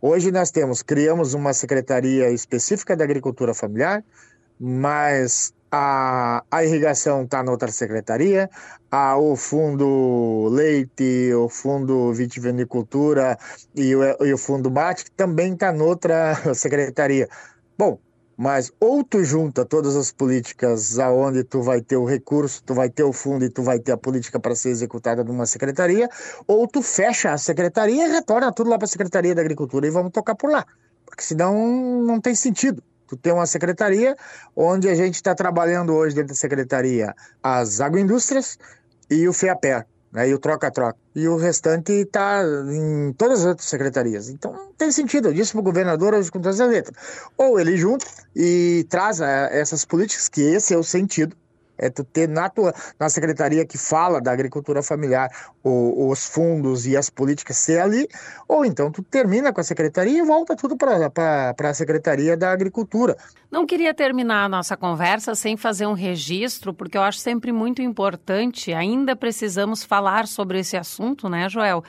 hoje 0.00 0.32
nós 0.32 0.50
temos, 0.50 0.82
criamos 0.82 1.34
uma 1.34 1.52
secretaria 1.52 2.30
específica 2.30 2.96
da 2.96 3.04
agricultura 3.04 3.52
familiar, 3.52 4.02
mas 4.58 5.52
a, 5.70 6.44
a 6.50 6.64
irrigação 6.64 7.24
está 7.24 7.42
na 7.42 7.50
outra 7.50 7.70
secretaria, 7.70 8.48
a, 8.90 9.16
o 9.18 9.34
fundo 9.34 10.48
leite, 10.52 11.34
o 11.34 11.48
fundo 11.48 12.12
vitivinicultura 12.12 13.36
e 13.74 13.94
o, 13.96 14.24
e 14.24 14.32
o 14.32 14.38
fundo 14.38 14.70
mate 14.70 15.10
também 15.16 15.54
está 15.54 15.72
noutra 15.72 16.34
secretaria. 16.54 17.28
Bom, 17.76 17.98
mas 18.36 18.72
ou 18.80 19.04
tu 19.04 19.22
junta 19.24 19.64
todas 19.64 19.96
as 19.96 20.12
políticas 20.12 20.98
aonde 20.98 21.44
tu 21.44 21.62
vai 21.62 21.80
ter 21.80 21.96
o 21.96 22.04
recurso, 22.04 22.62
tu 22.64 22.74
vai 22.74 22.88
ter 22.88 23.02
o 23.02 23.12
fundo 23.12 23.44
e 23.44 23.50
tu 23.50 23.62
vai 23.62 23.78
ter 23.78 23.92
a 23.92 23.96
política 23.96 24.40
para 24.40 24.54
ser 24.54 24.70
executada 24.70 25.22
numa 25.22 25.46
secretaria, 25.46 26.08
ou 26.46 26.66
tu 26.66 26.82
fecha 26.82 27.32
a 27.32 27.38
secretaria 27.38 28.06
e 28.06 28.10
retorna 28.10 28.52
tudo 28.52 28.70
lá 28.70 28.78
para 28.78 28.86
a 28.86 28.88
Secretaria 28.88 29.34
da 29.34 29.40
Agricultura 29.40 29.86
e 29.86 29.90
vamos 29.90 30.12
tocar 30.12 30.34
por 30.34 30.50
lá. 30.50 30.66
Porque 31.04 31.22
senão 31.22 32.02
não 32.02 32.20
tem 32.20 32.34
sentido. 32.34 32.82
Tu 33.06 33.16
tem 33.16 33.32
uma 33.32 33.46
secretaria 33.46 34.16
onde 34.56 34.88
a 34.88 34.94
gente 34.94 35.14
está 35.14 35.34
trabalhando 35.34 35.92
hoje 35.92 36.14
dentro 36.14 36.30
da 36.30 36.34
secretaria 36.34 37.14
as 37.42 37.80
agroindústrias 37.80 38.58
e 39.10 39.28
o 39.28 39.32
FEAPER 39.32 39.86
né, 40.14 40.28
e 40.28 40.34
o 40.34 40.38
troca-troca. 40.38 40.96
E 41.14 41.26
o 41.26 41.36
restante 41.36 41.92
está 41.92 42.42
em 42.70 43.12
todas 43.14 43.40
as 43.40 43.46
outras 43.46 43.68
secretarias. 43.68 44.28
Então 44.28 44.52
não 44.52 44.72
tem 44.72 44.92
sentido. 44.92 45.28
Eu 45.28 45.34
disse 45.34 45.52
para 45.52 45.60
o 45.60 45.64
governador 45.64 46.14
hoje 46.14 46.30
com 46.30 46.40
todas 46.40 46.60
as 46.60 46.70
letras. 46.70 46.96
Ou 47.36 47.58
ele 47.58 47.76
junta 47.76 48.06
e 48.34 48.86
traz 48.88 49.20
eh, 49.20 49.48
essas 49.52 49.84
políticas, 49.84 50.28
que 50.28 50.40
esse 50.40 50.72
é 50.72 50.78
o 50.78 50.84
sentido, 50.84 51.36
é 51.78 51.90
tu 51.90 52.04
ter 52.04 52.28
na, 52.28 52.48
tua, 52.48 52.74
na 52.98 53.08
secretaria 53.08 53.64
que 53.64 53.78
fala 53.78 54.20
da 54.20 54.32
agricultura 54.32 54.82
familiar 54.82 55.30
o, 55.62 56.08
os 56.08 56.26
fundos 56.26 56.86
e 56.86 56.96
as 56.96 57.10
políticas 57.10 57.56
ser 57.56 57.80
ali, 57.80 58.08
ou 58.46 58.64
então 58.64 58.90
tu 58.90 59.02
termina 59.02 59.52
com 59.52 59.60
a 59.60 59.64
secretaria 59.64 60.18
e 60.18 60.22
volta 60.22 60.56
tudo 60.56 60.76
para 60.76 61.54
a 61.58 61.74
secretaria 61.74 62.36
da 62.36 62.52
agricultura. 62.52 63.16
Não 63.50 63.66
queria 63.66 63.94
terminar 63.94 64.44
a 64.44 64.48
nossa 64.48 64.76
conversa 64.76 65.34
sem 65.34 65.56
fazer 65.56 65.86
um 65.86 65.92
registro, 65.92 66.74
porque 66.74 66.98
eu 66.98 67.02
acho 67.02 67.18
sempre 67.18 67.52
muito 67.52 67.80
importante, 67.80 68.72
ainda 68.72 69.14
precisamos 69.14 69.84
falar 69.84 70.26
sobre 70.26 70.58
esse 70.58 70.76
assunto, 70.76 71.28
né, 71.28 71.48
Joel? 71.48 71.84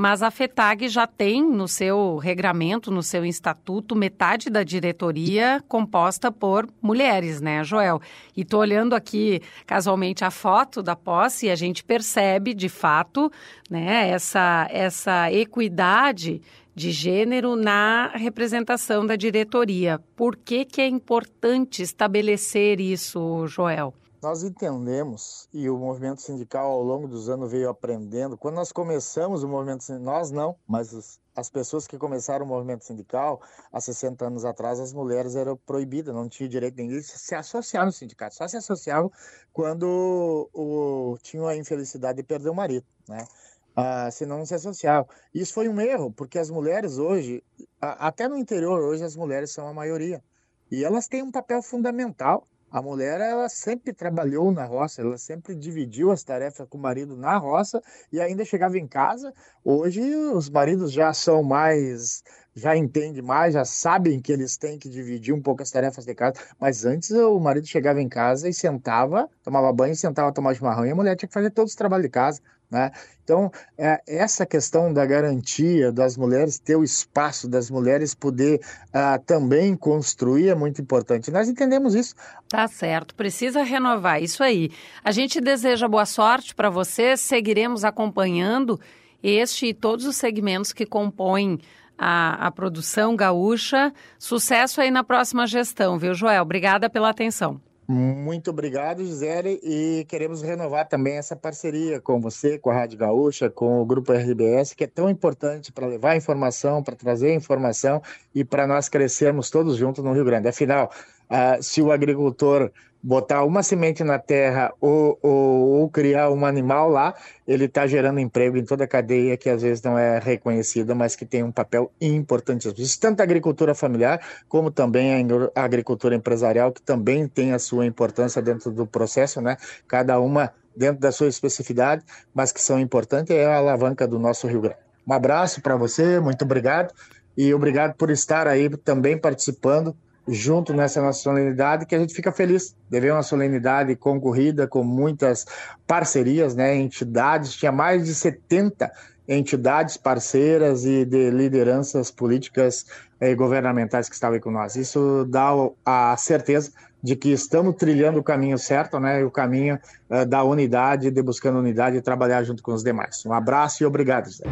Mas 0.00 0.22
a 0.22 0.30
FETAG 0.30 0.88
já 0.88 1.06
tem 1.06 1.44
no 1.44 1.68
seu 1.68 2.16
regramento, 2.16 2.90
no 2.90 3.02
seu 3.02 3.22
estatuto, 3.22 3.94
metade 3.94 4.48
da 4.48 4.62
diretoria 4.62 5.62
composta 5.68 6.32
por 6.32 6.66
mulheres, 6.80 7.38
né, 7.42 7.62
Joel? 7.62 8.00
E 8.34 8.40
estou 8.40 8.60
olhando 8.60 8.94
aqui 8.94 9.42
casualmente 9.66 10.24
a 10.24 10.30
foto 10.30 10.82
da 10.82 10.96
posse 10.96 11.48
e 11.48 11.50
a 11.50 11.54
gente 11.54 11.84
percebe, 11.84 12.54
de 12.54 12.70
fato, 12.70 13.30
né, 13.68 14.08
essa, 14.08 14.66
essa 14.70 15.30
equidade 15.30 16.40
de 16.74 16.92
gênero 16.92 17.54
na 17.54 18.08
representação 18.14 19.04
da 19.04 19.16
diretoria. 19.16 20.00
Por 20.16 20.34
que, 20.34 20.64
que 20.64 20.80
é 20.80 20.88
importante 20.88 21.82
estabelecer 21.82 22.80
isso, 22.80 23.46
Joel? 23.46 23.92
Nós 24.22 24.42
entendemos, 24.42 25.48
e 25.50 25.70
o 25.70 25.78
movimento 25.78 26.20
sindical 26.20 26.70
ao 26.70 26.82
longo 26.82 27.08
dos 27.08 27.30
anos 27.30 27.50
veio 27.50 27.70
aprendendo, 27.70 28.36
quando 28.36 28.56
nós 28.56 28.70
começamos 28.70 29.42
o 29.42 29.48
movimento 29.48 29.82
sindical, 29.82 30.14
nós 30.14 30.30
não, 30.30 30.56
mas 30.68 30.92
os, 30.92 31.18
as 31.34 31.48
pessoas 31.48 31.86
que 31.86 31.96
começaram 31.96 32.44
o 32.44 32.48
movimento 32.48 32.84
sindical 32.84 33.40
há 33.72 33.80
60 33.80 34.26
anos 34.26 34.44
atrás, 34.44 34.78
as 34.78 34.92
mulheres 34.92 35.36
eram 35.36 35.56
proibidas, 35.56 36.14
não 36.14 36.28
tinham 36.28 36.50
direito 36.50 36.76
de 36.76 37.02
se 37.02 37.34
associar 37.34 37.86
no 37.86 37.92
sindicato, 37.92 38.34
só 38.34 38.46
se 38.46 38.58
associavam 38.58 39.10
quando 39.54 40.50
o, 40.52 41.16
tinham 41.22 41.48
a 41.48 41.56
infelicidade 41.56 42.18
de 42.18 42.22
perder 42.22 42.50
o 42.50 42.54
marido, 42.54 42.84
né? 43.08 43.26
Ah, 43.74 44.10
senão 44.10 44.36
não 44.36 44.44
se 44.44 44.54
associavam. 44.54 45.08
Isso 45.32 45.54
foi 45.54 45.66
um 45.66 45.80
erro, 45.80 46.12
porque 46.12 46.38
as 46.38 46.50
mulheres 46.50 46.98
hoje, 46.98 47.42
até 47.80 48.28
no 48.28 48.36
interior 48.36 48.82
hoje, 48.82 49.02
as 49.02 49.16
mulheres 49.16 49.50
são 49.50 49.66
a 49.66 49.72
maioria. 49.72 50.22
E 50.70 50.84
elas 50.84 51.08
têm 51.08 51.22
um 51.22 51.30
papel 51.30 51.62
fundamental 51.62 52.46
a 52.70 52.80
mulher, 52.80 53.20
ela 53.20 53.48
sempre 53.48 53.92
trabalhou 53.92 54.52
na 54.52 54.64
roça, 54.64 55.02
ela 55.02 55.18
sempre 55.18 55.54
dividiu 55.56 56.10
as 56.12 56.22
tarefas 56.22 56.68
com 56.68 56.78
o 56.78 56.80
marido 56.80 57.16
na 57.16 57.36
roça 57.36 57.82
e 58.12 58.20
ainda 58.20 58.44
chegava 58.44 58.78
em 58.78 58.86
casa. 58.86 59.34
Hoje, 59.64 60.00
os 60.14 60.48
maridos 60.48 60.92
já 60.92 61.12
são 61.12 61.42
mais, 61.42 62.22
já 62.54 62.76
entendem 62.76 63.22
mais, 63.22 63.54
já 63.54 63.64
sabem 63.64 64.20
que 64.20 64.32
eles 64.32 64.56
têm 64.56 64.78
que 64.78 64.88
dividir 64.88 65.34
um 65.34 65.42
pouco 65.42 65.62
as 65.62 65.70
tarefas 65.70 66.04
de 66.04 66.14
casa. 66.14 66.34
Mas 66.60 66.84
antes, 66.84 67.10
o 67.10 67.40
marido 67.40 67.66
chegava 67.66 68.00
em 68.00 68.08
casa 68.08 68.48
e 68.48 68.54
sentava, 68.54 69.28
tomava 69.42 69.72
banho, 69.72 69.96
sentava 69.96 70.28
a 70.28 70.32
tomar 70.32 70.54
chimarrão 70.54 70.86
e 70.86 70.90
a 70.90 70.94
mulher 70.94 71.16
tinha 71.16 71.28
que 71.28 71.34
fazer 71.34 71.50
todos 71.50 71.72
os 71.72 71.76
trabalhos 71.76 72.04
de 72.04 72.10
casa. 72.10 72.40
Né? 72.70 72.92
Então, 73.24 73.50
é, 73.76 74.00
essa 74.06 74.46
questão 74.46 74.92
da 74.92 75.04
garantia 75.04 75.90
das 75.90 76.16
mulheres 76.16 76.58
ter 76.58 76.76
o 76.76 76.84
espaço, 76.84 77.48
das 77.48 77.70
mulheres 77.70 78.14
poder 78.14 78.60
uh, 78.88 79.22
também 79.26 79.76
construir 79.76 80.48
é 80.48 80.54
muito 80.54 80.80
importante. 80.80 81.30
Nós 81.30 81.48
entendemos 81.48 81.94
isso. 81.94 82.14
Tá 82.48 82.68
certo, 82.68 83.14
precisa 83.14 83.62
renovar 83.62 84.22
isso 84.22 84.42
aí. 84.42 84.70
A 85.02 85.10
gente 85.10 85.40
deseja 85.40 85.88
boa 85.88 86.06
sorte 86.06 86.54
para 86.54 86.70
você, 86.70 87.16
seguiremos 87.16 87.84
acompanhando 87.84 88.80
este 89.22 89.66
e 89.66 89.74
todos 89.74 90.06
os 90.06 90.16
segmentos 90.16 90.72
que 90.72 90.86
compõem 90.86 91.58
a, 91.98 92.46
a 92.46 92.50
produção 92.50 93.14
gaúcha. 93.14 93.92
Sucesso 94.18 94.80
aí 94.80 94.90
na 94.90 95.04
próxima 95.04 95.46
gestão, 95.46 95.98
viu, 95.98 96.14
Joel? 96.14 96.42
Obrigada 96.42 96.88
pela 96.88 97.10
atenção. 97.10 97.60
Muito 97.92 98.50
obrigado, 98.50 99.04
Gisele, 99.04 99.58
e 99.64 100.04
queremos 100.08 100.42
renovar 100.42 100.88
também 100.88 101.16
essa 101.16 101.34
parceria 101.34 102.00
com 102.00 102.20
você, 102.20 102.56
com 102.56 102.70
a 102.70 102.74
Rádio 102.74 102.96
Gaúcha, 102.96 103.50
com 103.50 103.82
o 103.82 103.84
Grupo 103.84 104.12
RBS, 104.12 104.74
que 104.74 104.84
é 104.84 104.86
tão 104.86 105.10
importante 105.10 105.72
para 105.72 105.88
levar 105.88 106.16
informação, 106.16 106.84
para 106.84 106.94
trazer 106.94 107.34
informação 107.34 108.00
e 108.32 108.44
para 108.44 108.64
nós 108.64 108.88
crescermos 108.88 109.50
todos 109.50 109.76
juntos 109.76 110.04
no 110.04 110.12
Rio 110.12 110.24
Grande. 110.24 110.46
Afinal, 110.46 110.88
uh, 111.28 111.60
se 111.60 111.82
o 111.82 111.90
agricultor 111.90 112.70
botar 113.02 113.44
uma 113.44 113.62
semente 113.62 114.04
na 114.04 114.18
terra 114.18 114.72
ou, 114.80 115.18
ou, 115.22 115.70
ou 115.80 115.88
criar 115.88 116.30
um 116.30 116.44
animal 116.44 116.88
lá, 116.88 117.14
ele 117.46 117.64
está 117.64 117.86
gerando 117.86 118.20
emprego 118.20 118.56
em 118.56 118.64
toda 118.64 118.84
a 118.84 118.86
cadeia 118.86 119.36
que 119.36 119.48
às 119.48 119.62
vezes 119.62 119.82
não 119.82 119.98
é 119.98 120.18
reconhecida, 120.18 120.94
mas 120.94 121.16
que 121.16 121.24
tem 121.24 121.42
um 121.42 121.50
papel 121.50 121.90
importante. 122.00 122.68
Isso 122.76 123.00
tanto 123.00 123.20
a 123.20 123.24
agricultura 123.24 123.74
familiar, 123.74 124.20
como 124.48 124.70
também 124.70 125.26
a 125.54 125.62
agricultura 125.62 126.14
empresarial, 126.14 126.72
que 126.72 126.82
também 126.82 127.26
tem 127.26 127.52
a 127.52 127.58
sua 127.58 127.86
importância 127.86 128.42
dentro 128.42 128.70
do 128.70 128.86
processo, 128.86 129.40
né? 129.40 129.56
Cada 129.88 130.20
uma 130.20 130.52
dentro 130.76 131.00
da 131.00 131.10
sua 131.10 131.28
especificidade, 131.28 132.04
mas 132.34 132.52
que 132.52 132.60
são 132.60 132.78
importantes, 132.78 133.34
é 133.34 133.46
a 133.46 133.56
alavanca 133.56 134.06
do 134.06 134.18
nosso 134.18 134.46
Rio 134.46 134.60
Grande. 134.60 134.78
Um 135.06 135.12
abraço 135.12 135.60
para 135.60 135.76
você, 135.76 136.20
muito 136.20 136.44
obrigado, 136.44 136.94
e 137.36 137.52
obrigado 137.54 137.94
por 137.94 138.10
estar 138.10 138.46
aí 138.46 138.68
também 138.68 139.18
participando 139.18 139.96
junto 140.30 140.72
nessa 140.72 141.02
nossa 141.02 141.20
solenidade, 141.20 141.84
que 141.84 141.94
a 141.94 141.98
gente 141.98 142.14
fica 142.14 142.30
feliz 142.30 142.74
de 142.88 143.00
ver 143.00 143.12
uma 143.12 143.22
solenidade 143.22 143.96
concorrida 143.96 144.66
com 144.66 144.84
muitas 144.84 145.44
parcerias, 145.86 146.54
né, 146.54 146.76
entidades, 146.76 147.54
tinha 147.54 147.72
mais 147.72 148.04
de 148.04 148.14
70 148.14 148.90
entidades 149.28 149.96
parceiras 149.96 150.84
e 150.84 151.04
de 151.04 151.30
lideranças 151.30 152.10
políticas 152.10 152.86
e 153.20 153.34
governamentais 153.34 154.08
que 154.08 154.14
estavam 154.14 154.34
aí 154.34 154.40
com 154.40 154.50
nós. 154.50 154.76
Isso 154.76 155.26
dá 155.28 155.50
a 155.84 156.16
certeza 156.16 156.72
de 157.02 157.16
que 157.16 157.30
estamos 157.30 157.76
trilhando 157.76 158.18
o 158.18 158.22
caminho 158.22 158.58
certo, 158.58 159.00
né, 159.00 159.24
o 159.24 159.30
caminho 159.30 159.78
uh, 160.08 160.24
da 160.26 160.44
unidade, 160.44 161.10
de 161.10 161.22
buscando 161.22 161.58
unidade 161.58 161.96
e 161.96 162.02
trabalhar 162.02 162.42
junto 162.44 162.62
com 162.62 162.72
os 162.72 162.82
demais. 162.82 163.24
Um 163.24 163.32
abraço 163.32 163.82
e 163.82 163.86
obrigado. 163.86 164.30
Zé. 164.30 164.44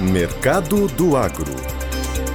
Mercado 0.00 0.86
do 0.88 1.16
Agro. 1.16 1.81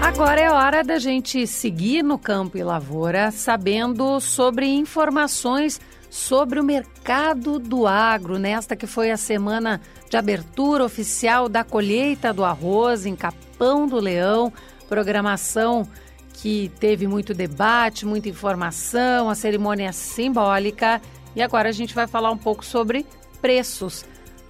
Agora 0.07 0.39
é 0.39 0.49
hora 0.49 0.85
da 0.85 0.97
gente 0.97 1.45
seguir 1.45 2.01
no 2.01 2.17
campo 2.17 2.57
e 2.57 2.63
lavoura, 2.63 3.29
sabendo 3.29 4.21
sobre 4.21 4.65
informações 4.65 5.81
sobre 6.09 6.61
o 6.61 6.63
mercado 6.63 7.59
do 7.59 7.85
agro, 7.85 8.39
nesta 8.39 8.73
que 8.73 8.87
foi 8.87 9.11
a 9.11 9.17
semana 9.17 9.81
de 10.09 10.15
abertura 10.15 10.85
oficial 10.85 11.49
da 11.49 11.61
colheita 11.61 12.33
do 12.33 12.45
arroz 12.45 13.05
em 13.05 13.17
Capão 13.17 13.85
do 13.85 13.97
Leão, 13.97 14.51
programação 14.87 15.85
que 16.31 16.71
teve 16.79 17.05
muito 17.05 17.33
debate, 17.33 18.05
muita 18.05 18.29
informação, 18.29 19.29
a 19.29 19.35
cerimônia 19.35 19.91
simbólica. 19.91 21.01
E 21.35 21.41
agora 21.41 21.67
a 21.67 21.73
gente 21.73 21.93
vai 21.93 22.07
falar 22.07 22.31
um 22.31 22.37
pouco 22.37 22.63
sobre 22.63 23.05
preços. 23.41 24.05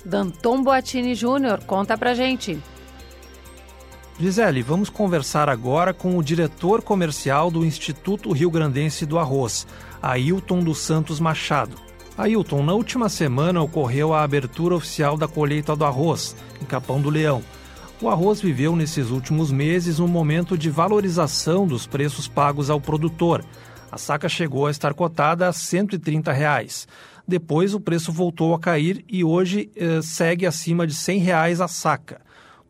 Danton 0.06 0.62
Boatini 0.62 1.16
Júnior, 1.16 1.64
conta 1.64 1.98
pra 1.98 2.14
gente. 2.14 2.62
Gisele, 4.20 4.64
vamos 4.64 4.90
conversar 4.90 5.48
agora 5.48 5.94
com 5.94 6.18
o 6.18 6.24
diretor 6.24 6.82
comercial 6.82 7.52
do 7.52 7.64
Instituto 7.64 8.32
Rio 8.32 8.50
Grandense 8.50 9.06
do 9.06 9.20
Arroz, 9.20 9.68
Ailton 10.02 10.64
dos 10.64 10.80
Santos 10.80 11.20
Machado. 11.20 11.78
Ailton, 12.18 12.64
na 12.64 12.74
última 12.74 13.10
semana 13.10 13.62
ocorreu 13.62 14.16
a 14.16 14.24
abertura 14.24 14.74
oficial 14.74 15.18
da 15.18 15.28
colheita 15.28 15.76
do 15.76 15.86
arroz, 15.86 16.36
em 16.60 16.66
Capão 16.66 17.00
do 17.00 17.12
Leão. 17.12 17.44
O 18.02 18.10
arroz 18.10 18.42
viveu 18.42 18.76
nesses 18.76 19.12
últimos 19.12 19.52
meses 19.52 20.00
um 20.00 20.08
momento 20.08 20.58
de 20.58 20.72
valorização 20.72 21.68
dos 21.68 21.86
preços 21.86 22.28
pagos 22.28 22.72
ao 22.72 22.82
produtor. 22.82 23.46
A 23.92 24.00
saca 24.00 24.28
chegou 24.28 24.66
a 24.66 24.72
estar 24.72 24.96
cotada 24.96 25.48
a 25.48 25.54
130 25.54 26.34
reais. 26.34 26.88
Depois 27.28 27.76
o 27.76 27.80
preço 27.80 28.12
voltou 28.12 28.56
a 28.56 28.60
cair 28.60 29.06
e 29.08 29.24
hoje 29.24 29.70
eh, 29.76 30.02
segue 30.02 30.48
acima 30.48 30.88
de 30.88 30.96
100 30.96 31.20
reais 31.20 31.62
a 31.62 31.68
saca. 31.68 32.26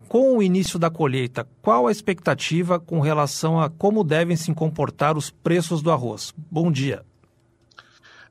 Com 0.07 0.37
o 0.37 0.43
início 0.43 0.79
da 0.79 0.89
colheita, 0.89 1.45
qual 1.61 1.87
a 1.87 1.91
expectativa 1.91 2.79
com 2.79 3.01
relação 3.01 3.59
a 3.59 3.69
como 3.69 4.03
devem 4.03 4.37
se 4.37 4.53
comportar 4.53 5.17
os 5.17 5.29
preços 5.29 5.81
do 5.81 5.91
arroz? 5.91 6.33
Bom 6.49 6.71
dia. 6.71 7.03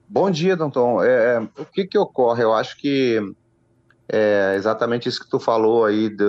Bom 0.08 0.30
dia, 0.30 0.56
Danton. 0.56 1.02
É, 1.02 1.36
é, 1.36 1.40
o 1.60 1.66
que, 1.66 1.84
que 1.84 1.98
ocorre? 1.98 2.42
Eu 2.42 2.54
acho 2.54 2.78
que 2.78 3.20
é 4.08 4.54
exatamente 4.56 5.08
isso 5.08 5.22
que 5.22 5.28
tu 5.28 5.38
falou 5.38 5.84
aí, 5.84 6.08
de, 6.08 6.24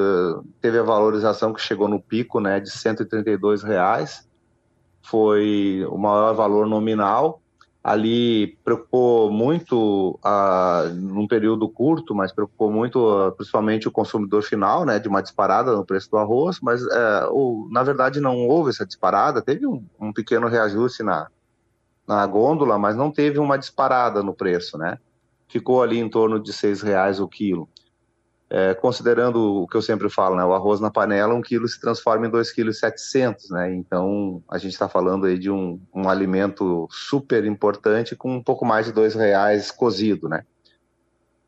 teve 0.60 0.80
a 0.80 0.84
valorização 0.84 1.54
que 1.54 1.62
chegou 1.62 1.88
no 1.88 2.02
pico 2.02 2.42
né, 2.42 2.60
de 2.60 2.72
132 2.72 3.64
reais, 3.64 4.28
foi 5.02 5.86
o 5.90 5.98
maior 5.98 6.34
valor 6.34 6.68
nominal, 6.68 7.42
ali 7.88 8.58
preocupou 8.66 9.32
muito, 9.32 10.20
uh, 10.22 10.94
num 10.94 11.26
período 11.26 11.70
curto, 11.70 12.14
mas 12.14 12.34
preocupou 12.34 12.70
muito, 12.70 13.00
uh, 13.00 13.32
principalmente 13.32 13.88
o 13.88 13.92
consumidor 13.92 14.44
final, 14.44 14.84
né, 14.84 15.00
de 15.00 15.08
uma 15.08 15.22
disparada 15.22 15.74
no 15.74 15.86
preço 15.86 16.12
do 16.12 16.18
arroz, 16.18 16.60
mas 16.62 16.84
uh, 16.84 17.32
o, 17.32 17.70
na 17.72 17.84
verdade 17.84 18.20
não 18.20 18.46
houve 18.46 18.72
essa 18.72 18.86
disparada, 18.86 19.42
teve 19.42 19.66
um, 19.66 19.86
um, 19.98 20.12
pequeno 20.12 20.50
reajuste 20.50 21.02
na, 21.02 21.30
na 22.06 22.28
gôndola, 22.28 22.78
mas 22.78 22.98
não 22.98 23.10
teve 23.10 23.40
uma 23.40 23.58
disparada 23.58 24.22
no 24.22 24.34
preço, 24.34 24.78
né, 24.78 24.98
ficou 25.48 25.82
ali 25.82 25.98
em 25.98 26.10
torno 26.10 26.42
de 26.42 26.52
seis 26.52 26.82
reais 26.82 27.22
o 27.22 27.28
quilo 27.28 27.70
é, 28.50 28.74
considerando 28.74 29.64
o 29.64 29.68
que 29.68 29.76
eu 29.76 29.82
sempre 29.82 30.10
falo, 30.10 30.36
né, 30.36 30.44
o 30.44 30.54
arroz 30.54 30.80
na 30.80 30.90
panela, 30.90 31.34
um 31.34 31.42
quilo 31.42 31.68
se 31.68 31.80
transforma 31.80 32.28
em 32.28 32.32
2,7 32.32 32.94
kg, 32.94 33.54
né, 33.54 33.74
então 33.76 34.42
a 34.50 34.58
gente 34.58 34.72
está 34.72 34.88
falando 34.88 35.26
aí 35.26 35.38
de 35.38 35.52
um, 35.52 35.80
um, 35.94 36.08
alimento 36.08 36.88
super 36.90 37.44
importante 37.46 38.16
com 38.16 38.36
um 38.36 38.44
pouco 38.44 38.66
mais 38.66 38.86
de 38.86 38.94
dois 38.94 39.16
reais 39.16 39.70
cozido, 39.70 40.30
né. 40.30 40.44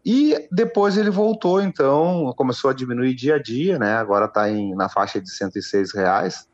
E 0.06 0.48
depois 0.52 0.98
ele 0.98 1.10
voltou, 1.10 1.62
então, 1.62 2.34
começou 2.36 2.70
a 2.70 2.74
diminuir 2.74 3.14
dia 3.14 3.36
a 3.36 3.42
dia, 3.42 3.80
né, 3.80 3.94
agora 3.96 4.26
está 4.26 4.48
na 4.76 4.90
faixa 4.90 5.22
de 5.22 5.30
106 5.30 5.94
reais, 5.94 6.50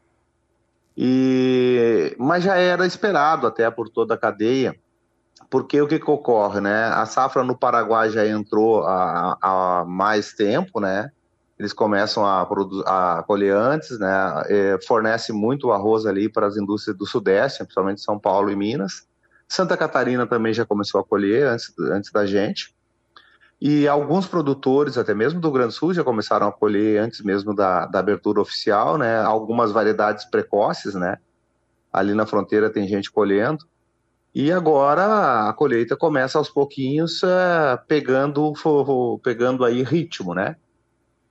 e, 0.95 2.15
mas 2.19 2.43
já 2.43 2.55
era 2.55 2.85
esperado 2.85 3.47
até 3.47 3.69
por 3.71 3.89
toda 3.89 4.13
a 4.13 4.17
cadeia, 4.17 4.75
porque 5.49 5.81
o 5.81 5.87
que, 5.87 5.99
que 5.99 6.09
ocorre, 6.09 6.59
né? 6.61 6.85
A 6.85 7.05
safra 7.05 7.43
no 7.43 7.57
Paraguai 7.57 8.09
já 8.09 8.25
entrou 8.27 8.83
há, 8.85 9.83
mais 9.87 10.33
tempo, 10.33 10.79
né? 10.79 11.11
Eles 11.57 11.71
começam 11.71 12.25
a, 12.25 12.41
a 12.41 13.23
colher 13.23 13.55
antes, 13.55 13.97
né? 13.99 14.43
É, 14.47 14.79
fornece 14.85 15.31
muito 15.31 15.71
arroz 15.71 16.05
ali 16.05 16.27
para 16.27 16.47
as 16.47 16.57
indústrias 16.57 16.97
do 16.97 17.05
Sudeste, 17.05 17.63
principalmente 17.63 18.01
São 18.01 18.19
Paulo 18.19 18.51
e 18.51 18.55
Minas. 18.55 19.07
Santa 19.47 19.77
Catarina 19.77 20.25
também 20.25 20.53
já 20.53 20.65
começou 20.65 20.99
a 20.99 21.03
colher 21.03 21.47
antes, 21.47 21.73
antes 21.79 22.11
da 22.11 22.25
gente. 22.25 22.75
E 23.61 23.87
alguns 23.87 24.27
produtores, 24.27 24.97
até 24.97 25.13
mesmo 25.13 25.39
do 25.39 25.51
Grande 25.51 25.73
Sul, 25.73 25.93
já 25.93 26.03
começaram 26.03 26.47
a 26.47 26.51
colher 26.51 26.99
antes 26.99 27.21
mesmo 27.21 27.55
da, 27.55 27.85
da 27.85 27.99
abertura 27.99 28.41
oficial, 28.41 28.97
né? 28.97 29.21
Algumas 29.21 29.71
variedades 29.71 30.25
precoces, 30.25 30.93
né? 30.93 31.17
Ali 31.93 32.13
na 32.13 32.25
fronteira 32.25 32.69
tem 32.69 32.87
gente 32.87 33.09
colhendo. 33.09 33.65
E 34.35 34.51
agora 34.51 35.47
a 35.47 35.53
colheita 35.53 35.95
começa 35.95 36.37
aos 36.37 36.49
pouquinhos 36.49 37.23
é, 37.23 37.77
pegando, 37.87 38.51
pegando 39.23 39.63
aí 39.63 39.81
ritmo, 39.81 40.35
né? 40.35 40.57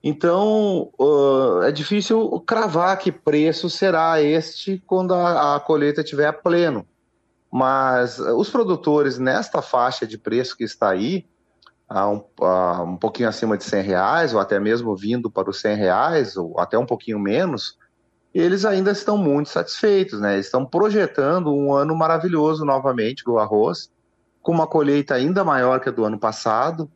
Então 0.03 0.91
uh, 0.99 1.63
é 1.65 1.71
difícil 1.71 2.43
cravar 2.47 2.99
que 2.99 3.13
preço 3.13 3.69
será 3.69 4.23
este 4.23 4.83
quando 4.87 5.13
a, 5.13 5.57
a 5.57 5.61
colheita 5.61 6.01
estiver 6.01 6.27
a 6.27 6.33
pleno. 6.33 6.87
Mas 7.53 8.19
os 8.19 8.49
produtores 8.49 9.19
nesta 9.19 9.61
faixa 9.61 10.07
de 10.07 10.17
preço 10.17 10.57
que 10.57 10.65
está 10.65 10.89
aí, 10.89 11.27
a 11.87 12.09
um, 12.09 12.25
a 12.41 12.83
um 12.85 12.97
pouquinho 12.97 13.29
acima 13.29 13.59
de 13.59 13.65
100 13.65 13.83
reais, 13.83 14.33
ou 14.33 14.41
até 14.41 14.59
mesmo 14.59 14.97
vindo 14.97 15.31
para 15.31 15.51
os 15.51 15.61
100 15.61 15.77
reais, 15.77 16.37
ou 16.39 16.59
até 16.59 16.79
um 16.79 16.87
pouquinho 16.87 17.19
menos, 17.19 17.79
eles 18.35 18.65
ainda 18.65 18.91
estão 18.91 19.17
muito 19.17 19.49
satisfeitos, 19.49 20.21
né? 20.21 20.39
Estão 20.39 20.67
projetando 20.67 21.55
um 21.55 21.73
ano 21.73 21.95
maravilhoso 21.95 22.65
novamente 22.65 23.23
do 23.25 23.39
arroz, 23.39 23.91
com 24.43 24.53
uma 24.53 24.67
colheita 24.67 25.15
ainda 25.15 25.45
maior 25.45 25.81
que 25.81 25.89
a 25.89 25.93
do 25.93 26.05
ano 26.05 26.19
passado 26.19 26.91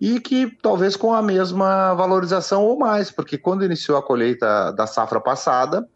e 0.00 0.20
que 0.20 0.50
talvez 0.62 0.96
com 0.96 1.12
a 1.12 1.20
mesma 1.20 1.94
valorização 1.94 2.64
ou 2.64 2.78
mais, 2.78 3.10
porque 3.10 3.36
quando 3.36 3.64
iniciou 3.64 3.98
a 3.98 4.02
colheita 4.02 4.70
da 4.72 4.86
safra 4.86 5.20
passada, 5.20 5.86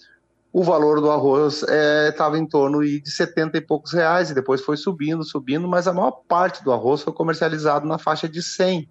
o 0.52 0.62
valor 0.62 1.00
do 1.00 1.10
arroz 1.10 1.62
estava 2.08 2.36
é, 2.36 2.40
em 2.40 2.46
torno 2.46 2.82
de 2.82 3.10
70 3.10 3.58
e 3.58 3.60
poucos 3.60 3.92
reais 3.92 4.30
e 4.30 4.34
depois 4.34 4.62
foi 4.62 4.76
subindo, 4.76 5.22
subindo, 5.24 5.68
mas 5.68 5.86
a 5.86 5.92
maior 5.92 6.22
parte 6.26 6.64
do 6.64 6.72
arroz 6.72 7.02
foi 7.02 7.12
comercializado 7.12 7.86
na 7.86 7.98
faixa 7.98 8.28
de 8.28 8.42
100. 8.42 8.88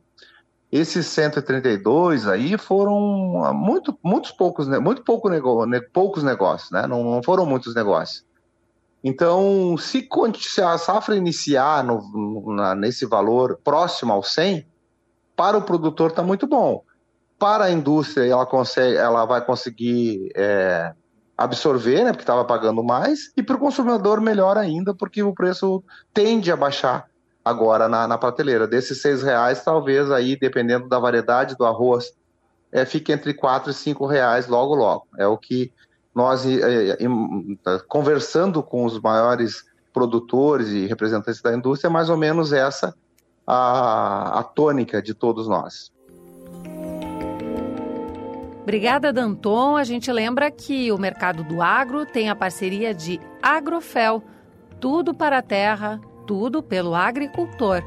Esses 0.72 1.08
132 1.08 2.28
aí 2.28 2.58
foram 2.58 3.44
ah, 3.46 3.54
muito, 3.54 3.98
muitos 4.04 4.32
poucos, 4.32 4.68
muito 4.68 5.02
pouco 5.02 5.30
nego, 5.30 5.66
poucos 5.94 6.24
negócios, 6.24 6.72
né? 6.72 6.86
Não, 6.86 7.04
não, 7.04 7.24
foram 7.24 7.46
muitos 7.46 7.74
negócios. 7.74 8.26
Então, 9.02 9.78
se, 9.78 10.08
se 10.40 10.62
a 10.62 10.78
safra 10.78 11.16
iniciar 11.16 11.84
no, 11.84 12.54
na, 12.54 12.76
nesse 12.76 13.06
valor 13.06 13.60
próximo 13.64 14.12
ao 14.12 14.22
100, 14.22 14.68
para 15.36 15.58
o 15.58 15.62
produtor 15.62 16.10
está 16.10 16.22
muito 16.22 16.46
bom. 16.46 16.84
Para 17.40 17.66
a 17.66 17.72
indústria, 17.72 18.26
ela, 18.26 18.46
consegue, 18.46 18.98
ela 18.98 19.24
vai 19.24 19.46
conseguir 19.46 20.32
é, 20.36 20.92
absorver, 21.38 22.04
né, 22.04 22.12
porque 22.12 22.24
estava 22.24 22.44
pagando 22.44 22.84
mais, 22.84 23.32
e 23.38 23.44
para 23.44 23.56
o 23.56 23.60
consumidor, 23.60 24.20
melhor 24.20 24.58
ainda, 24.58 24.94
porque 24.94 25.24
o 25.24 25.34
preço 25.34 25.82
tende 26.14 26.52
a 26.52 26.58
baixar 26.58 27.08
agora 27.48 27.88
na, 27.88 28.08
na 28.08 28.18
prateleira. 28.18 28.68
Desses 28.68 29.02
seis 29.02 29.24
reais, 29.24 29.64
talvez 29.64 30.12
aí, 30.12 30.36
dependendo 30.36 30.88
da 30.88 31.00
variedade 31.00 31.56
do 31.56 31.66
arroz, 31.66 32.14
é, 32.72 32.86
fique 32.86 33.12
entre 33.12 33.34
quatro 33.34 33.72
e 33.72 33.74
cinco 33.74 34.06
reais 34.06 34.48
logo 34.48 34.76
logo. 34.76 35.08
É 35.18 35.28
o 35.28 35.38
que 35.38 35.72
nós, 36.14 36.46
é, 36.46 36.90
é, 36.92 36.98
tá 37.64 37.80
conversando 37.88 38.64
com 38.64 38.86
os 38.86 39.00
maiores 39.00 39.66
produtores 39.94 40.70
e 40.70 40.86
representantes 40.86 41.42
da 41.42 41.54
indústria, 41.54 41.90
é 41.90 41.92
mais 41.92 42.10
ou 42.10 42.18
menos 42.18 42.54
essa 42.54 42.94
a, 43.46 44.40
a 44.40 44.44
tônica 44.44 45.02
de 45.02 45.14
todos 45.14 45.48
nós. 45.48 45.92
Obrigada, 48.62 49.14
Danton. 49.14 49.78
A 49.78 49.84
gente 49.86 50.12
lembra 50.12 50.52
que 50.52 50.92
o 50.92 50.98
mercado 50.98 51.42
do 51.44 51.62
agro 51.62 52.06
tem 52.06 52.30
a 52.30 52.36
parceria 52.36 52.94
de 52.94 53.18
Agrofel, 53.42 54.22
tudo 54.80 55.14
para 55.14 55.38
a 55.38 55.42
terra, 55.42 56.02
tudo 56.28 56.62
pelo 56.62 56.94
agricultor. 56.94 57.82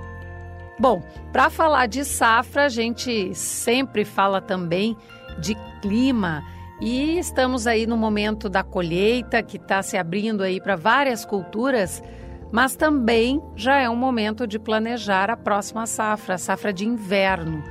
Bom, 0.80 1.02
para 1.30 1.50
falar 1.50 1.86
de 1.86 2.04
safra, 2.06 2.64
a 2.64 2.68
gente 2.70 3.34
sempre 3.34 4.02
fala 4.02 4.40
também 4.40 4.96
de 5.38 5.54
clima. 5.82 6.42
E 6.80 7.18
estamos 7.18 7.66
aí 7.66 7.86
no 7.86 7.98
momento 7.98 8.48
da 8.48 8.62
colheita 8.62 9.42
que 9.42 9.58
está 9.58 9.82
se 9.82 9.98
abrindo 9.98 10.42
aí 10.42 10.58
para 10.58 10.76
várias 10.76 11.26
culturas, 11.26 12.02
mas 12.50 12.74
também 12.74 13.42
já 13.54 13.78
é 13.78 13.90
um 13.90 13.96
momento 13.96 14.46
de 14.46 14.58
planejar 14.58 15.28
a 15.28 15.36
próxima 15.36 15.86
safra, 15.86 16.36
a 16.36 16.38
safra 16.38 16.72
de 16.72 16.86
inverno. 16.86 17.62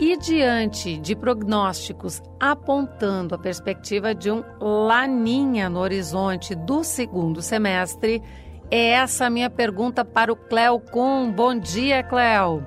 E 0.00 0.16
diante 0.16 0.98
de 0.98 1.14
prognósticos 1.14 2.20
apontando 2.38 3.34
a 3.34 3.38
perspectiva 3.38 4.14
de 4.14 4.30
um 4.30 4.42
laninha 4.60 5.68
no 5.68 5.78
horizonte 5.78 6.54
do 6.54 6.82
segundo 6.82 7.40
semestre, 7.40 8.22
é 8.70 8.90
essa 8.90 9.26
a 9.26 9.30
minha 9.30 9.50
pergunta 9.50 10.04
para 10.04 10.32
o 10.32 10.36
Cléo 10.36 10.80
Kuhn. 10.80 11.30
Bom 11.30 11.58
dia, 11.58 12.02
Cléo. 12.02 12.66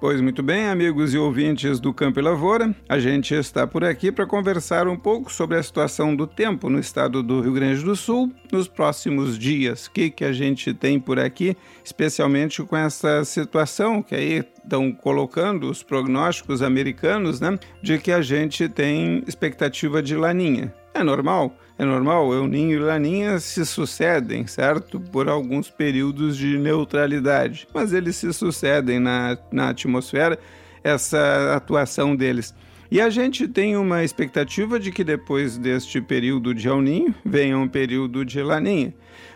Pois 0.00 0.18
muito 0.18 0.42
bem, 0.42 0.66
amigos 0.66 1.12
e 1.12 1.18
ouvintes 1.18 1.78
do 1.78 1.92
Campo 1.92 2.18
e 2.18 2.22
Lavoura, 2.22 2.74
a 2.88 2.98
gente 2.98 3.34
está 3.34 3.66
por 3.66 3.84
aqui 3.84 4.10
para 4.10 4.24
conversar 4.24 4.88
um 4.88 4.96
pouco 4.96 5.30
sobre 5.30 5.58
a 5.58 5.62
situação 5.62 6.16
do 6.16 6.26
tempo 6.26 6.70
no 6.70 6.78
estado 6.78 7.22
do 7.22 7.42
Rio 7.42 7.52
Grande 7.52 7.84
do 7.84 7.94
Sul 7.94 8.32
nos 8.50 8.66
próximos 8.66 9.38
dias. 9.38 9.88
O 9.88 9.90
que, 9.90 10.08
que 10.08 10.24
a 10.24 10.32
gente 10.32 10.72
tem 10.72 10.98
por 10.98 11.18
aqui, 11.18 11.54
especialmente 11.84 12.62
com 12.62 12.78
essa 12.78 13.22
situação 13.26 14.02
que 14.02 14.14
aí 14.14 14.42
estão 14.64 14.90
colocando 14.90 15.70
os 15.70 15.82
prognósticos 15.82 16.62
americanos, 16.62 17.38
né, 17.38 17.58
de 17.82 17.98
que 17.98 18.10
a 18.10 18.22
gente 18.22 18.70
tem 18.70 19.22
expectativa 19.26 20.02
de 20.02 20.16
laninha. 20.16 20.74
É 20.94 21.04
normal? 21.04 21.54
É 21.80 21.84
normal, 21.86 22.34
El 22.34 22.46
Ninho 22.46 22.76
e 22.76 22.78
Laninha 22.78 23.40
se 23.40 23.64
sucedem, 23.64 24.46
certo? 24.46 25.00
Por 25.00 25.30
alguns 25.30 25.70
períodos 25.70 26.36
de 26.36 26.58
neutralidade, 26.58 27.66
mas 27.72 27.94
eles 27.94 28.16
se 28.16 28.30
sucedem 28.34 29.00
na, 29.00 29.38
na 29.50 29.70
atmosfera, 29.70 30.38
essa 30.84 31.54
atuação 31.56 32.14
deles. 32.14 32.54
E 32.90 33.00
a 33.00 33.08
gente 33.08 33.48
tem 33.48 33.78
uma 33.78 34.04
expectativa 34.04 34.78
de 34.78 34.92
que 34.92 35.02
depois 35.02 35.56
deste 35.56 36.02
período 36.02 36.54
de 36.54 36.68
El 36.68 36.82
Ninho 36.82 37.14
venha 37.24 37.56
um 37.56 37.66
período 37.66 38.26
de 38.26 38.42
Laninha. 38.42 38.92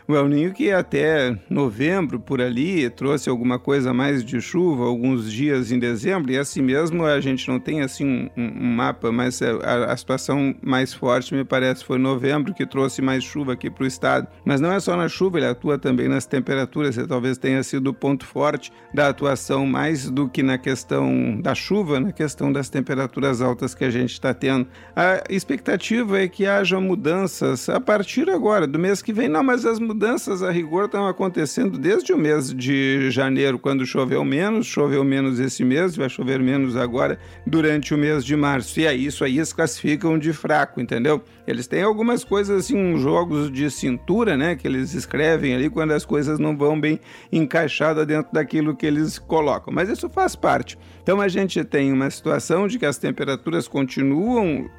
O 0.07 0.15
El 0.15 0.29
Ninho 0.29 0.53
que 0.53 0.71
até 0.71 1.35
novembro, 1.49 2.21
por 2.21 2.39
ali, 2.39 2.91
trouxe 2.91 3.31
alguma 3.31 3.59
coisa 3.59 3.95
mais 3.95 4.23
de 4.23 4.39
chuva, 4.39 4.85
alguns 4.85 5.33
dias 5.33 5.73
em 5.73 5.79
dezembro, 5.79 6.31
e 6.31 6.37
assim 6.37 6.61
mesmo 6.61 7.07
a 7.07 7.19
gente 7.23 7.49
não 7.49 7.59
tem 7.59 7.81
assim 7.81 8.29
um, 8.37 8.43
um 8.43 8.75
mapa, 8.75 9.11
mas 9.11 9.41
a, 9.41 9.93
a, 9.93 9.97
situação 9.97 10.55
mais 10.61 10.93
forte, 10.93 11.35
me 11.35 11.43
parece, 11.43 11.83
foi 11.83 11.97
novembro, 11.97 12.53
que 12.53 12.67
trouxe 12.67 13.01
mais 13.01 13.25
chuva 13.25 13.55
aqui 13.55 13.71
para 13.71 13.85
o 13.85 13.87
estado. 13.87 14.29
Mas 14.45 14.61
não 14.61 14.71
é 14.73 14.79
só 14.79 14.95
na 14.95 15.09
chuva, 15.09 15.39
ele 15.39 15.47
atua 15.47 15.79
também 15.79 16.07
nas 16.07 16.27
temperaturas, 16.27 16.99
e 16.99 17.07
talvez 17.07 17.39
tenha 17.39 17.63
sido 17.63 17.87
o 17.89 17.95
ponto 17.95 18.27
forte 18.27 18.71
da 18.93 19.09
atuação, 19.09 19.65
mais 19.67 20.11
do 20.11 20.29
que 20.29 20.43
na 20.43 20.59
questão 20.59 21.41
da 21.41 21.55
chuva, 21.55 21.99
na 21.99 22.13
questão 22.13 22.53
das 22.53 22.69
temperaturas 22.69 23.41
altas 23.41 23.75
que 23.75 23.87
a 23.87 23.91
gente 23.91 24.13
está 24.13 24.35
tendo. 24.35 24.67
A 24.95 25.23
expectativa 25.31 26.21
é 26.21 26.29
que 26.29 26.47
haja 26.47 26.79
mudanças 26.79 27.71
a 27.71 27.81
partir 27.81 28.29
agora, 28.29 28.67
do 28.67 28.79
mês 28.79 29.01
que 29.01 29.11
vem, 29.11 29.31
não, 29.31 29.43
mas 29.43 29.65
as 29.65 29.79
mudanças 29.79 29.94
mudanças 29.95 30.43
a 30.43 30.51
rigor 30.51 30.87
estão 30.87 31.07
acontecendo 31.07 31.79
desde 31.79 32.13
o 32.13 32.19
mês 32.19 32.53
de 32.53 33.09
janeiro, 33.13 33.61
quando 33.61 33.87
choveu 33.87 34.25
menos, 34.25 34.67
choveu 34.67 35.05
menos 35.05 35.39
esse 35.39 35.63
mês, 35.63 35.95
vai 35.95 36.09
chover 36.09 36.41
menos 36.41 36.77
agora 36.77 37.17
durante 37.47 37.95
o 37.95 37.99
mês 37.99 38.25
de 38.25 38.35
março. 38.35 38.81
E 38.81 38.89
aí 38.89 39.07
isso 39.07 39.23
aí 39.23 39.37
eles 39.37 39.53
classificam 39.53 40.19
de 40.19 40.33
fraco, 40.33 40.81
entendeu? 40.81 41.23
Eles 41.47 41.67
têm 41.67 41.83
algumas 41.83 42.25
coisas 42.25 42.65
assim, 42.65 42.77
uns 42.77 43.01
jogos 43.01 43.51
de 43.51 43.71
cintura, 43.71 44.37
né, 44.37 44.57
que 44.57 44.67
eles 44.67 44.95
escrevem 44.95 45.55
ali 45.55 45.69
quando 45.69 45.93
as 45.93 46.05
coisas 46.05 46.39
não 46.39 46.57
vão 46.57 46.81
bem 46.81 46.99
encaixadas 47.31 48.07
dentro 48.07 48.33
daquilo 48.33 48.75
que 48.75 48.87
eles 48.87 49.19
colocam, 49.19 49.73
mas 49.73 49.89
isso 49.89 50.09
faz 50.09 50.35
parte. 50.35 50.79
Então 51.03 51.21
a 51.21 51.29
gente 51.29 51.63
tem 51.65 51.93
uma 51.93 52.11
situação 52.11 52.67
de 52.67 52.79
que 52.79 52.87
as 52.87 52.97
temperaturas 52.97 53.69
continuam 53.69 54.71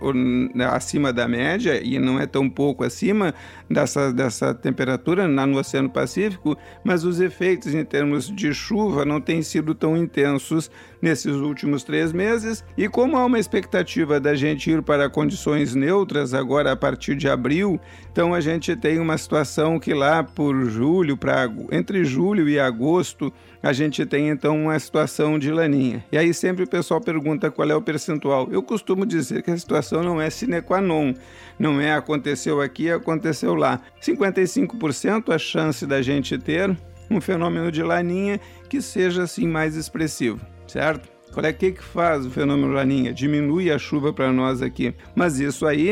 acima 0.72 1.14
da 1.14 1.28
média 1.28 1.80
e 1.84 2.00
não 2.00 2.20
é 2.20 2.26
tão 2.26 2.50
pouco 2.50 2.84
acima 2.84 3.34
dessa, 3.70 4.12
dessa 4.12 4.54
temperatura 4.54 5.28
no 5.28 5.60
Oceano 5.60 5.90
Pacífico, 5.90 6.58
mas 6.84 7.04
os 7.04 7.20
efeitos 7.20 7.76
em 7.76 7.86
termos 7.86 8.28
de 8.28 8.54
chuva 8.56 9.06
não 9.06 9.22
têm 9.22 9.44
sido 9.44 9.76
tão 9.76 9.96
intensos 9.96 10.72
nesses 11.00 11.36
últimos 11.36 11.84
três 11.84 12.12
meses. 12.12 12.64
E 12.76 12.90
como 12.90 13.18
há 13.18 13.26
uma 13.26 13.38
expectativa 13.38 14.20
da 14.20 14.34
gente 14.34 14.72
ir 14.72 14.82
para 14.82 15.08
condições 15.08 15.76
neutras 15.76 16.34
agora 16.34 16.55
a 16.60 16.76
partir 16.76 17.16
de 17.16 17.28
abril, 17.28 17.80
então 18.12 18.34
a 18.34 18.40
gente 18.40 18.76
tem 18.76 19.00
uma 19.00 19.18
situação 19.18 19.80
que 19.80 19.94
lá 19.94 20.24
por 20.24 20.66
julho, 20.66 21.18
para 21.18 21.52
entre 21.72 22.04
julho 22.06 22.48
e 22.48 22.60
agosto, 22.60 23.32
a 23.62 23.74
gente 23.74 24.06
tem 24.06 24.30
então 24.30 24.64
uma 24.64 24.78
situação 24.80 25.38
de 25.40 25.52
laninha. 25.52 26.04
E 26.12 26.18
aí 26.18 26.34
sempre 26.34 26.64
o 26.64 26.68
pessoal 26.68 27.02
pergunta 27.02 27.52
qual 27.52 27.70
é 27.70 27.76
o 27.76 27.82
percentual. 27.82 28.48
Eu 28.52 28.62
costumo 28.62 29.06
dizer 29.06 29.42
que 29.42 29.52
a 29.52 29.58
situação 29.58 30.04
não 30.04 30.22
é 30.22 30.30
sine 30.30 30.62
qua 30.62 30.80
non, 30.80 31.14
não 31.60 31.82
é 31.82 31.94
aconteceu 31.94 32.62
aqui, 32.62 32.90
aconteceu 32.90 33.56
lá. 33.56 33.82
55% 34.02 35.34
a 35.34 35.38
chance 35.38 35.86
da 35.86 36.02
gente 36.02 36.38
ter 36.38 36.76
um 37.10 37.20
fenômeno 37.20 37.72
de 37.72 37.84
laninha 37.84 38.40
que 38.70 38.82
seja 38.82 39.24
assim 39.24 39.48
mais 39.48 39.76
expressivo, 39.76 40.40
certo? 40.68 41.16
Qual 41.36 41.46
é 41.46 41.52
que, 41.52 41.74
que 41.74 41.84
faz 41.84 42.26
o 42.26 42.32
fenômeno 42.32 42.72
laninha? 42.72 43.12
Diminui 43.12 43.70
a 43.70 43.78
chuva 43.78 44.14
para 44.14 44.32
nós 44.32 44.62
aqui. 44.62 44.96
Mas 45.14 45.38
isso 45.38 45.66
aí 45.66 45.90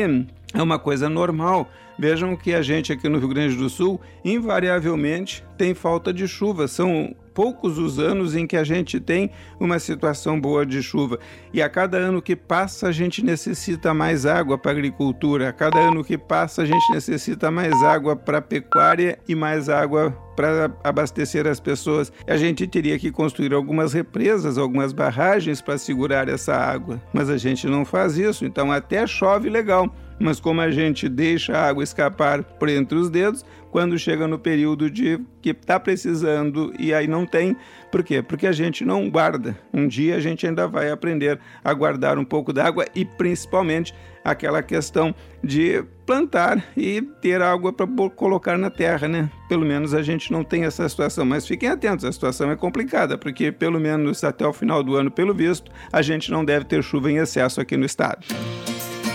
é 0.54 0.62
uma 0.62 0.78
coisa 0.78 1.10
normal. 1.10 1.68
Vejam 1.98 2.36
que 2.36 2.54
a 2.54 2.62
gente 2.62 2.92
aqui 2.92 3.08
no 3.08 3.18
Rio 3.18 3.28
Grande 3.28 3.56
do 3.56 3.68
Sul, 3.68 4.00
invariavelmente, 4.24 5.44
tem 5.58 5.74
falta 5.74 6.12
de 6.12 6.26
chuva. 6.26 6.66
São 6.66 7.14
poucos 7.32 7.78
os 7.78 7.98
anos 7.98 8.34
em 8.34 8.46
que 8.46 8.56
a 8.56 8.64
gente 8.64 9.00
tem 9.00 9.30
uma 9.58 9.78
situação 9.78 10.40
boa 10.40 10.64
de 10.64 10.82
chuva. 10.82 11.18
E 11.52 11.60
a 11.60 11.68
cada 11.68 11.98
ano 11.98 12.22
que 12.22 12.34
passa, 12.34 12.88
a 12.88 12.92
gente 12.92 13.24
necessita 13.24 13.92
mais 13.92 14.24
água 14.24 14.56
para 14.56 14.70
a 14.70 14.74
agricultura. 14.74 15.48
A 15.48 15.52
cada 15.52 15.78
ano 15.78 16.04
que 16.04 16.16
passa, 16.16 16.62
a 16.62 16.64
gente 16.64 16.92
necessita 16.92 17.50
mais 17.50 17.82
água 17.82 18.16
para 18.16 18.38
a 18.38 18.42
pecuária 18.42 19.18
e 19.28 19.34
mais 19.34 19.68
água 19.68 20.10
para 20.36 20.72
abastecer 20.82 21.46
as 21.46 21.60
pessoas. 21.60 22.12
A 22.26 22.36
gente 22.36 22.66
teria 22.66 22.98
que 22.98 23.10
construir 23.10 23.52
algumas 23.52 23.92
represas, 23.92 24.58
algumas 24.58 24.92
barragens 24.92 25.60
para 25.60 25.78
segurar 25.78 26.28
essa 26.28 26.54
água. 26.54 27.00
Mas 27.12 27.30
a 27.30 27.36
gente 27.36 27.66
não 27.66 27.84
faz 27.84 28.16
isso, 28.16 28.44
então 28.44 28.72
até 28.72 29.06
chove 29.06 29.48
legal. 29.48 29.92
Mas 30.18 30.40
como 30.40 30.60
a 30.60 30.70
gente 30.70 31.08
deixa 31.08 31.56
a 31.56 31.68
água 31.68 31.82
escapar 31.82 32.42
por 32.42 32.68
entre 32.68 32.96
os 32.96 33.10
dedos, 33.10 33.44
quando 33.74 33.98
chega 33.98 34.28
no 34.28 34.38
período 34.38 34.88
de 34.88 35.18
que 35.42 35.50
está 35.50 35.80
precisando 35.80 36.72
e 36.78 36.94
aí 36.94 37.08
não 37.08 37.26
tem. 37.26 37.56
Por 37.90 38.04
quê? 38.04 38.22
Porque 38.22 38.46
a 38.46 38.52
gente 38.52 38.84
não 38.84 39.10
guarda. 39.10 39.58
Um 39.72 39.88
dia 39.88 40.14
a 40.14 40.20
gente 40.20 40.46
ainda 40.46 40.68
vai 40.68 40.92
aprender 40.92 41.40
a 41.64 41.74
guardar 41.74 42.16
um 42.16 42.24
pouco 42.24 42.52
d'água 42.52 42.86
e 42.94 43.04
principalmente 43.04 43.92
aquela 44.24 44.62
questão 44.62 45.12
de 45.42 45.84
plantar 46.06 46.64
e 46.76 47.02
ter 47.20 47.42
água 47.42 47.72
para 47.72 47.86
colocar 48.10 48.56
na 48.56 48.70
terra, 48.70 49.08
né? 49.08 49.28
Pelo 49.48 49.66
menos 49.66 49.92
a 49.92 50.02
gente 50.02 50.30
não 50.30 50.44
tem 50.44 50.64
essa 50.64 50.88
situação, 50.88 51.24
mas 51.24 51.44
fiquem 51.44 51.68
atentos, 51.68 52.04
a 52.04 52.12
situação 52.12 52.52
é 52.52 52.56
complicada, 52.56 53.18
porque 53.18 53.50
pelo 53.50 53.80
menos 53.80 54.22
até 54.22 54.46
o 54.46 54.52
final 54.52 54.84
do 54.84 54.94
ano, 54.94 55.10
pelo 55.10 55.34
visto, 55.34 55.70
a 55.92 56.00
gente 56.00 56.30
não 56.30 56.44
deve 56.44 56.64
ter 56.64 56.80
chuva 56.80 57.10
em 57.10 57.16
excesso 57.16 57.60
aqui 57.60 57.76
no 57.76 57.84
estado. 57.84 58.24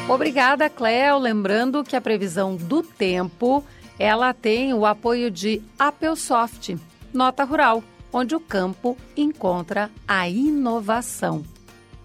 Obrigada, 0.09 0.67
Cléo. 0.71 1.19
Lembrando 1.19 1.83
que 1.83 1.95
a 1.95 2.01
previsão 2.01 2.55
do 2.55 2.81
tempo 2.81 3.63
ela 3.99 4.33
tem 4.33 4.73
o 4.73 4.83
apoio 4.83 5.29
de 5.29 5.61
Apelsoft, 5.77 6.75
Nota 7.13 7.43
Rural, 7.43 7.83
onde 8.11 8.35
o 8.35 8.39
campo 8.39 8.97
encontra 9.15 9.91
a 10.07 10.27
inovação. 10.27 11.43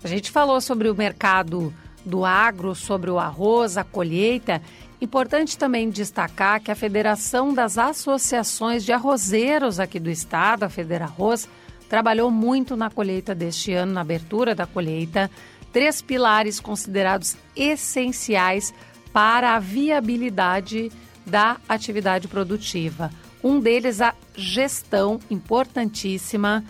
A 0.02 0.06
gente 0.06 0.30
falou 0.30 0.60
sobre 0.60 0.90
o 0.90 0.94
mercado 0.94 1.72
do 2.04 2.26
agro, 2.26 2.74
sobre 2.74 3.10
o 3.10 3.18
arroz, 3.18 3.78
a 3.78 3.84
colheita. 3.84 4.60
Importante 5.00 5.56
também 5.56 5.88
destacar 5.88 6.60
que 6.60 6.70
a 6.70 6.76
Federação 6.76 7.54
das 7.54 7.78
Associações 7.78 8.84
de 8.84 8.92
Arrozeiros 8.92 9.80
aqui 9.80 9.98
do 9.98 10.10
estado, 10.10 10.64
a 10.64 10.68
Federarroz, 10.68 11.48
trabalhou 11.88 12.30
muito 12.30 12.76
na 12.76 12.90
colheita 12.90 13.34
deste 13.34 13.72
ano, 13.72 13.94
na 13.94 14.02
abertura 14.02 14.54
da 14.54 14.66
colheita. 14.66 15.30
Três 15.74 16.00
pilares 16.00 16.60
considerados 16.60 17.36
essenciais 17.56 18.72
para 19.12 19.56
a 19.56 19.58
viabilidade 19.58 20.92
da 21.26 21.56
atividade 21.68 22.28
produtiva. 22.28 23.10
Um 23.42 23.58
deles, 23.58 24.00
a 24.00 24.14
gestão, 24.36 25.18
importantíssima. 25.28 26.64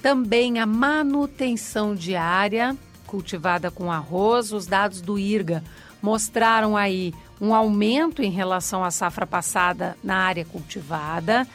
Também 0.00 0.58
a 0.58 0.64
manutenção 0.64 1.94
diária, 1.94 2.74
cultivada 3.06 3.70
com 3.70 3.92
arroz. 3.92 4.52
Os 4.52 4.66
dados 4.66 5.02
do 5.02 5.18
IRGA 5.18 5.62
mostraram 6.00 6.78
aí 6.78 7.12
um 7.38 7.54
aumento 7.54 8.22
em 8.22 8.30
relação 8.30 8.82
à 8.82 8.90
safra 8.90 9.26
passada 9.26 9.98
na 10.02 10.16
área 10.16 10.46
cultivada. 10.46 11.46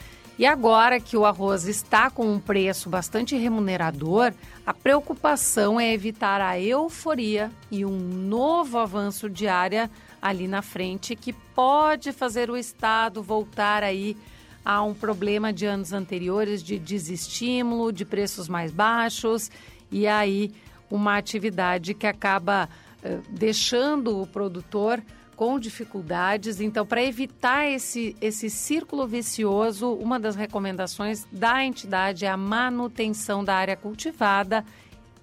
E 0.42 0.46
agora 0.48 1.00
que 1.00 1.16
o 1.16 1.24
arroz 1.24 1.68
está 1.68 2.10
com 2.10 2.26
um 2.26 2.40
preço 2.40 2.90
bastante 2.90 3.38
remunerador, 3.38 4.34
a 4.66 4.74
preocupação 4.74 5.80
é 5.80 5.94
evitar 5.94 6.42
a 6.42 6.60
euforia 6.60 7.52
e 7.70 7.86
um 7.86 8.00
novo 8.00 8.80
avanço 8.80 9.30
de 9.30 9.48
área 9.48 9.88
ali 10.20 10.48
na 10.48 10.64
frente 10.64 11.16
que 11.16 11.32
pode 11.32 12.12
fazer 12.12 12.50
o 12.50 12.58
Estado 12.58 13.22
voltar 13.22 13.84
aí 13.84 14.18
a 14.66 14.82
um 14.82 14.96
problema 14.96 15.54
de 15.54 15.68
anos 15.68 15.94
anteriores 15.94 16.64
de 16.64 16.80
desestímulo, 16.80 17.94
de 17.94 18.04
preços 18.04 18.50
mais 18.50 18.72
baixos 18.72 19.52
e 19.92 20.08
aí 20.08 20.52
uma 20.90 21.18
atividade 21.18 21.94
que 21.94 22.08
acaba 22.08 22.68
uh, 23.06 23.22
deixando 23.30 24.20
o 24.20 24.26
produtor 24.26 25.04
com 25.42 25.58
dificuldades. 25.58 26.62
Então, 26.62 26.86
para 26.86 27.04
evitar 27.04 27.68
esse, 27.68 28.16
esse 28.22 28.48
círculo 28.48 29.08
vicioso, 29.08 29.92
uma 29.92 30.20
das 30.20 30.36
recomendações 30.36 31.26
da 31.32 31.66
entidade 31.66 32.26
é 32.26 32.30
a 32.30 32.38
manutenção 32.38 33.44
da 33.44 33.56
área 33.56 33.76
cultivada 33.76 34.64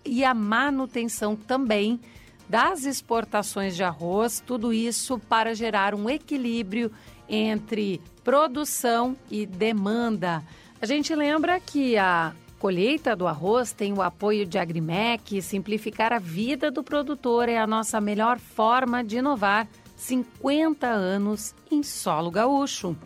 e 0.04 0.24
a 0.24 0.34
manutenção 0.34 1.36
também 1.36 2.00
das 2.48 2.84
exportações 2.84 3.76
de 3.76 3.84
arroz, 3.84 4.42
tudo 4.44 4.72
isso 4.72 5.20
para 5.20 5.54
gerar 5.54 5.94
um 5.94 6.10
equilíbrio 6.10 6.90
entre 7.28 8.00
produção 8.24 9.16
e 9.30 9.46
demanda. 9.46 10.42
A 10.82 10.86
gente 10.86 11.14
lembra 11.14 11.60
que 11.60 11.96
a 11.96 12.34
colheita 12.58 13.14
do 13.14 13.28
arroz 13.28 13.72
tem 13.72 13.92
o 13.92 14.02
apoio 14.02 14.44
de 14.44 14.58
Agrimec. 14.58 15.40
Simplificar 15.40 16.12
a 16.12 16.18
vida 16.18 16.72
do 16.72 16.82
produtor 16.82 17.48
é 17.48 17.56
a 17.56 17.68
nossa 17.68 18.00
melhor 18.00 18.40
forma 18.40 19.04
de 19.04 19.18
inovar. 19.18 19.68
50 19.98 20.86
anos 20.86 21.54
em 21.70 21.82
solo 21.82 22.30
gaúcho. 22.30 22.96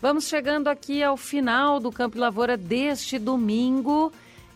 Vamos 0.00 0.28
chegando 0.28 0.68
aqui 0.68 1.02
ao 1.02 1.16
final 1.16 1.80
do 1.80 1.90
Campo 1.90 2.18
Lavoura 2.18 2.56
deste 2.56 3.18
domingo. 3.18 4.12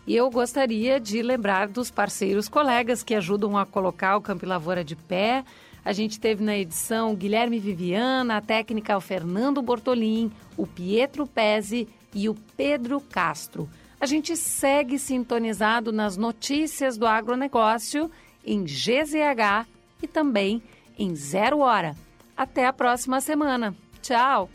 E 0.07 0.15
eu 0.15 0.29
gostaria 0.31 0.99
de 0.99 1.21
lembrar 1.21 1.67
dos 1.67 1.91
parceiros 1.91 2.47
colegas 2.47 3.03
que 3.03 3.13
ajudam 3.13 3.57
a 3.57 3.65
colocar 3.65 4.15
o 4.15 4.21
Campo 4.21 4.45
Lavoura 4.45 4.83
de 4.83 4.95
pé. 4.95 5.43
A 5.83 5.91
gente 5.91 6.19
teve 6.19 6.43
na 6.43 6.57
edição 6.57 7.13
Guilherme 7.13 7.59
Viviana, 7.59 8.37
a 8.37 8.41
técnica 8.41 8.97
o 8.97 9.01
Fernando 9.01 9.61
Bortolim, 9.61 10.31
o 10.55 10.65
Pietro 10.65 11.27
Pezzi 11.27 11.87
e 12.15 12.29
o 12.29 12.35
Pedro 12.55 13.01
Castro. 13.01 13.69
A 13.99 14.05
gente 14.05 14.35
segue 14.37 14.97
sintonizado 14.97 15.91
nas 15.91 16.15
notícias 16.15 16.97
do 16.97 17.05
agronegócio 17.05 18.09
em 18.45 18.63
GZH 18.63 19.67
e 20.01 20.07
também 20.07 20.63
em 20.99 21.15
Zero 21.15 21.59
Hora. 21.59 21.95
Até 22.37 22.67
a 22.67 22.73
próxima 22.73 23.19
semana. 23.21 23.73
Tchau! 24.01 24.49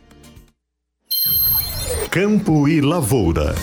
Campo 2.11 2.69
e 2.69 2.81
Lavoura. 2.81 3.55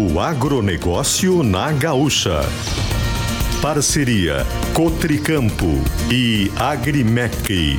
O 0.00 0.18
agronegócio 0.18 1.42
na 1.42 1.70
Gaúcha. 1.72 2.40
Parceria 3.62 4.46
Cotricampo 4.74 5.66
e 6.10 6.50
Agrimec. 6.58 7.78